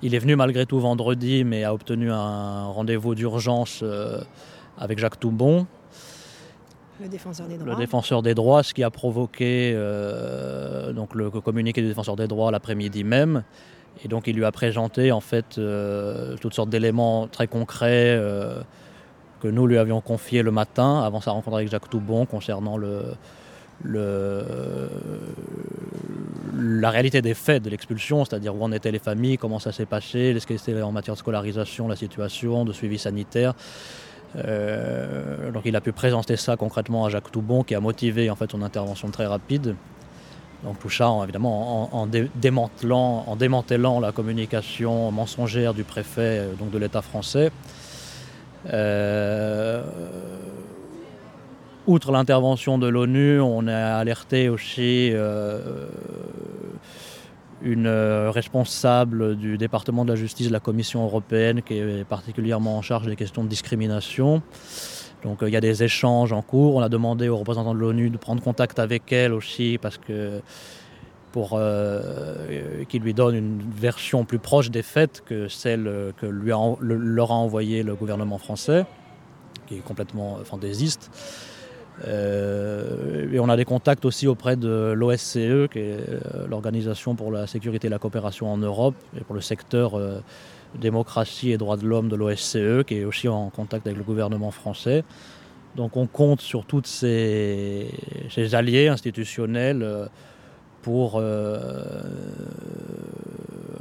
Il 0.02 0.14
est 0.14 0.18
venu 0.18 0.36
malgré 0.36 0.66
tout 0.66 0.80
vendredi, 0.80 1.44
mais 1.44 1.64
a 1.64 1.72
obtenu 1.72 2.10
un 2.10 2.66
rendez-vous 2.66 3.14
d'urgence 3.14 3.80
euh, 3.82 4.20
avec 4.76 4.98
Jacques 4.98 5.20
Toubon, 5.20 5.66
Le 7.00 7.08
défenseur 7.08 7.46
des 7.46 7.56
le 7.56 7.64
droits. 7.64 7.76
défenseur 7.76 8.22
des 8.22 8.34
droits, 8.34 8.62
ce 8.62 8.74
qui 8.74 8.82
a 8.82 8.90
provoqué 8.90 9.72
euh, 9.74 10.92
donc 10.92 11.14
le 11.14 11.30
communiqué 11.30 11.80
du 11.80 11.88
défenseur 11.88 12.16
des 12.16 12.26
droits 12.26 12.50
l'après-midi 12.50 13.04
même. 13.04 13.44
Et 14.04 14.08
donc 14.08 14.26
il 14.26 14.34
lui 14.36 14.44
a 14.44 14.52
présenté 14.52 15.12
en 15.12 15.20
fait 15.20 15.56
euh, 15.58 16.36
toutes 16.40 16.54
sortes 16.54 16.70
d'éléments 16.70 17.28
très 17.28 17.46
concrets 17.46 18.16
euh, 18.18 18.60
que 19.40 19.48
nous 19.48 19.66
lui 19.66 19.78
avions 19.78 20.00
confiés 20.00 20.42
le 20.42 20.50
matin 20.50 21.02
avant 21.02 21.20
sa 21.20 21.32
rencontre 21.32 21.56
avec 21.56 21.70
Jacques 21.70 21.90
Toubon 21.90 22.24
concernant 22.26 22.78
la 26.56 26.90
réalité 26.90 27.22
des 27.22 27.34
faits 27.34 27.62
de 27.62 27.70
l'expulsion, 27.70 28.24
c'est-à-dire 28.24 28.54
où 28.54 28.62
en 28.62 28.72
étaient 28.72 28.92
les 28.92 28.98
familles, 28.98 29.38
comment 29.38 29.58
ça 29.58 29.72
s'est 29.72 29.86
passé, 29.86 30.34
ce 30.38 30.56
c'était 30.56 30.80
en 30.82 30.92
matière 30.92 31.14
de 31.14 31.18
scolarisation, 31.18 31.88
la 31.88 31.96
situation, 31.96 32.64
de 32.64 32.72
suivi 32.72 32.98
sanitaire. 32.98 33.54
Euh, 34.36 35.50
donc 35.52 35.62
il 35.64 35.76
a 35.76 35.80
pu 35.80 35.92
présenter 35.92 36.36
ça 36.36 36.56
concrètement 36.56 37.04
à 37.04 37.08
Jacques 37.08 37.30
Toubon 37.30 37.62
qui 37.62 37.74
a 37.76 37.80
motivé 37.80 38.30
en 38.30 38.36
fait 38.36 38.50
son 38.50 38.62
intervention 38.62 39.08
très 39.10 39.26
rapide. 39.26 39.76
Donc 40.64 40.78
tout 40.80 40.90
ça 40.90 41.08
en- 41.08 41.22
évidemment 41.22 41.94
en, 41.94 41.98
en 42.00 42.06
dé- 42.06 42.28
démantelant, 42.34 43.24
en 43.28 43.36
démantelant 43.36 44.00
la 44.00 44.10
communication 44.10 45.12
mensongère 45.12 45.72
du 45.74 45.84
préfet 45.84 46.38
euh, 46.40 46.52
donc 46.54 46.70
de 46.70 46.78
l'État 46.78 47.02
français. 47.02 47.52
Euh, 48.72 49.82
outre 51.86 52.12
l'intervention 52.12 52.78
de 52.78 52.86
l'ONU, 52.86 53.40
on 53.40 53.66
a 53.66 53.96
alerté 53.96 54.48
aussi 54.48 55.10
euh, 55.12 55.86
une 57.62 57.88
responsable 57.88 59.36
du 59.36 59.58
département 59.58 60.04
de 60.04 60.10
la 60.10 60.16
justice 60.16 60.48
de 60.48 60.52
la 60.52 60.60
Commission 60.60 61.04
européenne 61.04 61.62
qui 61.62 61.78
est 61.78 62.04
particulièrement 62.04 62.78
en 62.78 62.82
charge 62.82 63.06
des 63.06 63.16
questions 63.16 63.44
de 63.44 63.48
discrimination. 63.48 64.42
Donc 65.24 65.42
euh, 65.42 65.48
il 65.48 65.52
y 65.52 65.56
a 65.56 65.60
des 65.60 65.82
échanges 65.82 66.32
en 66.32 66.42
cours. 66.42 66.76
On 66.76 66.80
a 66.80 66.88
demandé 66.88 67.28
aux 67.28 67.36
représentants 67.36 67.74
de 67.74 67.80
l'ONU 67.80 68.10
de 68.10 68.18
prendre 68.18 68.42
contact 68.42 68.78
avec 68.78 69.12
elle 69.12 69.32
aussi 69.32 69.78
parce 69.80 69.98
que 69.98 70.40
pour 71.34 71.54
euh, 71.54 72.84
qu'il 72.88 73.02
lui 73.02 73.12
donne 73.12 73.34
une 73.34 73.60
version 73.76 74.24
plus 74.24 74.38
proche 74.38 74.70
des 74.70 74.84
faits 74.84 75.20
que 75.26 75.48
celle 75.48 75.88
euh, 75.88 76.12
que 76.16 76.26
lui 76.26 76.52
a 76.52 76.58
le- 76.78 76.94
leur 76.94 77.32
a 77.32 77.34
envoyé 77.34 77.82
le 77.82 77.96
gouvernement 77.96 78.38
français, 78.38 78.86
qui 79.66 79.74
est 79.74 79.84
complètement 79.84 80.38
euh, 80.38 80.44
fantaisiste. 80.44 81.10
Euh, 82.06 83.32
et 83.32 83.40
on 83.40 83.48
a 83.48 83.56
des 83.56 83.64
contacts 83.64 84.04
aussi 84.04 84.28
auprès 84.28 84.54
de 84.54 84.92
l'OSCE, 84.96 85.66
qui 85.72 85.80
est 85.80 86.08
euh, 86.08 86.46
l'Organisation 86.48 87.16
pour 87.16 87.32
la 87.32 87.48
sécurité 87.48 87.88
et 87.88 87.90
la 87.90 87.98
coopération 87.98 88.46
en 88.52 88.58
Europe, 88.58 88.94
et 89.18 89.24
pour 89.24 89.34
le 89.34 89.40
secteur 89.40 89.96
euh, 89.96 90.20
démocratie 90.80 91.50
et 91.50 91.58
droits 91.58 91.76
de 91.76 91.84
l'homme 91.84 92.08
de 92.08 92.14
l'OSCE, 92.14 92.84
qui 92.86 92.98
est 92.98 93.04
aussi 93.04 93.26
en 93.26 93.50
contact 93.50 93.88
avec 93.88 93.98
le 93.98 94.04
gouvernement 94.04 94.52
français. 94.52 95.02
Donc 95.74 95.96
on 95.96 96.06
compte 96.06 96.40
sur 96.40 96.64
tous 96.64 96.84
ces, 96.84 97.90
alliés 98.52 98.86
institutionnels 98.86 99.82
euh, 99.82 100.06
pour 100.84 101.14
euh, 101.16 101.82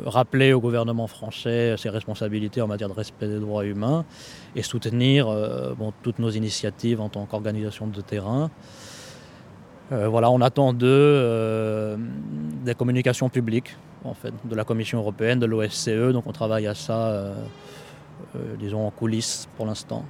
rappeler 0.06 0.54
au 0.54 0.62
gouvernement 0.62 1.08
français 1.08 1.76
ses 1.78 1.89
responsabilités 1.89 2.62
en 2.62 2.68
matière 2.68 2.88
de 2.88 2.93
respect 2.93 3.28
des 3.28 3.39
droits 3.39 3.66
humains 3.66 4.06
et 4.56 4.62
soutenir 4.62 5.28
euh, 5.28 5.74
toutes 6.01 6.20
nos 6.20 6.30
initiatives 6.30 7.01
en 7.01 7.10
tant 7.10 7.26
qu'organisation 7.26 7.88
de 7.88 7.99
terrain. 7.99 8.49
Euh, 9.91 10.08
voilà, 10.08 10.32
on 10.32 10.39
attend 10.39 10.72
d'eux 10.72 11.97
des 12.64 12.74
communications 12.74 13.28
publiques, 13.28 13.76
en 14.06 14.14
fait, 14.14 14.34
de 14.45 14.56
la 14.56 14.64
Commission 14.64 14.99
européenne, 14.99 15.39
de 15.39 15.45
l'OSCE, 15.45 16.14
donc 16.14 16.26
on 16.26 16.32
travaille 16.32 16.68
à 16.68 16.74
ça, 16.74 17.34
disons, 18.60 18.88
en 18.88 18.91
coulisses 18.91 19.49
pour 19.58 19.66
l'instant. 19.66 20.06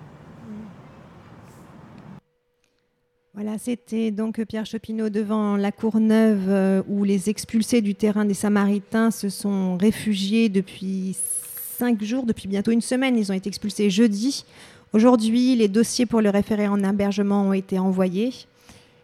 Voilà, 3.36 3.58
c'était 3.58 4.12
donc 4.12 4.40
Pierre 4.46 4.68
Chopineau 4.68 5.10
devant 5.10 5.58
la 5.58 5.72
Courneuve 5.72 6.50
euh, 6.50 6.84
où 6.88 7.04
les 7.04 7.32
expulsés 7.32 7.82
du 7.82 7.96
terrain 7.96 8.26
des 8.26 8.36
Samaritains 8.36 9.10
se 9.10 9.28
sont 9.30 9.76
réfugiés 9.76 10.50
depuis 10.50 11.18
cinq 11.18 12.04
jours, 12.04 12.28
depuis 12.28 12.48
bientôt 12.48 12.70
une 12.70 12.82
semaine. 12.82 13.18
Ils 13.18 13.32
ont 13.32 13.36
été 13.36 13.50
expulsés 13.50 13.90
jeudi. 13.90 14.46
Aujourd'hui, 14.94 15.56
les 15.56 15.68
dossiers 15.68 16.06
pour 16.06 16.22
le 16.22 16.30
référé 16.30 16.68
en 16.68 16.78
hébergement 16.84 17.48
ont 17.48 17.54
été 17.54 17.80
envoyés. 17.80 18.34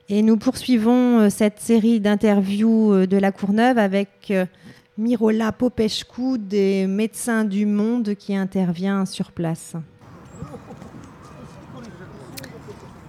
Et 0.10 0.22
nous 0.22 0.38
poursuivons 0.38 1.22
euh, 1.22 1.30
cette 1.32 1.60
série 1.60 2.00
d'interviews 2.00 2.94
euh, 2.94 3.08
de 3.08 3.18
la 3.18 3.32
Courneuve 3.32 3.80
avec 3.80 4.32
Mirola 5.00 5.52
Popescu 5.52 6.38
des 6.38 6.86
Médecins 6.86 7.46
du 7.46 7.66
Monde 7.66 8.14
qui 8.14 8.36
intervient 8.36 9.08
sur 9.08 9.32
place. 9.32 9.76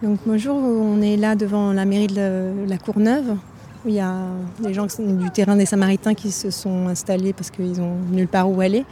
Donc 0.02 0.18
bonjour, 0.24 0.56
on 0.56 1.02
est 1.02 1.18
là 1.18 1.34
devant 1.36 1.74
la 1.74 1.84
mairie 1.84 2.06
de 2.06 2.66
la- 2.66 2.78
Courneuve, 2.78 3.36
où 3.84 3.88
il 3.88 3.94
y 3.94 4.00
a 4.00 4.14
des 4.60 4.72
gens 4.72 4.86
du 4.86 5.30
terrain 5.30 5.56
des 5.56 5.66
Samaritains 5.66 6.14
qui 6.14 6.30
se 6.30 6.50
sont 6.50 6.88
installés 6.88 7.34
parce 7.34 7.50
qu'ils 7.50 7.80
ont 7.82 7.96
nulle 8.10 8.28
part 8.28 8.50
où 8.50 8.60
aller. 8.62 8.86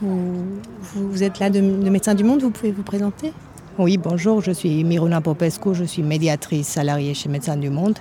Vous, 0.00 1.22
êtes 1.22 1.38
là 1.38 1.50
de, 1.50 1.60
de 1.60 1.90
Médecins 1.90 2.14
du 2.14 2.24
Monde, 2.24 2.42
vous 2.42 2.50
pouvez 2.50 2.72
vous 2.72 2.82
présenter? 2.82 3.32
Oui, 3.78 3.98
bonjour, 3.98 4.40
je 4.40 4.52
suis 4.52 4.84
Miruna 4.84 5.20
Popescu, 5.20 5.74
je 5.74 5.84
suis 5.84 6.02
médiatrice 6.02 6.68
salariée 6.68 7.12
chez 7.12 7.28
Médecins 7.28 7.56
du 7.56 7.68
Monde. 7.68 7.98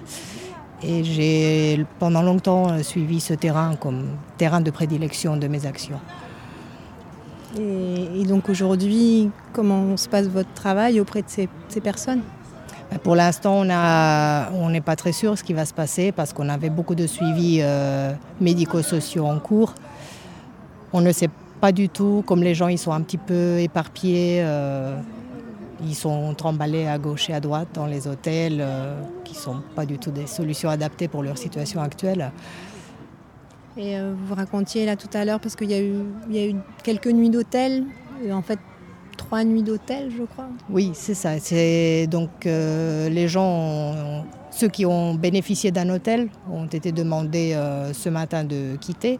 Et 0.81 1.03
j'ai 1.03 1.85
pendant 1.99 2.21
longtemps 2.21 2.81
suivi 2.81 3.19
ce 3.19 3.33
terrain 3.33 3.75
comme 3.75 4.05
terrain 4.37 4.61
de 4.61 4.71
prédilection 4.71 5.35
de 5.35 5.47
mes 5.47 5.65
actions. 5.65 5.99
et, 7.59 8.21
et 8.21 8.25
donc 8.25 8.47
aujourd'hui, 8.49 9.29
comment 9.51 9.95
se 9.97 10.07
passe 10.07 10.27
votre 10.27 10.53
travail 10.53 10.99
auprès 11.01 11.21
de 11.21 11.27
ces, 11.29 11.49
ces 11.67 11.81
personnes? 11.81 12.21
Pour 13.01 13.15
l'instant, 13.15 13.55
on 13.61 13.69
a- 13.69 14.49
on 14.53 14.69
n'est 14.69 14.81
pas 14.81 14.95
très 14.95 15.11
sûr 15.11 15.37
ce 15.37 15.43
qui 15.43 15.53
va 15.53 15.65
se 15.65 15.73
passer 15.73 16.11
parce 16.11 16.31
qu'on 16.33 16.47
avait 16.49 16.69
beaucoup 16.69 16.95
de 16.95 17.07
suivis 17.07 17.59
euh, 17.61 18.13
médico-sociaux 18.39 19.25
en 19.25 19.39
cours. 19.39 19.73
On 20.93 21.01
ne 21.01 21.11
sait 21.11 21.29
pas 21.59 21.71
du 21.71 21.89
tout, 21.89 22.23
comme 22.27 22.43
les 22.43 22.53
gens 22.53 22.67
ils 22.67 22.77
sont 22.77 22.91
un 22.91 23.01
petit 23.01 23.17
peu 23.17 23.57
éparpillés, 23.59 24.41
euh, 24.43 24.95
ils 25.85 25.95
sont 25.95 26.33
tremballés 26.35 26.87
à 26.87 26.97
gauche 26.97 27.29
et 27.29 27.33
à 27.33 27.39
droite 27.39 27.69
dans 27.73 27.87
les 27.87 28.07
hôtels, 28.07 28.59
euh, 28.61 29.01
qui 29.23 29.33
ne 29.33 29.39
sont 29.39 29.57
pas 29.75 29.85
du 29.85 29.97
tout 29.97 30.11
des 30.11 30.27
solutions 30.27 30.69
adaptées 30.69 31.07
pour 31.07 31.23
leur 31.23 31.37
situation 31.37 31.81
actuelle. 31.81 32.31
Et 33.75 33.97
euh, 33.97 34.13
vous 34.15 34.35
racontiez 34.35 34.85
là 34.85 34.95
tout 34.95 35.09
à 35.13 35.25
l'heure, 35.25 35.39
parce 35.39 35.55
qu'il 35.55 35.71
y, 35.71 35.73
a 35.73 35.81
eu- 35.81 36.05
il 36.29 36.35
y 36.35 36.39
a 36.39 36.47
eu 36.47 36.55
quelques 36.83 37.07
nuits 37.07 37.31
d'hôtel, 37.31 37.85
euh, 38.23 38.31
en 38.33 38.41
fait 38.43 38.59
trois 39.25 39.43
nuits 39.43 39.63
d'hôtel 39.63 40.11
je 40.17 40.23
crois. 40.23 40.47
Oui, 40.69 40.91
c'est 40.93 41.13
ça. 41.13 41.39
C'est 41.39 42.07
donc 42.07 42.29
euh, 42.45 43.09
les 43.09 43.27
gens, 43.27 43.45
ont- 43.47 44.23
ceux 44.51 44.67
qui 44.69 44.85
ont 44.85 45.13
bénéficié 45.15 45.71
d'un 45.71 45.89
hôtel, 45.89 46.29
ont 46.51 46.67
été 46.67 46.91
demandés 46.91 47.53
euh, 47.53 47.93
ce 47.93 48.09
matin 48.09 48.43
de 48.43 48.75
quitter. 48.79 49.19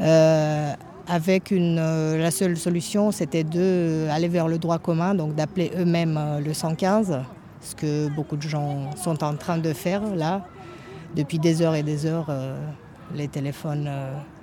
Euh, 0.00 0.72
avec 1.06 1.50
une, 1.50 1.76
la 1.76 2.30
seule 2.30 2.56
solution, 2.56 3.12
c'était 3.12 3.44
d'aller 3.44 4.28
vers 4.28 4.48
le 4.48 4.58
droit 4.58 4.78
commun, 4.78 5.14
donc 5.14 5.34
d'appeler 5.34 5.70
eux-mêmes 5.78 6.18
le 6.44 6.54
115, 6.54 7.20
ce 7.60 7.74
que 7.74 8.08
beaucoup 8.08 8.36
de 8.36 8.42
gens 8.42 8.90
sont 8.96 9.22
en 9.22 9.34
train 9.36 9.58
de 9.58 9.72
faire 9.74 10.00
là, 10.16 10.46
depuis 11.14 11.38
des 11.38 11.60
heures 11.60 11.74
et 11.74 11.82
des 11.82 12.06
heures, 12.06 12.30
les 13.14 13.28
téléphones, 13.28 13.88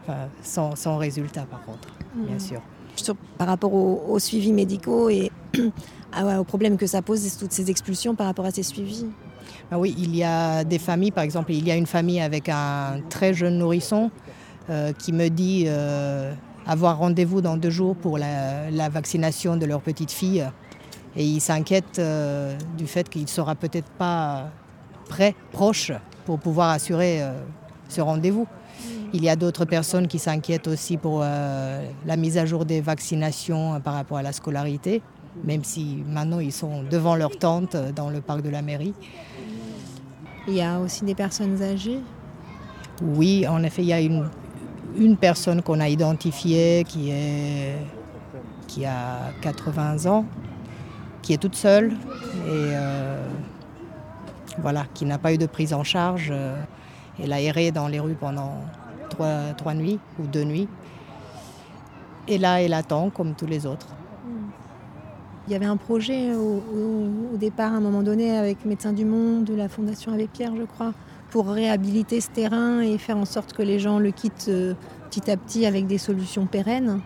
enfin, 0.03 0.27
sans, 0.43 0.75
sans 0.75 0.97
résultat 0.97 1.45
par 1.49 1.63
contre, 1.65 1.87
bien 2.15 2.35
Mhm. 2.35 2.39
sûr. 2.39 2.61
Sur- 2.95 3.15
par 3.37 3.47
rapport 3.47 3.73
aux, 3.73 4.19
suivis 4.19 4.53
médicaux 4.53 5.09
et 5.09 5.31
ah 6.13 6.39
aux 6.39 6.43
problèmes 6.43 6.77
que 6.77 6.87
ça 6.87 7.01
pose, 7.01 7.37
toutes 7.37 7.53
ces 7.53 7.69
expulsions 7.69 8.15
par 8.15 8.27
rapport 8.27 8.45
à 8.45 8.51
ces 8.51 8.63
suivis. 8.63 9.05
Ah 9.71 9.79
oui, 9.79 9.95
il 9.97 10.15
y 10.15 10.23
a 10.23 10.63
des 10.63 10.79
familles, 10.79 11.11
par 11.11 11.23
exemple, 11.23 11.53
il 11.53 11.65
y 11.65 11.71
a 11.71 11.75
une 11.75 11.85
famille 11.87 12.19
avec 12.19 12.49
un 12.49 12.99
très 13.09 13.33
jeune 13.33 13.57
nourrisson 13.57 14.11
euh, 14.69 14.91
qui 14.93 15.13
me 15.13 15.29
dit 15.29 15.63
euh, 15.67 16.33
avoir 16.67 16.97
rendez-vous 16.97 17.41
dans 17.41 17.57
deux 17.57 17.69
jours 17.69 17.95
pour 17.95 18.17
la, 18.17 18.89
vaccination 18.89 19.57
de 19.57 19.65
leur 19.65 19.81
petite 19.81 20.11
fille. 20.11 20.45
Et 21.15 21.25
il 21.25 21.41
s'inquiète 21.41 21.99
euh, 21.99 22.57
du 22.77 22.87
fait 22.87 23.09
qu'il 23.09 23.23
ne 23.23 23.27
sera 23.27 23.55
peut-être 23.55 23.89
pas 23.91 24.49
prêt, 25.09 25.35
proche, 25.51 25.91
pour 26.25 26.39
pouvoir 26.39 26.69
assurer 26.69 27.21
ce 27.89 28.01
rendez-vous. 28.01 28.47
Il 29.13 29.23
y 29.23 29.29
a 29.29 29.35
d'autres 29.35 29.65
personnes 29.65 30.07
qui 30.07 30.19
s'inquiètent 30.19 30.67
aussi 30.67 30.95
pour 30.95 31.21
euh, 31.21 31.85
la 32.05 32.15
mise 32.15 32.37
à 32.37 32.45
jour 32.45 32.63
des 32.63 32.79
vaccinations 32.79 33.75
euh, 33.75 33.79
par 33.79 33.93
rapport 33.93 34.17
à 34.17 34.21
la 34.21 34.31
scolarité. 34.31 35.01
même 35.43 35.63
si 35.63 36.03
maintenant 36.07 36.39
ils 36.39 36.53
sont 36.53 36.83
devant 36.83 37.15
leur 37.15 37.37
tente 37.37 37.75
euh, 37.75 37.91
dans 37.91 38.09
le 38.09 38.21
parc 38.21 38.41
de 38.41 38.49
la 38.49 38.61
mairie. 38.61 38.93
Il 40.47 40.53
y 40.53 40.61
a 40.61 40.79
aussi 40.79 41.03
des 41.03 41.13
personnes 41.13 41.61
âgées? 41.61 41.99
Oui, 43.01 43.45
en 43.47 43.63
effet, 43.63 43.81
il 43.81 43.89
y 43.89 43.93
a 43.93 43.99
une, 43.99 44.29
une 44.97 45.17
personne 45.17 45.61
qu'on 45.61 45.79
a 45.79 45.89
identifiée 45.89 46.85
qui, 46.87 47.11
est, 47.11 47.75
qui 48.67 48.85
a 48.85 49.31
80 49.41 50.05
ans, 50.05 50.25
qui 51.21 51.33
est 51.33 51.37
toute 51.37 51.55
seule 51.55 51.91
et 51.91 51.95
euh, 52.47 53.27
voilà, 54.59 54.85
qui 54.93 55.05
n'a 55.05 55.17
pas 55.17 55.33
eu 55.33 55.37
de 55.37 55.47
prise 55.47 55.73
en 55.73 55.83
charge. 55.83 56.33
Elle 57.21 57.33
a 57.33 57.41
erré 57.41 57.71
dans 57.71 57.87
les 57.87 57.99
rues 57.99 58.17
pendant 58.19 58.61
trois, 59.11 59.53
trois 59.57 59.73
nuits 59.75 59.99
ou 60.19 60.25
deux 60.25 60.43
nuits. 60.43 60.67
Et 62.27 62.37
là, 62.37 62.61
elle 62.61 62.73
attend 62.73 63.09
comme 63.09 63.33
tous 63.35 63.45
les 63.45 63.65
autres. 63.65 63.87
Il 65.47 65.53
y 65.53 65.55
avait 65.55 65.65
un 65.65 65.77
projet 65.77 66.33
au, 66.35 66.39
au- 66.73 67.33
au 67.33 67.37
départ, 67.37 67.73
à 67.73 67.77
un 67.77 67.81
moment 67.81 68.03
donné, 68.03 68.37
avec 68.37 68.63
Médecins 68.65 68.93
du 68.93 69.05
Monde, 69.05 69.43
de 69.45 69.55
la 69.55 69.67
Fondation 69.69 70.13
Abbé 70.13 70.27
Pierre, 70.31 70.53
je 70.55 70.63
crois, 70.63 70.93
pour 71.31 71.47
réhabiliter 71.49 72.21
ce 72.21 72.29
terrain 72.29 72.81
et 72.81 72.97
faire 72.97 73.17
en 73.17 73.25
sorte 73.25 73.53
que 73.53 73.63
les 73.63 73.79
gens 73.79 73.97
le 73.99 74.11
quittent 74.11 74.47
euh, 74.49 74.75
petit 75.09 75.29
à 75.31 75.37
petit 75.37 75.65
avec 75.65 75.87
des 75.87 75.97
solutions 75.97 76.45
pérennes. 76.45 76.99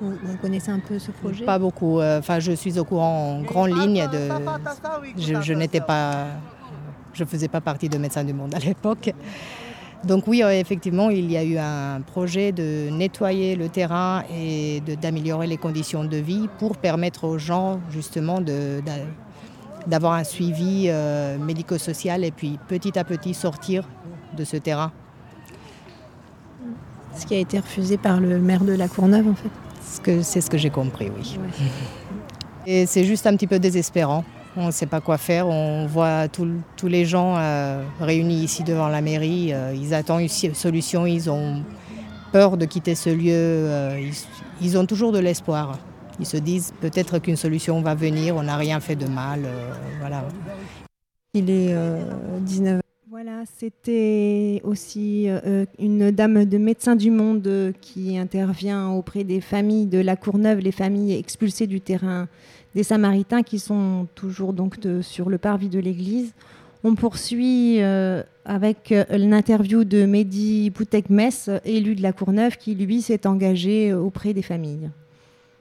Vous, 0.00 0.12
vous 0.22 0.36
connaissez 0.38 0.70
un 0.70 0.78
peu 0.78 0.98
ce 0.98 1.10
projet 1.10 1.44
Pas 1.44 1.58
beaucoup. 1.58 1.98
euh, 2.00 2.20
Enfin, 2.20 2.38
je 2.38 2.52
suis 2.52 2.78
au 2.78 2.84
courant 2.84 3.38
en 3.38 3.42
grande 3.42 3.70
ligne 3.76 4.08
de. 4.10 4.28
Je, 5.18 5.40
je 5.42 5.52
n'étais 5.52 5.80
pas. 5.80 6.26
Je 7.12 7.24
faisais 7.24 7.48
pas 7.48 7.60
partie 7.60 7.88
de 7.88 7.98
Médecins 7.98 8.24
du 8.24 8.32
Monde 8.32 8.54
à 8.54 8.60
l'époque. 8.60 9.12
Donc 10.04 10.26
oui, 10.26 10.42
euh, 10.42 10.50
effectivement, 10.58 11.10
il 11.10 11.30
y 11.30 11.36
a 11.36 11.44
eu 11.44 11.58
un 11.58 12.00
projet 12.00 12.52
de 12.52 12.88
nettoyer 12.90 13.54
le 13.54 13.68
terrain 13.68 14.24
et 14.34 14.80
d'améliorer 15.00 15.46
les 15.46 15.58
conditions 15.58 16.04
de 16.04 16.16
vie 16.16 16.48
pour 16.58 16.76
permettre 16.78 17.24
aux 17.24 17.36
gens 17.38 17.80
justement 17.90 18.40
d'avoir 19.86 20.14
un 20.14 20.24
suivi 20.24 20.86
euh, 20.88 21.36
médico-social 21.38 22.24
et 22.24 22.30
puis 22.30 22.58
petit 22.68 22.98
à 22.98 23.04
petit 23.04 23.34
sortir 23.34 23.86
de 24.36 24.44
ce 24.44 24.56
terrain. 24.56 24.90
Ce 27.14 27.26
qui 27.26 27.34
a 27.34 27.38
été 27.38 27.58
refusé 27.58 27.98
par 27.98 28.20
le 28.20 28.38
maire 28.38 28.64
de 28.64 28.72
la 28.72 28.88
Courneuve, 28.88 29.28
en 29.28 29.34
fait. 29.34 29.50
Ce 29.86 30.00
que- 30.00 30.22
C'est 30.22 30.40
ce 30.40 30.48
que 30.48 30.56
j'ai 30.56 30.70
compris, 30.70 31.10
oui. 31.14 31.38
Et 32.66 32.86
c'est 32.86 33.04
juste 33.04 33.26
un 33.26 33.34
petit 33.36 33.46
peu 33.48 33.58
désespérant. 33.58 34.24
On 34.56 34.66
ne 34.66 34.70
sait 34.70 34.86
pas 34.86 35.00
quoi 35.00 35.16
faire. 35.16 35.46
On 35.46 35.86
voit 35.86 36.28
tous 36.28 36.88
les 36.88 37.04
gens 37.04 37.36
euh, 37.38 37.82
réunis 38.00 38.42
ici 38.42 38.64
devant 38.64 38.88
la 38.88 39.00
mairie. 39.00 39.52
euh, 39.52 39.72
ils 39.74 39.94
attendent 39.94 40.22
une 40.22 40.54
solution. 40.54 41.06
Ils 41.06 41.30
ont 41.30 41.62
peur 42.32 42.56
de 42.56 42.64
quitter 42.64 42.94
ce 42.94 43.10
lieu. 43.10 43.30
euh, 43.32 44.10
ils, 44.60 44.76
ont 44.76 44.86
toujours 44.86 45.12
de 45.12 45.18
l'espoir. 45.18 45.78
Ils 46.18 46.26
se 46.26 46.36
disent 46.36 46.74
peut-être 46.80 47.18
qu'une 47.18 47.36
solution 47.36 47.80
va 47.80 47.94
venir. 47.94 48.36
On 48.36 48.42
n'a 48.42 48.56
rien 48.56 48.80
fait 48.80 48.96
de 48.96 49.06
mal. 49.06 49.44
voilà. 50.00 50.24
Il 51.32 51.48
est 51.48 51.74
19 52.40 52.80
Voilà, 53.22 53.42
c'était 53.58 54.62
aussi 54.64 55.26
euh, 55.28 55.66
une 55.78 56.10
dame 56.10 56.46
de 56.46 56.56
Médecins 56.56 56.96
du 56.96 57.10
Monde 57.10 57.46
euh, 57.48 57.70
qui 57.78 58.16
intervient 58.16 58.88
auprès 58.92 59.24
des 59.24 59.42
familles 59.42 59.84
de 59.84 59.98
la 59.98 60.16
Courneuve, 60.16 60.60
les 60.60 60.72
familles 60.72 61.12
expulsées 61.12 61.66
du 61.66 61.82
terrain 61.82 62.28
des 62.74 62.82
Samaritains 62.82 63.42
qui 63.42 63.58
sont 63.58 64.06
toujours 64.14 64.54
donc 64.54 64.80
de- 64.80 65.02
sur 65.02 65.28
le 65.28 65.36
parvis 65.36 65.68
de 65.68 65.78
l'église. 65.78 66.32
On 66.82 66.94
poursuit 66.94 67.82
euh, 67.82 68.22
avec 68.46 68.94
l'interview 69.10 69.84
de 69.84 70.06
Mehdi 70.06 70.70
Boutek-Mess, 70.70 71.50
élu 71.66 71.96
de 71.96 72.02
la 72.02 72.14
Courneuve, 72.14 72.56
qui 72.56 72.74
lui 72.74 73.02
s'est 73.02 73.26
engagé 73.26 73.92
auprès 73.92 74.32
des 74.32 74.40
familles. 74.40 74.88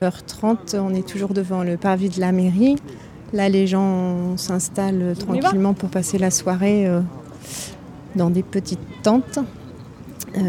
h30, 0.01 0.79
on 0.79 0.93
est 0.93 1.05
toujours 1.05 1.33
devant 1.33 1.63
le 1.65 1.75
parvis 1.75 2.07
de 2.07 2.21
la 2.21 2.31
mairie. 2.31 2.77
Là, 3.33 3.49
les 3.49 3.67
gens 3.67 4.37
s'installent 4.37 5.13
tranquillement 5.19 5.73
pour 5.73 5.89
passer 5.89 6.17
la 6.17 6.31
soirée 6.31 6.87
dans 8.15 8.29
des 8.29 8.43
petites 8.43 8.79
tentes. 9.03 9.39
Euh, 10.37 10.41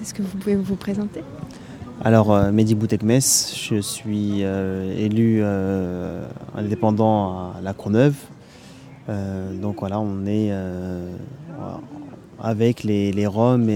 Est-ce 0.00 0.14
que 0.14 0.22
vous 0.22 0.38
pouvez 0.38 0.56
vous 0.56 0.76
présenter? 0.76 1.22
Alors, 2.02 2.32
euh, 2.32 2.50
Mehdi 2.50 2.74
Boutekmes, 2.74 3.20
je 3.20 3.80
suis 3.80 4.42
euh, 4.42 4.96
élu 4.96 5.42
indépendant 6.56 7.52
à 7.52 7.60
La 7.62 7.72
Courneuve. 7.72 8.16
Donc 9.60 9.80
voilà, 9.80 9.98
on 9.98 10.24
est 10.24 10.52
avec 12.38 12.84
les, 12.84 13.26
Roms 13.26 13.68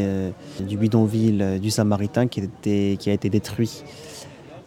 du 0.61 0.77
bidonville 0.77 1.59
du 1.61 1.73
Samaritain 1.73 2.29
qui, 2.29 2.49
qui 2.63 3.11
a 3.11 3.13
été 3.13 3.31
détruit 3.31 3.83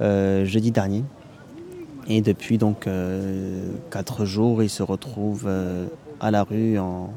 jeudi 0.02 0.72
dernier. 0.72 1.06
Et 2.10 2.20
depuis 2.20 2.58
donc 2.58 2.86
quatre 3.90 4.26
jours, 4.26 4.62
ils 4.62 4.70
se 4.70 4.84
retrouvent 4.84 5.50
à 6.20 6.32
la 6.32 6.44
rue 6.44 6.78
en, 6.78 7.12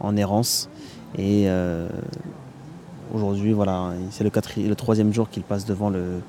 en 0.00 0.16
errance. 0.16 0.68
Et 1.16 1.44
euh, 1.46 1.88
aujourd'hui, 3.14 3.52
voilà, 3.52 3.92
c'est 4.10 4.24
le, 4.24 4.74
troisième 4.74 5.12
jour 5.12 5.28
qu'ils 5.30 5.42
passent 5.42 5.66
devant 5.66 5.90
le, 5.90 6.20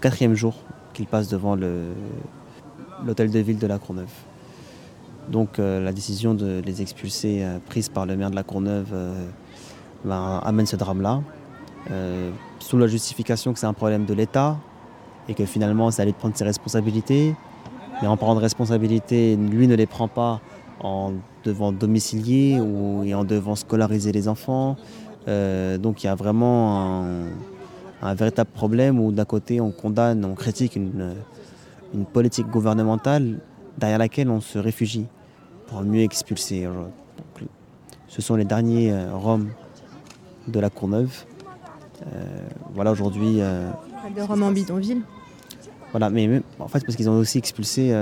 quatrième 0.00 0.34
jour 0.34 0.54
qu'ils 0.92 1.06
passent 1.06 1.28
devant 1.28 1.56
l'hôtel 1.56 3.30
de 3.30 3.38
ville 3.38 3.58
de 3.58 3.66
la 3.66 3.78
Courneuve. 3.78 4.10
Donc 5.28 5.58
euh, 5.58 5.80
la 5.82 5.92
décision 5.92 6.34
de 6.34 6.60
les 6.66 6.82
expulser 6.82 7.44
euh, 7.44 7.58
prise 7.64 7.88
par 7.88 8.06
le 8.06 8.16
maire 8.16 8.30
de 8.30 8.34
la 8.34 8.42
Courneuve 8.42 8.92
ben, 10.04 10.40
amène 10.42 10.66
ce 10.66 10.76
drame-là, 10.76 11.22
sous 12.58 12.78
la 12.78 12.86
justification 12.86 13.52
que 13.52 13.58
c'est 13.58 13.66
un 13.66 13.72
problème 13.72 14.04
de 14.04 14.14
l'État 14.14 14.56
et 15.28 15.34
que 15.34 15.44
finalement 15.44 15.90
ça 15.90 16.02
allait 16.02 16.12
prendre 16.12 16.36
ses 16.36 16.44
responsabilités. 16.44 17.34
Mais 18.00 18.08
en 18.08 18.16
parlant 18.16 18.34
de 18.34 18.40
responsabilités, 18.40 19.36
lui 19.36 19.68
ne 19.68 19.76
les 19.76 19.86
prend 19.86 20.08
pas 20.08 20.40
en 20.82 21.12
devant 21.44 21.72
domicilier 21.72 22.60
ou 22.60 23.02
et 23.04 23.14
en 23.14 23.24
devant 23.24 23.54
scolariser 23.54 24.12
les 24.12 24.28
enfants. 24.28 24.76
Euh, 25.28 25.78
donc 25.78 26.02
il 26.02 26.06
y 26.06 26.10
a 26.10 26.14
vraiment 26.14 27.04
un, 27.04 27.06
un 28.02 28.14
véritable 28.14 28.50
problème 28.50 28.98
où 29.00 29.12
d'un 29.12 29.24
côté 29.24 29.60
on 29.60 29.70
condamne, 29.70 30.24
on 30.24 30.34
critique 30.34 30.74
une, 30.76 31.14
une 31.94 32.04
politique 32.04 32.48
gouvernementale 32.48 33.38
derrière 33.78 33.98
laquelle 33.98 34.28
on 34.30 34.40
se 34.40 34.58
réfugie 34.58 35.06
pour 35.68 35.82
mieux 35.82 36.02
expulser. 36.02 36.64
Donc, 36.64 37.48
ce 38.08 38.20
sont 38.20 38.34
les 38.34 38.44
derniers 38.44 38.92
euh, 38.92 39.14
Roms 39.14 39.48
de 40.48 40.60
la 40.60 40.68
Courneuve. 40.68 41.24
Euh, 42.12 42.24
voilà 42.74 42.90
aujourd'hui. 42.90 43.36
euh, 43.40 43.70
De 44.14 44.20
Rome 44.22 44.42
en 44.42 44.50
bidonville. 44.50 45.02
voilà, 45.92 46.10
mais 46.10 46.42
en 46.58 46.66
fait, 46.68 46.84
parce 46.84 46.96
qu'ils 46.96 47.08
ont 47.08 47.16
aussi 47.18 47.38
expulsé 47.38 47.94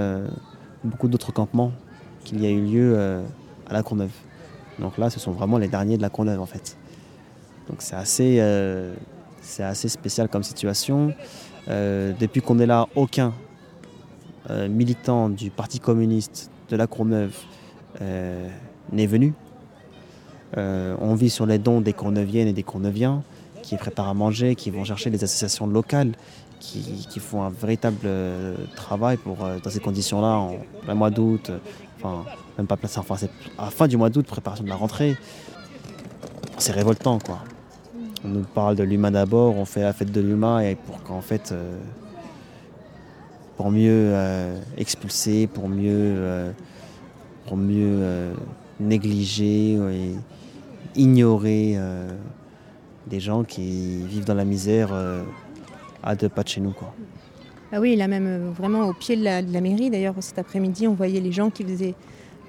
beaucoup 0.82 1.06
d'autres 1.08 1.32
campements 1.32 1.72
qu'il 2.24 2.42
y 2.42 2.46
a 2.46 2.50
eu 2.50 2.60
lieu 2.60 2.94
euh, 2.96 3.22
à 3.68 3.72
la 3.72 3.82
Courneuve. 3.82 4.10
Donc 4.78 4.98
là, 4.98 5.10
ce 5.10 5.20
sont 5.20 5.32
vraiment 5.32 5.58
les 5.58 5.68
derniers 5.68 5.96
de 5.96 6.02
la 6.02 6.10
Courneuve, 6.10 6.40
en 6.40 6.46
fait. 6.46 6.76
Donc 7.68 7.82
c'est 7.82 7.96
assez, 7.96 8.36
euh, 8.40 8.94
assez 9.58 9.88
spécial 9.88 10.28
comme 10.28 10.42
situation. 10.42 11.12
Euh, 11.68 12.12
depuis 12.18 12.40
qu'on 12.40 12.58
est 12.58 12.66
là, 12.66 12.86
aucun 12.94 13.32
militant 14.68 15.28
du 15.28 15.50
Parti 15.50 15.78
communiste 15.78 16.50
de 16.70 16.76
la 16.76 16.88
Courneuve 16.88 17.36
n'est 18.00 19.06
venu. 19.06 19.32
On 20.56 21.14
vit 21.14 21.30
sur 21.30 21.46
les 21.46 21.58
dons 21.58 21.80
des 21.80 21.92
Courneuviennes 21.92 22.48
et 22.48 22.52
des 22.52 22.64
Courneuviens 22.64 23.22
qui 23.62 23.76
préparent 23.76 24.08
à 24.08 24.14
manger, 24.14 24.56
qui 24.56 24.70
vont 24.70 24.82
chercher 24.82 25.10
des 25.10 25.22
associations 25.22 25.68
locales, 25.68 26.12
qui, 26.58 27.20
font 27.20 27.42
un 27.44 27.50
véritable 27.50 28.08
travail 28.74 29.18
pour, 29.18 29.36
dans 29.36 29.70
ces 29.70 29.78
conditions-là, 29.78 30.38
en 30.38 30.56
plein 30.82 30.94
mois 30.94 31.10
d'août, 31.10 31.52
enfin, 32.02 32.24
même 32.58 32.66
pas 32.66 32.76
plein, 32.76 32.88
enfin, 32.96 33.16
c'est 33.16 33.30
à 33.58 33.66
la 33.66 33.70
fin 33.70 33.88
du 33.88 33.96
mois 33.96 34.10
d'août, 34.10 34.26
préparation 34.26 34.64
de 34.64 34.68
la 34.68 34.76
rentrée. 34.76 35.16
C'est 36.58 36.72
révoltant, 36.72 37.18
quoi. 37.18 37.38
On 38.24 38.28
nous 38.28 38.42
parle 38.42 38.76
de 38.76 38.82
l'humain 38.82 39.10
d'abord, 39.10 39.56
on 39.56 39.64
fait 39.64 39.80
la 39.80 39.92
fête 39.92 40.12
de 40.12 40.20
l'humain, 40.20 40.60
et 40.60 40.74
pour 40.74 41.02
qu'en 41.02 41.22
fait, 41.22 41.52
euh, 41.52 41.78
pour 43.56 43.70
mieux 43.70 44.12
euh, 44.12 44.60
expulser, 44.76 45.46
pour 45.46 45.68
mieux, 45.68 45.90
euh, 45.94 46.52
pour 47.46 47.56
mieux 47.56 48.32
négliger 48.78 49.74
et 49.74 50.14
ignorer 50.94 51.76
des 53.06 53.20
gens 53.20 53.42
qui 53.42 54.02
vivent 54.06 54.24
dans 54.24 54.34
la 54.34 54.44
misère 54.44 54.90
à 56.02 56.14
deux 56.14 56.28
pas 56.28 56.42
de 56.42 56.48
chez 56.48 56.60
nous. 56.60 56.70
Quoi. 56.70 56.94
Ah 57.72 57.80
oui, 57.80 57.94
là 57.96 58.08
même 58.08 58.26
euh, 58.26 58.50
vraiment 58.50 58.86
au 58.88 58.92
pied 58.92 59.16
de 59.16 59.22
la, 59.22 59.42
de 59.42 59.52
la 59.52 59.60
mairie. 59.60 59.90
D'ailleurs, 59.90 60.14
cet 60.20 60.38
après-midi, 60.38 60.88
on 60.88 60.94
voyait 60.94 61.20
les 61.20 61.32
gens 61.32 61.50
qui 61.50 61.64
faisaient 61.64 61.94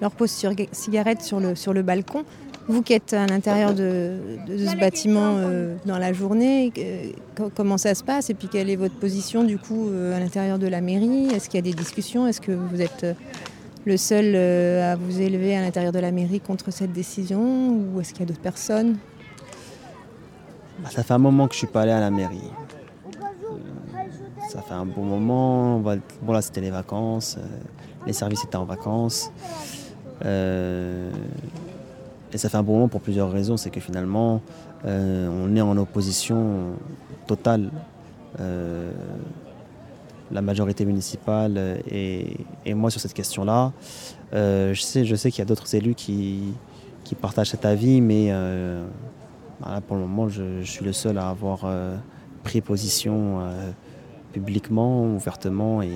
leur 0.02 0.12
pause 0.12 0.32
sur 0.32 0.52
cigarette 0.72 1.22
sur 1.22 1.40
le, 1.40 1.56
sur 1.56 1.74
le 1.74 1.84
balcon. 1.84 2.24
Vous 2.68 2.82
qui 2.84 2.94
êtes 2.94 3.14
à 3.14 3.28
l'intérieur 3.28 3.74
de, 3.74 4.18
de 4.48 4.58
ce 4.58 4.76
bâtiment 4.78 5.36
euh, 5.38 5.76
dans 5.86 5.98
la 5.98 6.14
journée, 6.14 6.72
euh, 6.78 7.12
co- 7.36 7.52
comment 7.54 7.78
ça 7.78 7.94
se 7.96 8.04
passe? 8.04 8.30
Et 8.30 8.34
puis 8.34 8.48
quelle 8.48 8.70
est 8.70 8.76
votre 8.76 8.96
position 8.96 9.44
du 9.44 9.58
coup 9.58 9.90
euh, 9.90 10.16
à 10.16 10.20
l'intérieur 10.20 10.58
de 10.58 10.68
la 10.68 10.80
mairie? 10.82 11.28
Est-ce 11.34 11.50
qu'il 11.50 11.58
y 11.58 11.70
a 11.70 11.72
des 11.72 11.74
discussions? 11.78 12.28
Est-ce 12.28 12.40
que 12.42 12.52
vous 12.52 12.82
êtes 12.82 13.06
le 13.86 13.98
seul 13.98 14.34
euh, 14.36 14.94
à 14.94 14.96
vous 14.96 15.22
élever 15.22 15.56
à 15.56 15.62
l'intérieur 15.62 15.92
de 15.92 16.00
la 16.00 16.12
mairie 16.12 16.40
contre 16.40 16.72
cette 16.72 16.94
décision? 16.94 17.76
Ou 17.94 18.00
est-ce 18.00 18.12
qu'il 18.14 18.22
y 18.22 18.24
a 18.24 18.28
d'autres 18.28 18.40
personnes? 18.42 18.98
Bah, 20.80 20.90
ça 20.92 21.04
fait 21.04 21.14
un 21.14 21.18
moment 21.20 21.48
que 21.48 21.54
je 21.54 21.60
suis 21.60 21.68
pas 21.68 21.82
allé 21.82 21.92
à 21.92 22.00
la 22.00 22.10
mairie. 22.12 22.42
Ça 24.52 24.62
fait 24.62 24.74
un 24.74 24.86
bon 24.86 25.06
moment. 25.06 25.80
Bon 25.80 26.34
là 26.34 26.42
c'était 26.42 26.60
les 26.60 26.72
vacances, 26.72 27.38
euh, 27.38 27.46
les 28.06 28.12
services 28.12 28.44
étaient 28.44 28.58
en 28.58 28.66
vacances. 28.66 29.32
Euh, 30.26 31.10
et 32.34 32.38
ça 32.38 32.50
fait 32.50 32.58
un 32.58 32.64
bon 32.64 32.74
moment 32.74 32.90
pour 32.90 33.00
plusieurs 33.00 33.32
raisons. 33.32 33.56
C'est 33.56 33.70
que 33.70 33.80
finalement, 33.80 34.42
euh, 34.84 35.30
on 35.32 35.56
est 35.56 35.62
en 35.62 35.78
opposition 35.78 36.74
totale. 37.28 37.72
la 40.32 40.42
majorité 40.42 40.84
municipale 40.86 41.82
et, 41.90 42.74
moi 42.74 42.90
sur 42.92 43.00
cette 43.00 43.14
question-là. 43.14 43.72
Je 44.34 44.74
sais, 44.82 45.32
qu'il 45.32 45.40
y 45.40 45.42
a 45.42 45.46
d'autres 45.46 45.74
élus 45.76 45.96
qui, 45.96 46.56
partagent 47.22 47.52
cet 47.52 47.64
avis, 47.64 48.02
mais 48.02 48.34
voilà, 49.62 49.80
pour 49.80 49.96
le 49.96 50.02
moment, 50.02 50.28
je, 50.28 50.62
suis 50.64 50.84
le 50.84 50.92
seul 50.92 51.18
à 51.18 51.30
avoir 51.30 51.66
pris 52.44 52.60
position 52.60 53.40
publiquement, 54.32 55.06
ouvertement 55.06 55.82
et 55.82 55.92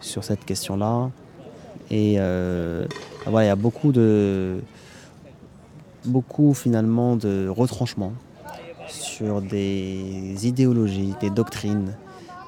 sur 0.00 0.24
cette 0.24 0.44
question-là. 0.44 1.10
Et 1.90 2.16
euh, 2.18 2.86
voilà, 3.26 3.46
il 3.46 3.48
y 3.48 3.52
a 3.52 3.56
beaucoup 3.56 3.92
de 3.92 4.60
beaucoup 6.04 6.52
finalement 6.52 7.16
de 7.16 7.48
retranchements 7.48 8.12
sur 8.88 9.40
des 9.40 10.46
idéologies, 10.46 11.14
des 11.20 11.30
doctrines, 11.30 11.96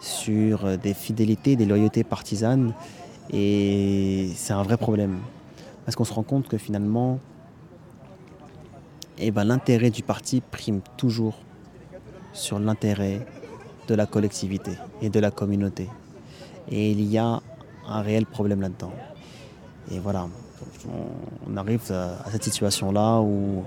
sur 0.00 0.76
des 0.78 0.94
fidélités, 0.94 1.56
des 1.56 1.64
loyautés 1.64 2.04
partisanes. 2.04 2.74
Et 3.32 4.30
c'est 4.34 4.52
un 4.52 4.62
vrai 4.62 4.76
problème. 4.76 5.18
Parce 5.84 5.96
qu'on 5.96 6.04
se 6.04 6.12
rend 6.12 6.22
compte 6.22 6.48
que 6.48 6.58
finalement, 6.58 7.18
eh 9.18 9.30
ben, 9.30 9.44
l'intérêt 9.44 9.90
du 9.90 10.02
parti 10.02 10.42
prime 10.42 10.80
toujours 10.96 11.38
sur 12.32 12.58
l'intérêt 12.58 13.26
de 13.86 13.94
la 13.94 14.06
collectivité 14.06 14.72
et 15.02 15.10
de 15.10 15.20
la 15.20 15.30
communauté. 15.30 15.88
Et 16.70 16.90
il 16.90 17.02
y 17.02 17.18
a 17.18 17.40
un 17.88 18.02
réel 18.02 18.26
problème 18.26 18.60
là-dedans. 18.60 18.92
Et 19.90 19.98
voilà, 19.98 20.26
on- 21.48 21.56
arrive 21.56 21.80
à, 21.90 22.30
cette 22.30 22.44
situation-là 22.44 23.20
où 23.20 23.64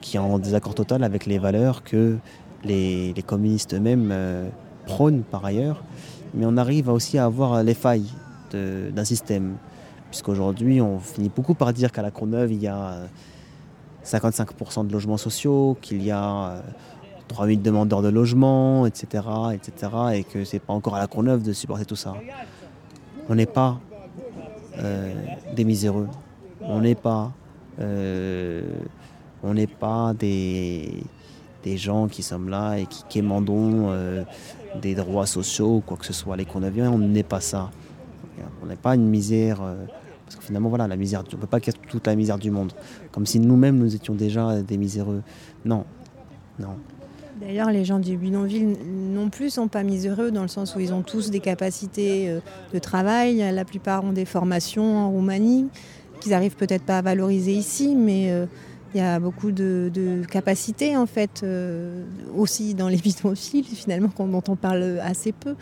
qui 0.00 0.16
est 0.16 0.20
en 0.20 0.38
désaccord 0.38 0.74
total 0.74 1.04
avec 1.04 1.26
les 1.26 1.38
valeurs 1.38 1.82
que 1.82 2.16
les, 2.64 3.14
communistes 3.26 3.74
eux-mêmes 3.74 4.10
euh, 4.12 4.48
prônent 4.86 5.22
par 5.22 5.44
ailleurs. 5.44 5.82
Mais 6.34 6.44
on 6.46 6.56
arrive 6.56 6.88
aussi 6.88 7.18
à 7.18 7.24
avoir 7.24 7.62
les 7.62 7.74
failles 7.74 8.10
d'un 8.52 9.04
système. 9.04 9.56
Puisqu'aujourd'hui, 10.10 10.80
on 10.80 11.00
finit 11.00 11.30
beaucoup 11.34 11.54
par 11.54 11.72
dire 11.72 11.90
qu'à 11.90 12.02
la 12.02 12.10
Courneuve, 12.10 12.52
il 12.52 12.62
y 12.62 12.68
a 12.68 12.76
euh, 12.76 13.06
55% 14.04 14.86
de 14.86 14.92
logements 14.92 15.16
sociaux, 15.16 15.76
qu'il 15.80 16.02
y 16.02 16.10
a 16.10 16.22
euh, 16.24 16.60
3000 17.28 17.62
demandeurs 17.62 18.02
de 18.02 18.08
logement, 18.08 18.86
etc., 18.86 19.24
etc., 19.52 19.92
et 20.14 20.24
que 20.24 20.44
c'est 20.44 20.58
pas 20.58 20.72
encore 20.72 20.96
à 20.96 20.98
la 20.98 21.06
Courneuve 21.06 21.42
de 21.42 21.52
supporter 21.52 21.84
tout 21.84 21.96
ça. 21.96 22.14
On 23.28 23.34
n'est 23.34 23.46
pas 23.46 23.80
euh, 24.78 25.12
des 25.54 25.64
miséreux. 25.64 26.08
On 26.60 26.80
n'est 26.80 26.94
pas, 26.94 27.32
euh, 27.80 28.62
on 29.42 29.54
n'est 29.54 29.66
pas 29.66 30.12
des, 30.14 31.02
des 31.62 31.76
gens 31.76 32.08
qui 32.08 32.22
sommes 32.22 32.48
là 32.48 32.76
et 32.76 32.86
qui 32.86 33.04
quémandons 33.08 33.90
euh, 33.90 34.24
des 34.80 34.94
droits 34.94 35.26
sociaux 35.26 35.76
ou 35.76 35.80
quoi 35.80 35.96
que 35.96 36.06
ce 36.06 36.12
soit. 36.12 36.36
Les 36.36 36.44
Courneuviens, 36.44 36.90
on 36.90 36.98
n'est 36.98 37.22
pas 37.22 37.40
ça. 37.40 37.70
On 38.62 38.66
n'est 38.66 38.76
pas 38.76 38.94
une 38.94 39.08
misère. 39.08 39.60
parce 40.24 40.36
que 40.36 40.42
finalement, 40.42 40.70
voilà, 40.70 40.88
la 40.88 40.96
misère, 40.96 41.20
on 41.20 41.36
ne 41.36 41.40
peut 41.40 41.46
pas 41.46 41.60
qu'il 41.60 41.72
y 41.72 41.76
ait 41.76 41.80
toute 41.88 42.06
la 42.06 42.16
misère 42.16 42.38
du 42.38 42.50
monde. 42.50 42.72
Comme 43.12 43.26
si 43.26 43.38
nous-mêmes, 43.38 43.78
nous 43.78 43.94
étions 43.94 44.14
déjà 44.14 44.62
des 44.62 44.76
miséreux. 44.76 45.22
Non, 45.64 45.84
non. 46.58 46.76
D'ailleurs, 47.44 47.70
les 47.70 47.84
gens 47.84 47.98
du 47.98 48.16
bidonville 48.16 48.74
non 48.86 49.28
plus 49.28 49.50
sont 49.50 49.68
pas 49.68 49.82
miséreux 49.82 50.30
dans 50.30 50.40
le 50.40 50.48
sens 50.48 50.74
où 50.74 50.80
ils 50.80 50.94
ont 50.94 51.02
tous 51.02 51.30
des 51.30 51.40
capacités 51.40 52.30
euh, 52.30 52.40
de 52.72 52.78
travail. 52.78 53.36
La 53.52 53.66
plupart 53.66 54.02
ont 54.02 54.12
des 54.12 54.24
formations 54.24 54.96
en 54.96 55.10
Roumanie 55.10 55.68
qu'ils 56.20 56.32
arrivent 56.32 56.56
peut-être 56.56 56.84
pas 56.84 56.98
à 56.98 57.02
valoriser 57.02 57.52
ici, 57.52 57.94
mais 57.94 58.30
euh, 58.30 58.46
il 58.94 58.98
y 58.98 59.02
a 59.02 59.20
beaucoup 59.20 59.52
de, 59.52 60.22
capacités 60.30 60.96
en 60.96 61.04
fait 61.04 61.42
euh, 61.42 62.04
aussi 62.34 62.72
dans 62.72 62.88
les 62.88 62.96
bidonvilles 63.04 63.64
finalement 63.64 64.10
dont 64.18 64.42
on 64.48 64.56
parle 64.56 65.00
assez 65.02 65.32
peu. 65.32 65.54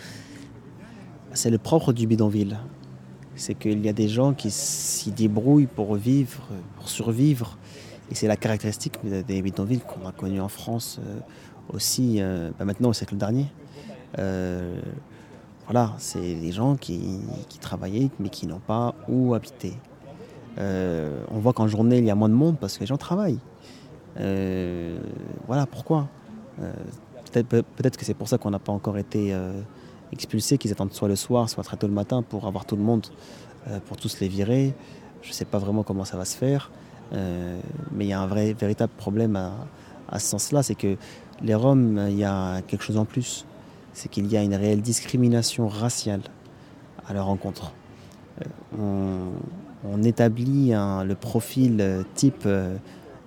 C'est 1.33 1.51
le 1.51 1.59
propre 1.59 1.93
du 1.93 2.07
bidonville. 2.07 2.59
C'est 3.35 3.55
qu'il 3.55 3.85
y 3.85 3.89
a 3.89 3.95
des 3.95 4.09
gens 4.09 4.35
qui 4.35 4.53
s'y 4.53 5.11
débrouillent 5.11 5.67
pour 5.67 5.97
vivre, 5.97 6.43
pour 6.77 6.89
survivre. 6.89 7.59
Et 8.11 8.15
c'est 8.15 8.29
la 8.29 8.37
caractéristique 8.37 8.99
des 9.03 9.43
bidonvilles 9.43 9.81
qu'on 9.81 10.07
a 10.07 10.13
connues 10.13 10.41
en 10.41 10.49
France 10.49 11.01
aussi, 11.73 12.17
euh, 12.21 12.51
bah 12.59 12.65
maintenant 12.65 12.91
au 12.91 12.93
siècle 12.93 13.17
dernier. 13.17 13.47
Euh, 14.19 14.81
voilà, 15.67 15.95
c'est 15.99 16.35
des 16.35 16.53
gens 16.53 16.77
qui, 16.77 17.21
qui 17.49 17.59
travaillaient 17.59 18.11
mais 18.19 18.29
qui 18.29 18.47
n'ont 18.47 18.59
pas 18.61 18.95
où 19.09 19.35
habiter. 19.35 19.75
Euh, 20.59 21.23
on 21.31 21.39
voit 21.39 21.53
qu'en 21.53 21.67
journée 21.69 21.99
il 21.99 22.05
y 22.05 22.11
a 22.11 22.15
moins 22.15 22.29
de 22.29 22.35
monde 22.35 22.59
parce 22.61 22.75
que 22.75 22.81
les 22.81 22.87
gens 22.87 22.99
travaillent. 22.99 23.39
Voilà 25.47 25.67
pourquoi? 25.71 26.09
Peut-être, 27.33 27.47
peut- 27.47 27.63
que 27.91 28.05
c'est 28.05 28.13
pour 28.15 28.29
ça 28.29 28.37
qu'on 28.37 28.51
n'a 28.51 28.59
pas 28.59 28.73
encore 28.73 28.99
été 28.99 29.35
expulsés, 30.13 30.59
qu'ils 30.59 30.73
attendent 30.73 30.93
soit 30.93 31.09
le 31.09 31.17
soir, 31.17 31.49
soit 31.49 31.65
très 31.65 31.79
tôt 31.79 31.87
le 31.87 31.95
matin 31.95 32.23
pour 32.23 32.47
avoir 32.47 32.67
tout 32.67 32.77
le 32.77 32.83
monde, 32.83 33.07
pour 33.87 33.97
tous 33.97 34.21
les 34.21 34.29
virer. 34.29 34.75
Je 35.23 35.29
ne 35.29 35.33
sais 35.33 35.47
pas 35.47 35.59
vraiment 35.59 35.83
comment 35.85 36.05
ça 36.05 36.19
va 36.19 36.27
se 36.27 36.37
faire, 36.37 36.71
mais 37.13 38.05
il 38.05 38.09
y 38.09 38.13
a 38.13 38.21
un 38.21 38.27
vrai, 38.27 38.53
véritable 38.53 38.93
problème 38.99 39.37
à, 39.37 39.53
à 40.11 40.19
ce 40.19 40.27
sens-là, 40.29 40.63
c'est 40.63 40.75
que 40.75 40.97
les 41.43 41.55
Roms, 41.55 42.07
il 42.09 42.19
y 42.19 42.25
a 42.25 42.63
quelque 42.63 42.83
chose 42.83 42.99
en 42.99 43.05
plus, 43.05 43.45
c'est 43.93 44.09
qu'il 44.09 44.27
y 44.27 44.37
a 44.37 44.43
une 44.43 44.55
réelle 44.55 44.81
discrimination 44.81 45.69
raciale 45.69 46.23
à 47.07 47.13
leur 47.13 47.27
rencontre. 47.27 47.73
Euh, 48.79 49.25
on, 49.85 50.03
établit 50.03 50.71
le 50.73 51.15
profil 51.15 51.79
euh, 51.81 52.03
type 52.15 52.45
euh, 52.47 52.77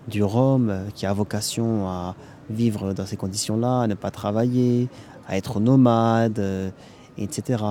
du 0.07 0.23
Rome 0.23 0.69
euh, 0.69 0.89
qui 0.93 1.05
a 1.05 1.13
vocation 1.13 1.87
à 1.87 2.15
vivre 2.49 2.93
dans 2.93 3.05
ces 3.05 3.17
conditions-là, 3.17 3.81
à 3.81 3.87
ne 3.87 3.95
pas 3.95 4.11
travailler, 4.11 4.87
à 5.27 5.37
être 5.37 5.59
nomade, 5.59 6.39
euh, 6.39 6.69
etc. 7.17 7.63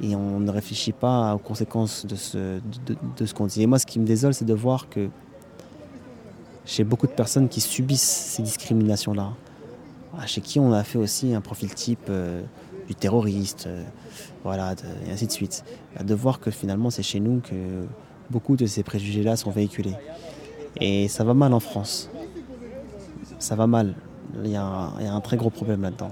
Et 0.00 0.14
on 0.16 0.40
ne 0.40 0.50
réfléchit 0.50 0.92
pas 0.92 1.34
aux 1.34 1.38
conséquences 1.38 2.06
de 2.06 2.16
ce, 2.16 2.60
de, 3.18 3.26
ce 3.26 3.34
qu'on 3.34 3.46
dit. 3.46 3.62
Et 3.62 3.66
moi, 3.66 3.78
ce 3.78 3.86
qui 3.86 3.98
me 3.98 4.06
désole, 4.06 4.34
c'est 4.34 4.44
de 4.44 4.54
voir 4.54 4.88
que 4.88 5.08
chez 6.64 6.84
beaucoup 6.84 7.06
de 7.06 7.12
personnes 7.12 7.48
qui 7.48 7.60
subissent 7.60 8.02
ces 8.02 8.42
discriminations-là, 8.42 9.32
chez 10.26 10.40
qui 10.40 10.60
on 10.60 10.72
a 10.72 10.84
fait 10.84 10.98
aussi 10.98 11.34
un 11.34 11.40
profil 11.40 11.74
type 11.74 12.06
euh, 12.08 12.42
du 12.86 12.94
terroriste, 12.94 13.66
euh, 13.66 13.82
voilà, 14.44 14.74
et 15.06 15.10
ainsi 15.12 15.26
de 15.26 15.32
suite, 15.32 15.64
de 16.02 16.14
voir 16.14 16.40
que 16.40 16.50
finalement 16.50 16.90
c'est 16.90 17.02
chez 17.02 17.20
nous 17.20 17.40
que 17.40 17.86
beaucoup 18.30 18.56
de 18.56 18.66
ces 18.66 18.82
préjugés-là 18.82 19.36
sont 19.36 19.50
véhiculés. 19.50 19.94
Et 20.80 21.08
ça 21.08 21.22
va 21.24 21.34
mal 21.34 21.52
en 21.52 21.60
France. 21.60 22.10
Ça 23.38 23.56
va 23.56 23.66
mal. 23.66 23.94
Il 24.42 24.50
y 24.50 24.56
a 24.56 24.64
un, 24.64 25.20
très 25.20 25.36
gros 25.36 25.50
problème 25.50 25.82
là-dedans. 25.82 26.10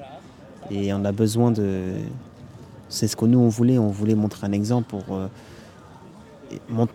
Et 0.70 0.92
on 0.92 1.04
a 1.04 1.12
besoin 1.12 1.50
de... 1.50 1.94
C'est 2.88 3.08
ce 3.08 3.16
que 3.16 3.24
nous 3.24 3.38
on 3.38 3.48
voulait, 3.48 3.78
on 3.78 3.88
voulait 3.88 4.14
montrer 4.14 4.46
un 4.46 4.52
exemple 4.52 4.88
pour 4.90 5.16
euh, 5.16 5.28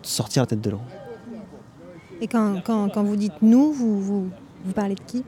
sortir 0.02 0.42
la 0.42 0.46
tête 0.46 0.60
de 0.60 0.70
l'eau. 0.70 0.80
Et 2.20 2.28
quand, 2.28 2.60
quand- 2.64 3.02
vous 3.02 3.16
dites 3.16 3.42
nous, 3.42 3.72
vous, 3.72 4.00
vous 4.00 4.72
parlez 4.74 4.94
de 4.94 5.00
qui? 5.00 5.24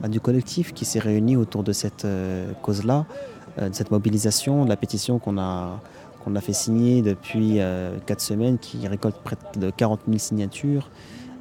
Bah, 0.00 0.08
du 0.08 0.20
collectif 0.20 0.72
qui 0.74 0.84
s'est 0.84 0.98
réuni 0.98 1.36
autour 1.36 1.62
de 1.62 1.72
cette 1.72 2.04
euh, 2.04 2.52
cause-là, 2.62 3.06
euh, 3.58 3.68
de 3.68 3.74
cette 3.74 3.90
mobilisation, 3.90 4.64
de 4.64 4.68
la 4.68 4.76
pétition 4.76 5.18
qu'on 5.18 5.38
a, 5.38 5.80
a 6.34 6.40
fait 6.40 6.52
signer 6.52 7.02
depuis 7.02 7.60
euh, 7.60 7.96
4 8.06 8.20
semaines, 8.20 8.58
qui 8.58 8.86
récolte 8.86 9.16
près 9.22 9.36
de 9.56 9.70
40 9.70 10.00
000 10.06 10.18
signatures. 10.18 10.90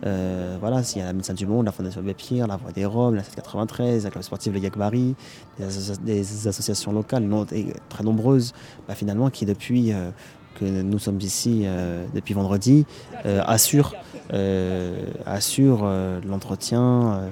Euh, 0.06 0.58
voilà, 0.60 0.84
s'il 0.84 1.00
y 1.00 1.02
a 1.02 1.08
la 1.08 1.14
Médecins 1.14 1.34
du 1.34 1.48
Monde, 1.48 1.66
la 1.66 1.72
Fondation 1.72 2.02
Abbé 2.02 2.16
la 2.48 2.58
Voix 2.58 2.72
des 2.72 2.86
Roms, 2.86 3.16
la 3.16 3.24
793, 3.24 4.04
la 4.04 4.12
Club 4.12 4.24
sportive 4.24 4.54
Le 4.54 4.60
Yakbari, 4.60 5.16
des, 5.58 5.66
des 6.04 6.48
associations 6.48 6.92
locales 6.92 7.28
très 7.90 8.04
nombreuses, 8.04 8.54
bah, 8.88 8.94
finalement, 8.94 9.30
qui 9.30 9.46
depuis 9.46 9.94
euh, 9.94 10.12
que 10.56 10.66
nous 10.66 11.00
sommes 11.00 11.20
ici 11.22 11.64
euh, 11.66 12.06
depuis 12.14 12.34
vendredi, 12.34 12.86
euh, 13.26 13.42
assurent, 13.46 13.94
euh, 14.34 15.06
assurent 15.26 15.84
euh, 15.84 16.20
l'entretien 16.28 17.30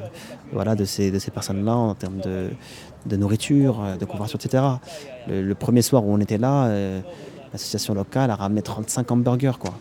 voilà, 0.52 0.76
de 0.76 0.86
ces, 0.86 1.10
de 1.10 1.20
ces 1.20 1.32
personnes-là 1.32 1.76
en 1.76 1.96
termes 1.96 2.20
de, 2.20 3.16
nourriture, 3.16 3.82
de 4.00 4.06
couverture, 4.06 4.40
etc. 4.44 4.64
Le, 5.28 5.54
premier 5.54 5.82
soir 5.82 6.06
où 6.06 6.14
on 6.14 6.20
était 6.20 6.38
là, 6.38 6.70
l'association 7.52 7.94
locale 7.94 8.30
a 8.30 8.36
ramené 8.36 8.62
35 8.62 9.12
hamburgers. 9.12 9.58
Quoi. 9.60 9.74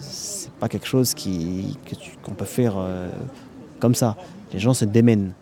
C'est 0.00 0.50
pas 0.52 0.68
quelque 0.68 0.86
chose 0.86 1.14
qui, 1.14 1.78
qu'on 2.22 2.34
peut 2.34 2.44
faire 2.44 2.74
comme 3.78 3.94
ça. 3.94 4.16
Les 4.52 4.58
gens 4.58 4.74
se 4.74 4.84
démènent 4.84 5.32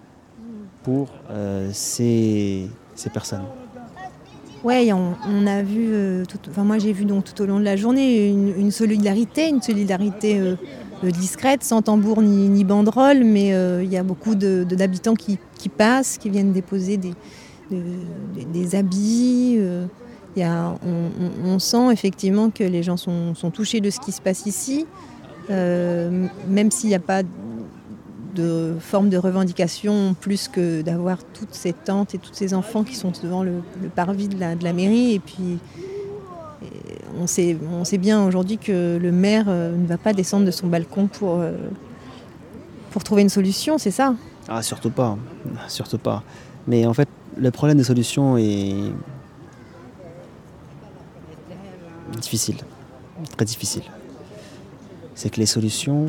pour 0.82 1.08
ces, 1.72 2.68
ces 2.94 3.10
personnes. 3.10 3.44
Ouais, 4.64 4.92
on, 4.92 5.14
a 5.46 5.62
vu, 5.62 5.88
euh, 5.92 6.22
enfin 6.50 6.62
moi 6.62 6.78
j'ai 6.78 6.92
vu 6.92 7.04
donc 7.04 7.24
tout 7.24 7.42
au 7.42 7.46
long 7.46 7.58
de 7.58 7.64
la 7.64 7.74
journée 7.74 8.28
une, 8.28 8.70
solidarité, 8.70 9.48
une 9.48 9.60
solidarité 9.60 10.38
euh, 10.38 10.54
euh, 11.02 11.10
discrète, 11.10 11.64
sans 11.64 11.82
tambour 11.82 12.22
ni, 12.22 12.48
ni 12.48 12.62
banderole, 12.62 13.24
mais 13.24 13.48
il 13.82 13.90
y 13.90 13.96
a 13.96 14.04
beaucoup 14.04 14.36
de- 14.36 14.64
de- 14.68 14.76
d'habitants 14.76 15.14
qui, 15.14 15.38
passent, 15.68 16.16
qui 16.16 16.30
viennent 16.30 16.52
déposer 16.52 16.96
des, 16.96 17.12
de- 17.72 17.82
des 18.52 18.74
habits. 18.76 19.58
y 20.36 20.42
a- 20.44 20.78
on, 20.86 21.10
sent 21.58 21.90
effectivement 21.92 22.50
que 22.50 22.62
les 22.62 22.84
gens 22.84 22.96
sont, 22.96 23.34
sont 23.34 23.50
touchés 23.50 23.80
de 23.80 23.90
ce 23.90 23.98
qui 23.98 24.12
se 24.12 24.20
passe 24.22 24.46
ici, 24.46 24.86
même 25.50 26.70
s'il 26.70 26.88
n'y 26.88 26.94
a 26.94 27.00
pas 27.00 27.22
de 28.34 28.74
forme 28.80 29.08
de 29.08 29.16
revendication 29.16 30.14
plus 30.20 30.48
que 30.48 30.82
d'avoir 30.82 31.18
toutes 31.24 31.54
ces 31.54 31.72
tantes 31.72 32.14
et 32.14 32.18
tous 32.18 32.32
ces 32.32 32.54
enfants 32.54 32.84
qui 32.84 32.94
sont 32.94 33.12
devant 33.22 33.42
le, 33.42 33.62
parvis 33.94 34.28
de 34.28 34.38
la, 34.38 34.72
mairie. 34.72 35.14
Et 35.14 35.18
puis, 35.18 35.58
on, 37.20 37.26
sait, 37.26 37.56
on 37.70 37.84
sait 37.84 37.98
bien 37.98 38.24
aujourd'hui 38.24 38.58
que 38.58 38.98
le 39.00 39.12
maire 39.12 39.46
euh, 39.48 39.76
ne 39.76 39.86
va 39.86 39.98
pas 39.98 40.12
descendre 40.12 40.46
de 40.46 40.50
son 40.50 40.66
balcon 40.66 41.06
pour, 41.06 41.40
euh, 41.40 41.52
pour 42.90 43.04
trouver 43.04 43.22
une 43.22 43.28
solution, 43.28 43.78
c'est 43.78 43.90
ça? 43.90 44.14
Ah, 44.48 44.62
surtout 44.62 44.90
pas. 44.90 45.16
Surtout 45.68 45.98
pas. 45.98 46.22
Mais 46.66 46.86
en 46.86 46.94
fait, 46.94 47.08
le 47.36 47.50
problème 47.50 47.78
des 47.78 47.84
solutions 47.84 48.36
est 48.36 48.74
difficile. 52.20 52.56
Très 53.36 53.44
difficile. 53.44 53.82
C'est 55.14 55.30
que 55.30 55.40
les 55.40 55.46
solutions, 55.46 56.06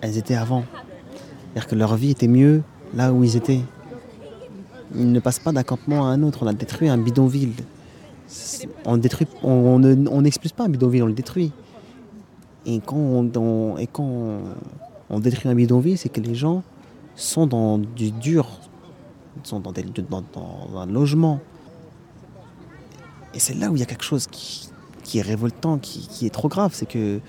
elles 0.00 0.16
étaient 0.18 0.34
avant. 0.34 0.64
C'est-à-dire 1.52 1.68
que 1.68 1.74
leur 1.74 1.96
vie 1.96 2.10
était 2.10 2.28
mieux 2.28 2.62
là 2.94 3.12
où 3.12 3.24
ils 3.24 3.36
étaient. 3.36 3.60
Ils 4.94 5.10
ne 5.12 5.20
passent 5.20 5.38
pas 5.38 5.52
d'un 5.52 5.62
campement 5.62 6.06
à 6.06 6.10
un 6.10 6.22
autre. 6.22 6.40
On 6.42 6.46
a 6.46 6.52
détruit 6.52 6.88
un 6.88 6.98
bidonville. 6.98 7.52
On 8.84 8.96
détruit, 8.96 9.26
n'expulse 9.42 10.52
pas 10.52 10.64
un 10.64 10.68
bidonville, 10.68 11.02
on 11.02 11.06
le 11.06 11.12
détruit. 11.12 11.52
Et 12.66 12.80
quand 12.80 12.96
on, 13.36 13.76
détruit 15.18 15.50
un 15.50 15.54
bidonville, 15.54 15.98
c'est 15.98 16.08
que 16.08 16.20
les 16.20 16.34
gens 16.34 16.62
sont 17.16 17.46
dans 17.46 17.78
du 17.78 18.12
dur, 18.12 18.46
sont 19.42 19.60
dans, 19.60 19.72
dans- 19.72 20.78
un 20.78 20.86
logement. 20.86 21.40
Et 23.34 23.38
c'est 23.38 23.54
là 23.54 23.70
où 23.70 23.76
il 23.76 23.80
y 23.80 23.82
a 23.82 23.86
quelque 23.86 24.04
chose 24.04 24.26
qui, 24.26 24.68
qui 25.02 25.18
est 25.18 25.22
révoltant, 25.22 25.78
qui, 25.78 26.06
qui 26.06 26.26
est 26.26 26.30
trop 26.30 26.48
grave, 26.48 26.72
c'est 26.74 26.86
que 26.86 27.20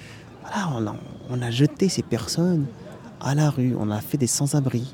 voilà, 0.51 0.69
on, 0.75 0.87
a, 0.87 0.95
on 1.29 1.41
a 1.41 1.51
jeté 1.51 1.89
ces 1.89 2.01
personnes 2.03 2.65
à 3.19 3.35
la 3.35 3.49
rue, 3.49 3.75
on 3.79 3.89
a 3.91 4.01
fait 4.01 4.17
des 4.17 4.27
sans-abri. 4.27 4.93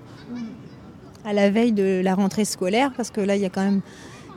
à 1.26 1.34
la 1.34 1.50
veille 1.50 1.72
de 1.72 2.02
la 2.04 2.16
rentrée 2.16 2.46
scolaire, 2.46 2.92
parce 2.96 3.10
que 3.12 3.22
là, 3.22 3.36
il 3.36 3.42
y 3.42 3.46
a 3.46 3.50
quand 3.50 3.64
même 3.64 3.82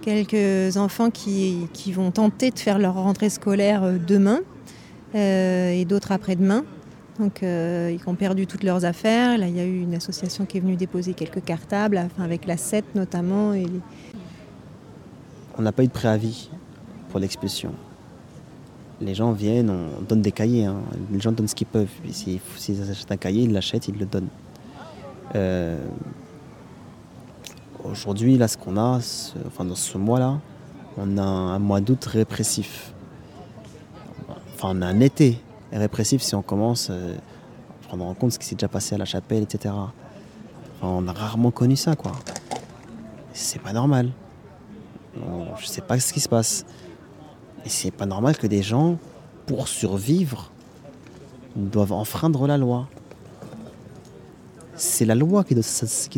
quelques 0.02 0.76
enfants 0.76 1.10
qui, 1.10 1.68
qui 1.72 1.92
vont 1.92 2.10
tenter 2.10 2.50
de 2.50 2.58
faire 2.58 2.78
leur 2.78 2.94
rentrée 2.94 3.28
scolaire 3.30 3.82
euh, 3.84 3.98
demain 3.98 4.40
euh, 5.14 5.70
et 5.72 5.84
d'autres 5.84 6.12
après-demain. 6.12 6.64
Donc, 7.18 7.42
euh, 7.42 7.94
ils 7.94 8.08
ont 8.08 8.14
perdu 8.14 8.46
toutes 8.46 8.62
leurs 8.62 8.84
affaires. 8.86 9.36
Là, 9.36 9.46
il 9.46 9.54
y 9.56 9.60
a 9.60 9.64
eu 9.64 9.82
une 9.82 9.94
association 9.94 10.46
qui 10.46 10.56
est 10.56 10.60
venue 10.60 10.76
déposer 10.76 11.12
quelques 11.12 11.44
cartables, 11.44 11.98
enfin, 11.98 12.22
avec 12.24 12.46
la 12.46 12.56
7 12.56 12.94
notamment. 12.94 13.52
Et 13.52 13.64
les- 13.64 13.80
On 15.58 15.62
n'a 15.62 15.72
pas 15.72 15.82
eu 15.82 15.88
de 15.88 15.92
préavis 15.92 16.48
pour 17.10 17.20
l'expulsion. 17.20 17.72
Les 19.00 19.14
gens 19.14 19.32
viennent, 19.32 19.70
on 19.70 20.02
donne 20.02 20.20
des 20.20 20.32
cahiers, 20.32 20.66
hein. 20.66 20.76
les 21.10 21.20
gens 21.20 21.32
donnent 21.32 21.48
ce 21.48 21.54
qu'ils 21.54 21.66
peuvent. 21.66 21.88
S'ils 22.10 22.40
achètent 22.90 23.10
un 23.12 23.16
cahier, 23.16 23.44
ils 23.44 23.52
l'achètent, 23.52 23.88
ils 23.88 23.98
le 23.98 24.06
donnent. 24.06 24.28
Euh, 25.34 25.78
Aujourd'hui, 27.82 28.36
là, 28.36 28.46
ce 28.46 28.58
qu'on 28.58 28.76
a, 28.76 29.00
dans 29.58 29.74
ce 29.74 29.96
mois-là, 29.96 30.38
on 30.98 31.16
a 31.16 31.22
un 31.22 31.58
mois 31.58 31.80
d'août 31.80 32.04
répressif. 32.04 32.92
Enfin, 34.54 34.72
on 34.76 34.82
a 34.82 34.86
un 34.86 35.00
été 35.00 35.40
répressif 35.72 36.20
si 36.20 36.34
on 36.34 36.42
commence 36.42 36.88
euh, 36.90 37.14
à 37.16 37.86
prendre 37.88 38.04
en 38.04 38.12
compte 38.12 38.32
ce 38.32 38.38
qui 38.38 38.44
s'est 38.46 38.54
déjà 38.54 38.68
passé 38.68 38.94
à 38.94 38.98
la 38.98 39.06
chapelle, 39.06 39.44
etc. 39.44 39.74
On 40.82 41.08
a 41.08 41.12
rarement 41.12 41.50
connu 41.50 41.74
ça, 41.76 41.96
quoi. 41.96 42.12
C'est 43.32 43.62
pas 43.62 43.72
normal. 43.72 44.10
On- 45.26 45.56
je 45.56 45.64
sais 45.66 45.80
pas 45.80 45.98
ce 45.98 46.12
qui 46.12 46.20
se 46.20 46.28
passe. 46.28 46.66
Et 47.64 47.68
c'est 47.68 47.90
pas 47.90 48.06
normal 48.06 48.36
que 48.36 48.46
des 48.46 48.62
gens, 48.62 48.98
pour 49.46 49.68
survivre, 49.68 50.50
doivent 51.56 51.92
enfreindre 51.92 52.46
la 52.46 52.56
loi. 52.56 52.88
C'est 54.76 55.04
la 55.04 55.14
loi 55.14 55.44
qui 55.44 55.54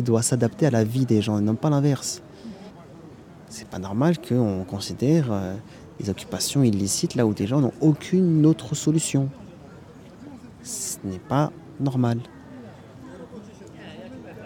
doit, 0.03 0.21
s'adapter 0.21 0.65
à 0.65 0.71
la 0.71 0.83
vie 0.83 1.05
des 1.05 1.21
gens 1.21 1.37
et 1.37 1.41
non 1.41 1.55
pas 1.55 1.69
l'inverse. 1.69 2.21
C'est 3.49 3.67
pas 3.67 3.79
normal 3.79 4.17
qu'on 4.19 4.63
considère 4.63 5.31
euh, 5.31 5.53
les 5.99 6.09
occupations 6.09 6.63
illicites 6.63 7.15
là 7.15 7.25
où 7.25 7.33
des 7.33 7.45
gens 7.45 7.59
n'ont 7.59 7.73
aucune 7.81 8.45
autre 8.45 8.73
solution. 8.73 9.29
Ce 10.63 10.97
n'est 11.03 11.19
pas 11.19 11.51
normal. 11.79 12.19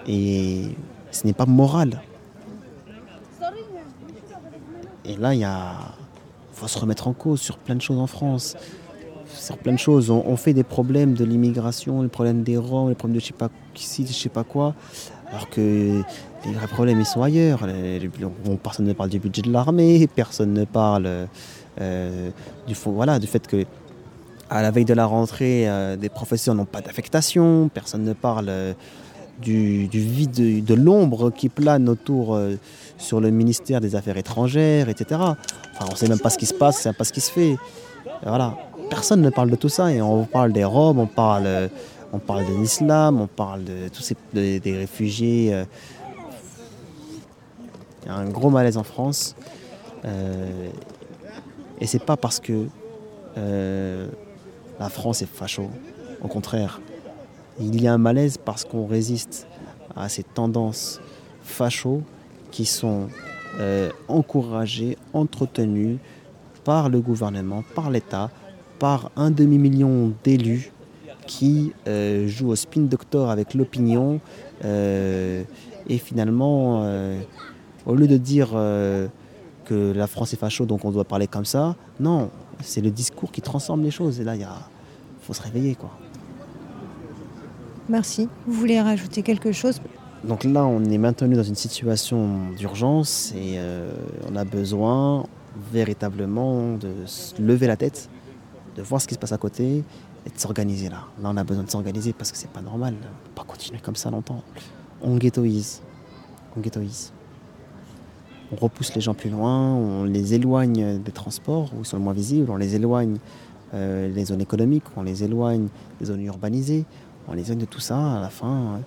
Et 0.07 0.69
ce 1.11 1.27
n'est 1.27 1.33
pas 1.33 1.45
moral. 1.45 2.01
Et 5.05 5.15
là, 5.15 5.33
il 5.33 5.39
y 5.39 5.43
a... 5.43 5.75
faut 6.57 6.67
se 6.67 6.79
remettre 6.79 7.07
en 7.07 7.13
cause 7.13 7.39
sur 7.39 7.57
plein 7.57 7.75
de 7.75 7.81
choses 7.81 7.99
en 7.99 8.07
France. 8.07 8.55
Sur 9.27 9.57
plein 9.57 9.73
de 9.73 9.79
choses. 9.79 10.09
On, 10.09 10.37
fait 10.37 10.53
des 10.53 10.63
problèmes 10.63 11.13
de 11.13 11.23
l'immigration, 11.23 12.01
les 12.01 12.07
problèmes 12.07 12.43
des 12.43 12.57
Roms, 12.57 12.89
les 12.89 12.95
problèmes 12.95 13.15
de 13.15 13.21
je 13.21 13.27
sais 13.27 13.33
pas 13.33 13.49
qui, 13.73 14.05
je 14.05 14.13
sais 14.13 14.29
pas 14.29 14.43
quoi. 14.43 14.73
Alors 15.29 15.49
que 15.49 16.01
les 16.45 16.51
vrais 16.53 16.67
problèmes, 16.67 16.99
ils 16.99 17.05
sont 17.05 17.21
ailleurs. 17.21 17.67
Personne 18.63 18.87
ne 18.87 18.93
parle 18.93 19.09
du 19.09 19.19
budget 19.19 19.41
de 19.41 19.51
l'armée, 19.51 20.07
personne 20.07 20.53
ne 20.53 20.65
parle 20.65 21.27
euh, 21.79 22.29
du, 22.67 22.73
voilà, 22.85 23.19
du 23.19 23.27
fait 23.27 23.45
que 23.45 23.65
à 24.49 24.61
la 24.61 24.71
veille 24.71 24.85
de 24.85 24.93
la 24.93 25.05
rentrée, 25.05 25.69
euh, 25.69 25.97
des 25.97 26.09
professeurs 26.09 26.55
n'ont 26.55 26.65
pas 26.65 26.81
d'affectation, 26.81 27.69
personne 27.73 28.03
ne 28.03 28.13
parle 28.13 28.47
euh, 28.49 28.73
du, 29.41 29.88
vide, 29.88 30.63
de 30.65 30.73
l'ombre 30.73 31.29
qui 31.31 31.49
plane 31.49 31.88
autour 31.89 32.35
euh, 32.35 32.55
sur 32.97 33.19
le 33.21 33.29
ministère 33.29 33.81
des 33.81 33.95
Affaires 33.95 34.17
étrangères, 34.17 34.89
etc. 34.89 35.21
On 35.81 35.91
ne 35.91 35.95
sait 35.95 36.07
même 36.07 36.19
pas 36.19 36.29
ce 36.29 36.38
qui 36.38 36.45
se 36.47 36.53
passe, 36.53 36.75
on 36.75 36.79
ne 36.79 36.81
sait 36.83 36.89
même 36.89 36.95
pas 36.95 37.03
ce 37.03 37.13
qui 37.13 37.21
se 37.21 37.31
fait. 37.31 37.55
Voilà. 38.23 38.55
Personne 38.89 39.21
ne 39.21 39.29
parle 39.29 39.49
de 39.49 39.55
tout 39.55 39.69
ça 39.69 39.91
et 39.91 40.01
on 40.01 40.25
parle 40.25 40.53
des 40.53 40.63
Roms, 40.63 40.97
on 40.99 41.07
parle, 41.07 41.69
on 42.13 42.19
parle 42.19 42.45
de 42.45 42.53
l'islam, 42.59 43.19
on 43.21 43.27
parle 43.27 43.63
de 43.63 43.89
tous 43.93 44.01
ces, 44.01 44.15
de- 44.33 44.57
des 44.59 44.77
réfugiés. 44.77 45.53
euh. 45.53 45.65
Il 48.03 48.07
y 48.07 48.11
a 48.11 48.15
un 48.15 48.29
gros 48.29 48.49
malaise 48.49 48.77
en 48.77 48.83
France. 48.83 49.35
Euh, 50.05 50.69
et 51.81 51.85
c'est 51.85 52.03
pas 52.03 52.17
parce 52.17 52.39
que 52.39 52.67
la 54.79 54.89
France 54.89 55.21
est 55.21 55.27
facho. 55.31 55.69
Au 56.23 56.27
contraire, 56.27 56.81
il 57.59 57.81
y 57.81 57.87
a 57.87 57.93
un 57.93 57.97
malaise 57.97 58.37
parce 58.37 58.63
qu'on 58.63 58.85
résiste 58.85 59.47
à 59.95 60.09
ces 60.09 60.23
tendances 60.23 61.01
facho 61.41 62.01
qui 62.51 62.65
sont 62.65 63.07
euh, 63.59 63.89
encouragées, 64.07 64.97
entretenues 65.13 65.97
par 66.63 66.89
le 66.89 66.99
gouvernement, 66.99 67.63
par 67.75 67.89
l'État, 67.89 68.29
par 68.79 69.11
un 69.15 69.31
demi-million 69.31 70.13
d'élus 70.23 70.71
qui 71.25 71.73
euh, 71.87 72.27
jouent 72.27 72.49
au 72.49 72.55
spin 72.55 72.81
doctor 72.81 73.29
avec 73.29 73.53
l'opinion 73.53 74.19
euh, 74.63 75.43
et 75.87 75.97
finalement, 75.97 76.85
au 77.85 77.95
lieu 77.95 78.07
de 78.07 78.17
dire 78.17 78.49
que 79.65 79.93
la 79.93 80.07
France 80.07 80.33
est 80.33 80.37
facho 80.37 80.65
donc 80.65 80.83
on 80.83 80.91
doit 80.91 81.05
parler 81.05 81.27
comme 81.27 81.45
ça, 81.45 81.75
non, 81.99 82.29
c'est 82.61 82.81
le 82.81 82.91
discours 82.91 83.31
qui 83.31 83.41
transforme 83.41 83.83
les 83.83 83.91
choses 83.91 84.19
et 84.19 84.25
là 84.25 84.35
il 84.35 84.45
faut 85.21 85.33
se 85.33 85.41
réveiller. 85.41 85.77
Merci. 87.89 88.27
Vous 88.45 88.53
voulez 88.53 88.81
rajouter 88.81 89.21
quelque 89.21 89.51
chose? 89.51 89.81
Donc 90.23 90.43
là, 90.43 90.65
on 90.65 90.83
est 90.83 90.97
maintenu 90.97 91.35
dans 91.35 91.43
une 91.43 91.55
situation 91.55 92.51
d'urgence 92.57 93.33
et 93.35 93.55
euh, 93.57 93.91
on 94.29 94.35
a 94.35 94.43
besoin 94.43 95.25
véritablement 95.71 96.73
de 96.73 97.05
se 97.05 97.41
lever 97.41 97.67
la 97.67 97.77
tête, 97.77 98.09
de 98.75 98.81
voir 98.81 99.01
ce 99.01 99.07
qui 99.07 99.13
se 99.13 99.19
passe 99.19 99.31
à 99.31 99.38
côté 99.38 99.83
et 100.25 100.29
de 100.29 100.38
s'organiser 100.38 100.89
là. 100.89 101.05
Là, 101.21 101.29
on 101.31 101.38
a 101.38 101.43
besoin 101.43 101.63
de 101.63 101.69
s'organiser 101.69 102.13
parce 102.13 102.31
que 102.31 102.38
c'est 102.38 102.49
pas 102.49 102.61
normal. 102.61 102.95
On 102.99 103.27
peut 103.27 103.35
pas 103.35 103.43
continuer 103.43 103.79
comme 103.79 103.95
ça 103.95 104.09
longtemps. 104.09 104.41
On 105.01 105.15
ghettoise. 105.15 105.81
On 106.57 106.59
ghettoise. 106.59 107.13
On 108.51 108.55
repousse 108.55 108.95
les 108.95 109.01
gens 109.01 109.13
plus 109.13 109.29
loin, 109.29 109.73
on 109.73 110.05
les 110.05 110.33
éloigne 110.33 110.99
des 110.99 111.11
transports 111.11 111.69
où 111.75 111.81
ils 111.81 111.85
sont 111.85 111.97
le 111.97 112.03
moins 112.03 112.13
visibles, 112.13 112.49
on 112.49 112.55
les 112.55 112.75
éloigne 112.75 113.17
euh, 113.73 114.13
des 114.13 114.23
zones 114.23 114.39
économiques, 114.39 114.85
on 114.95 115.03
les 115.03 115.25
éloigne 115.25 115.67
des 115.99 116.05
zones 116.05 116.21
urbanisées, 116.21 116.85
on 117.28 117.34
les 117.34 117.43
de 117.43 117.65
tout 117.65 117.80
ça. 117.80 118.17
À 118.17 118.21
la 118.21 118.30
fin, 118.30 118.47
euh, 118.47 118.78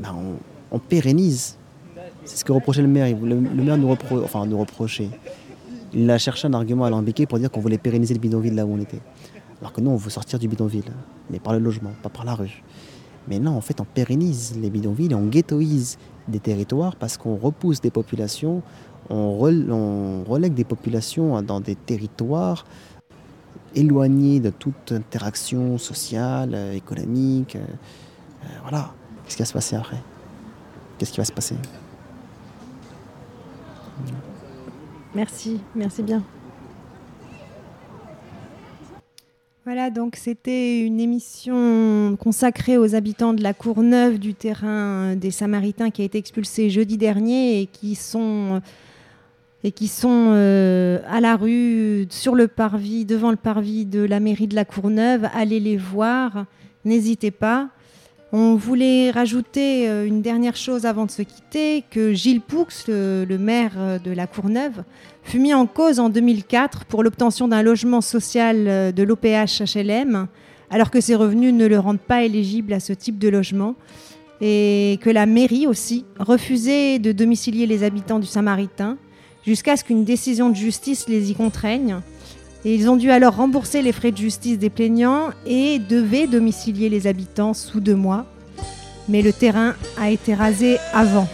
ben, 0.00 0.14
on, 0.70 0.78
pérennise. 0.78 1.56
C'est 2.24 2.38
ce 2.38 2.44
que 2.44 2.52
reprochait 2.52 2.82
le 2.82 2.88
maire. 2.88 3.16
Le 3.16 3.36
maire 3.36 3.76
nous, 3.76 3.92
repro- 3.92 4.46
nous 4.46 4.58
reprochait. 4.58 5.10
Il 5.92 6.10
a 6.10 6.18
cherché 6.18 6.46
un 6.46 6.52
argument 6.52 6.84
alambiqué 6.84 7.26
pour 7.26 7.38
dire 7.38 7.50
qu'on 7.50 7.60
voulait 7.60 7.78
pérenniser 7.78 8.14
le 8.14 8.20
bidonville 8.20 8.54
là 8.54 8.66
où 8.66 8.74
on 8.74 8.78
était. 8.78 9.00
Alors 9.60 9.72
que 9.72 9.80
nous, 9.80 9.90
on 9.90 9.96
veut 9.96 10.10
sortir 10.10 10.38
du 10.38 10.48
bidonville, 10.48 10.92
mais 11.30 11.38
par 11.38 11.54
le 11.54 11.58
logement, 11.58 11.90
pas 12.02 12.08
par 12.10 12.24
la 12.24 12.34
rue. 12.34 12.62
Mais 13.28 13.38
là, 13.38 13.50
en 13.50 13.60
fait, 13.60 13.80
on 13.80 13.84
pérennise 13.84 14.56
les 14.60 14.70
bidonvilles 14.70 15.12
et 15.12 15.14
on 15.14 15.26
ghettoise 15.26 15.98
des 16.28 16.38
territoires 16.38 16.96
parce 16.96 17.16
qu'on 17.16 17.36
repousse 17.36 17.80
des 17.80 17.90
populations, 17.90 18.62
on 19.08 19.38
relègue 19.38 20.54
des 20.54 20.64
populations 20.64 21.40
dans 21.42 21.60
des 21.60 21.74
territoires 21.74 22.64
éloignés 23.76 24.40
de 24.40 24.50
toute 24.50 24.90
interaction 24.92 25.78
sociale, 25.78 26.52
euh, 26.54 26.72
économique. 26.72 27.56
euh, 27.56 27.60
euh, 28.44 28.48
voilà. 28.62 28.92
Qu'est-ce 29.24 29.36
qui 29.36 29.42
va 29.42 29.46
se 29.46 29.52
passer 29.52 29.76
après? 29.76 30.02
Qu'est-ce 30.98 31.12
qui 31.12 31.18
va 31.18 31.24
se 31.24 31.32
passer? 31.32 31.54
Merci, 35.14 35.60
merci 35.74 36.02
bien. 36.02 36.22
Voilà, 39.64 39.90
donc 39.90 40.14
c'était 40.14 40.80
une 40.80 41.00
émission 41.00 42.16
consacrée 42.20 42.78
aux 42.78 42.94
habitants 42.94 43.34
de 43.34 43.42
la 43.42 43.52
Courneuve 43.52 44.18
du 44.20 44.32
terrain 44.32 45.16
des 45.16 45.32
Samaritains 45.32 45.90
qui 45.90 46.02
a 46.02 46.04
été 46.04 46.18
expulsé 46.18 46.70
jeudi 46.70 46.96
dernier 46.96 47.62
et 47.62 47.66
qui 47.66 47.96
sont, 47.96 48.62
et 49.66 49.72
qui 49.72 49.88
sont 49.88 50.28
euh, 50.28 51.00
à 51.08 51.20
la 51.20 51.34
rue, 51.34 52.06
sur 52.08 52.36
le 52.36 52.46
parvis, 52.46 53.04
devant 53.04 53.32
le 53.32 53.36
parvis 53.36 53.84
de 53.84 53.98
la 53.98 54.20
mairie 54.20 54.46
de 54.46 54.54
la 54.54 54.64
Courneuve. 54.64 55.28
Allez 55.34 55.58
les 55.58 55.76
voir, 55.76 56.44
n'hésitez 56.84 57.32
pas. 57.32 57.70
On 58.30 58.54
voulait 58.54 59.10
rajouter 59.10 59.88
euh, 59.88 60.06
une 60.06 60.22
dernière 60.22 60.54
chose 60.54 60.86
avant 60.86 61.04
de 61.04 61.10
se 61.10 61.22
quitter, 61.22 61.82
que 61.90 62.12
Gilles 62.12 62.42
Poux, 62.42 62.68
le, 62.86 63.36
maire 63.38 63.98
de 64.04 64.12
la 64.12 64.28
Courneuve, 64.28 64.84
fut 65.24 65.40
mis 65.40 65.52
en 65.52 65.66
cause 65.66 65.98
en 65.98 66.10
2004 66.10 66.84
pour 66.84 67.02
l'obtention 67.02 67.48
d'un 67.48 67.62
logement 67.62 68.00
social 68.00 68.68
euh, 68.68 68.92
de 68.92 69.02
l'OPH 69.02 69.62
HLM, 69.74 70.28
alors 70.70 70.92
que 70.92 71.00
ses 71.00 71.16
revenus 71.16 71.52
ne 71.52 71.66
le 71.66 71.80
rendent 71.80 71.98
pas 71.98 72.22
éligible 72.22 72.72
à 72.72 72.78
ce 72.78 72.92
type 72.92 73.18
de 73.18 73.28
logement, 73.28 73.74
et 74.40 75.00
que 75.02 75.10
la 75.10 75.26
mairie 75.26 75.66
aussi 75.66 76.04
refusait 76.20 77.00
de 77.00 77.10
domicilier 77.10 77.66
les 77.66 77.82
habitants 77.82 78.20
du 78.20 78.28
Samaritain, 78.28 78.96
jusqu'à 79.46 79.76
ce 79.76 79.84
qu'une 79.84 80.04
décision 80.04 80.50
de 80.50 80.56
justice 80.56 81.08
les 81.08 81.30
y 81.30 81.34
contraigne. 81.34 82.00
Et 82.64 82.74
ils 82.74 82.90
ont 82.90 82.96
dû 82.96 83.10
alors 83.10 83.36
rembourser 83.36 83.80
les 83.80 83.92
frais 83.92 84.10
de 84.10 84.16
justice 84.16 84.58
des 84.58 84.70
plaignants 84.70 85.30
et 85.46 85.78
devaient 85.78 86.26
domicilier 86.26 86.88
les 86.88 87.06
habitants 87.06 87.54
sous 87.54 87.80
deux 87.80 87.94
mois. 87.94 88.26
Mais 89.08 89.22
le 89.22 89.32
terrain 89.32 89.74
a 90.00 90.10
été 90.10 90.34
rasé 90.34 90.78
avant. 90.92 91.28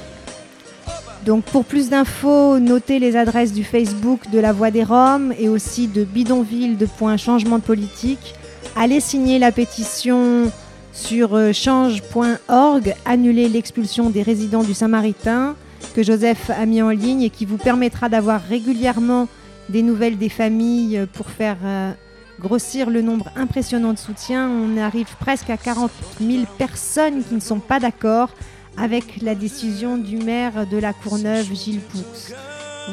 Donc 1.25 1.45
pour 1.45 1.65
plus 1.65 1.89
d'infos, 1.89 2.59
notez 2.59 2.99
les 2.99 3.17
adresses 3.17 3.53
du 3.53 3.65
Facebook 3.65 4.29
de 4.31 4.41
la 4.41 4.53
Voix 4.53 4.71
des 4.71 4.85
Roms 4.85 5.33
et 5.39 5.49
aussi 5.49 5.87
de 5.87 6.05
Bidonville 6.05 6.77
de 6.77 6.85
Point 6.85 7.17
Changement 7.17 7.59
de 7.59 7.63
Politique. 7.63 8.35
Allez 8.77 9.01
signer 9.01 9.39
la 9.39 9.53
pétition 9.53 10.51
sur 10.93 11.35
euh, 11.35 11.53
change.org, 11.53 12.95
annuler 13.07 13.49
l'expulsion 13.49 14.11
des 14.11 14.23
résidents 14.23 14.65
du 14.65 14.75
Samaritain 14.75 15.55
que 15.95 16.03
Joseph 16.03 16.51
a 16.51 16.65
mis 16.67 16.83
en 16.83 16.91
ligne 16.91 17.23
et 17.23 17.31
qui 17.31 17.45
vous 17.45 17.59
permettra 17.59 18.09
d'avoir 18.09 18.43
régulièrement 18.43 19.29
des 19.69 19.83
nouvelles 19.83 20.19
des 20.19 20.29
familles 20.29 21.07
pour 21.13 21.29
faire 21.29 21.59
euh, 21.65 21.93
grossir 22.41 22.91
le 22.91 23.03
nombre 23.03 23.31
impressionnant 23.37 23.93
de 23.93 23.99
soutiens. 23.99 24.49
On 24.49 24.77
arrive 24.77 25.15
presque 25.21 25.51
à 25.51 25.57
40 25.57 25.91
000 26.21 26.45
personnes 26.59 27.23
qui 27.25 27.35
ne 27.35 27.41
sont 27.41 27.61
pas 27.61 27.81
d'accord 27.81 28.31
avec 28.77 29.21
la 29.23 29.35
décision 29.35 29.99
du 29.99 30.17
maire 30.17 30.67
de 30.67 30.79
la 30.79 30.93
Courneuve, 30.93 31.53
Gilles 31.53 31.81
Poux. 31.81 31.99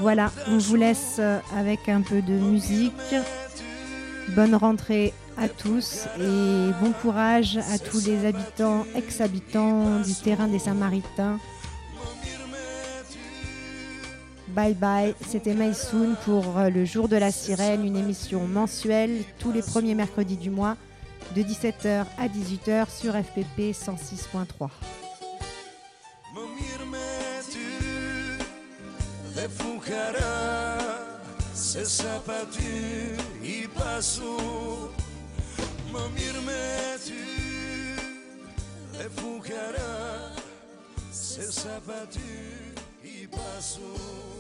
Voilà, 0.02 0.32
on 0.48 0.58
vous 0.58 0.76
laisse 0.76 1.16
euh, 1.20 1.40
avec 1.58 1.90
un 1.90 2.02
peu 2.02 2.22
de 2.22 2.34
musique. 2.34 2.94
Bonne 4.36 4.56
rentrée 4.56 5.14
à 5.38 5.48
tous 5.48 6.06
et 6.20 6.72
bon 6.82 6.92
courage 7.02 7.58
à 7.74 7.80
tous 7.80 8.06
les 8.06 8.26
habitants, 8.26 8.86
ex-habitants 8.96 10.02
du 10.02 10.14
terrain 10.14 10.48
des 10.48 10.60
Samaritains. 10.60 11.40
Bye 14.56 14.74
bye, 14.74 15.14
c'était 15.28 15.54
Maïsoun 15.54 16.16
pour 16.26 16.58
euh, 16.58 16.70
le 16.70 16.84
jour 16.84 17.08
de 17.08 17.16
la 17.16 17.32
sirène, 17.32 17.86
une 17.86 17.96
émission 17.96 18.48
mensuelle 18.48 19.24
tous 19.38 19.52
les 19.52 19.62
premiers 19.62 19.94
mercredis 19.94 20.38
du 20.38 20.50
mois 20.50 20.76
de 21.36 21.42
17h 21.44 22.06
à 22.18 22.28
18h 22.28 22.90
sur 22.90 23.14
FPP 23.14 23.74
106.3. 23.74 24.70
Refucará 39.00 40.34
se 41.14 41.52
sapatu 41.52 42.76
e 43.02 43.28
passou 43.28 44.39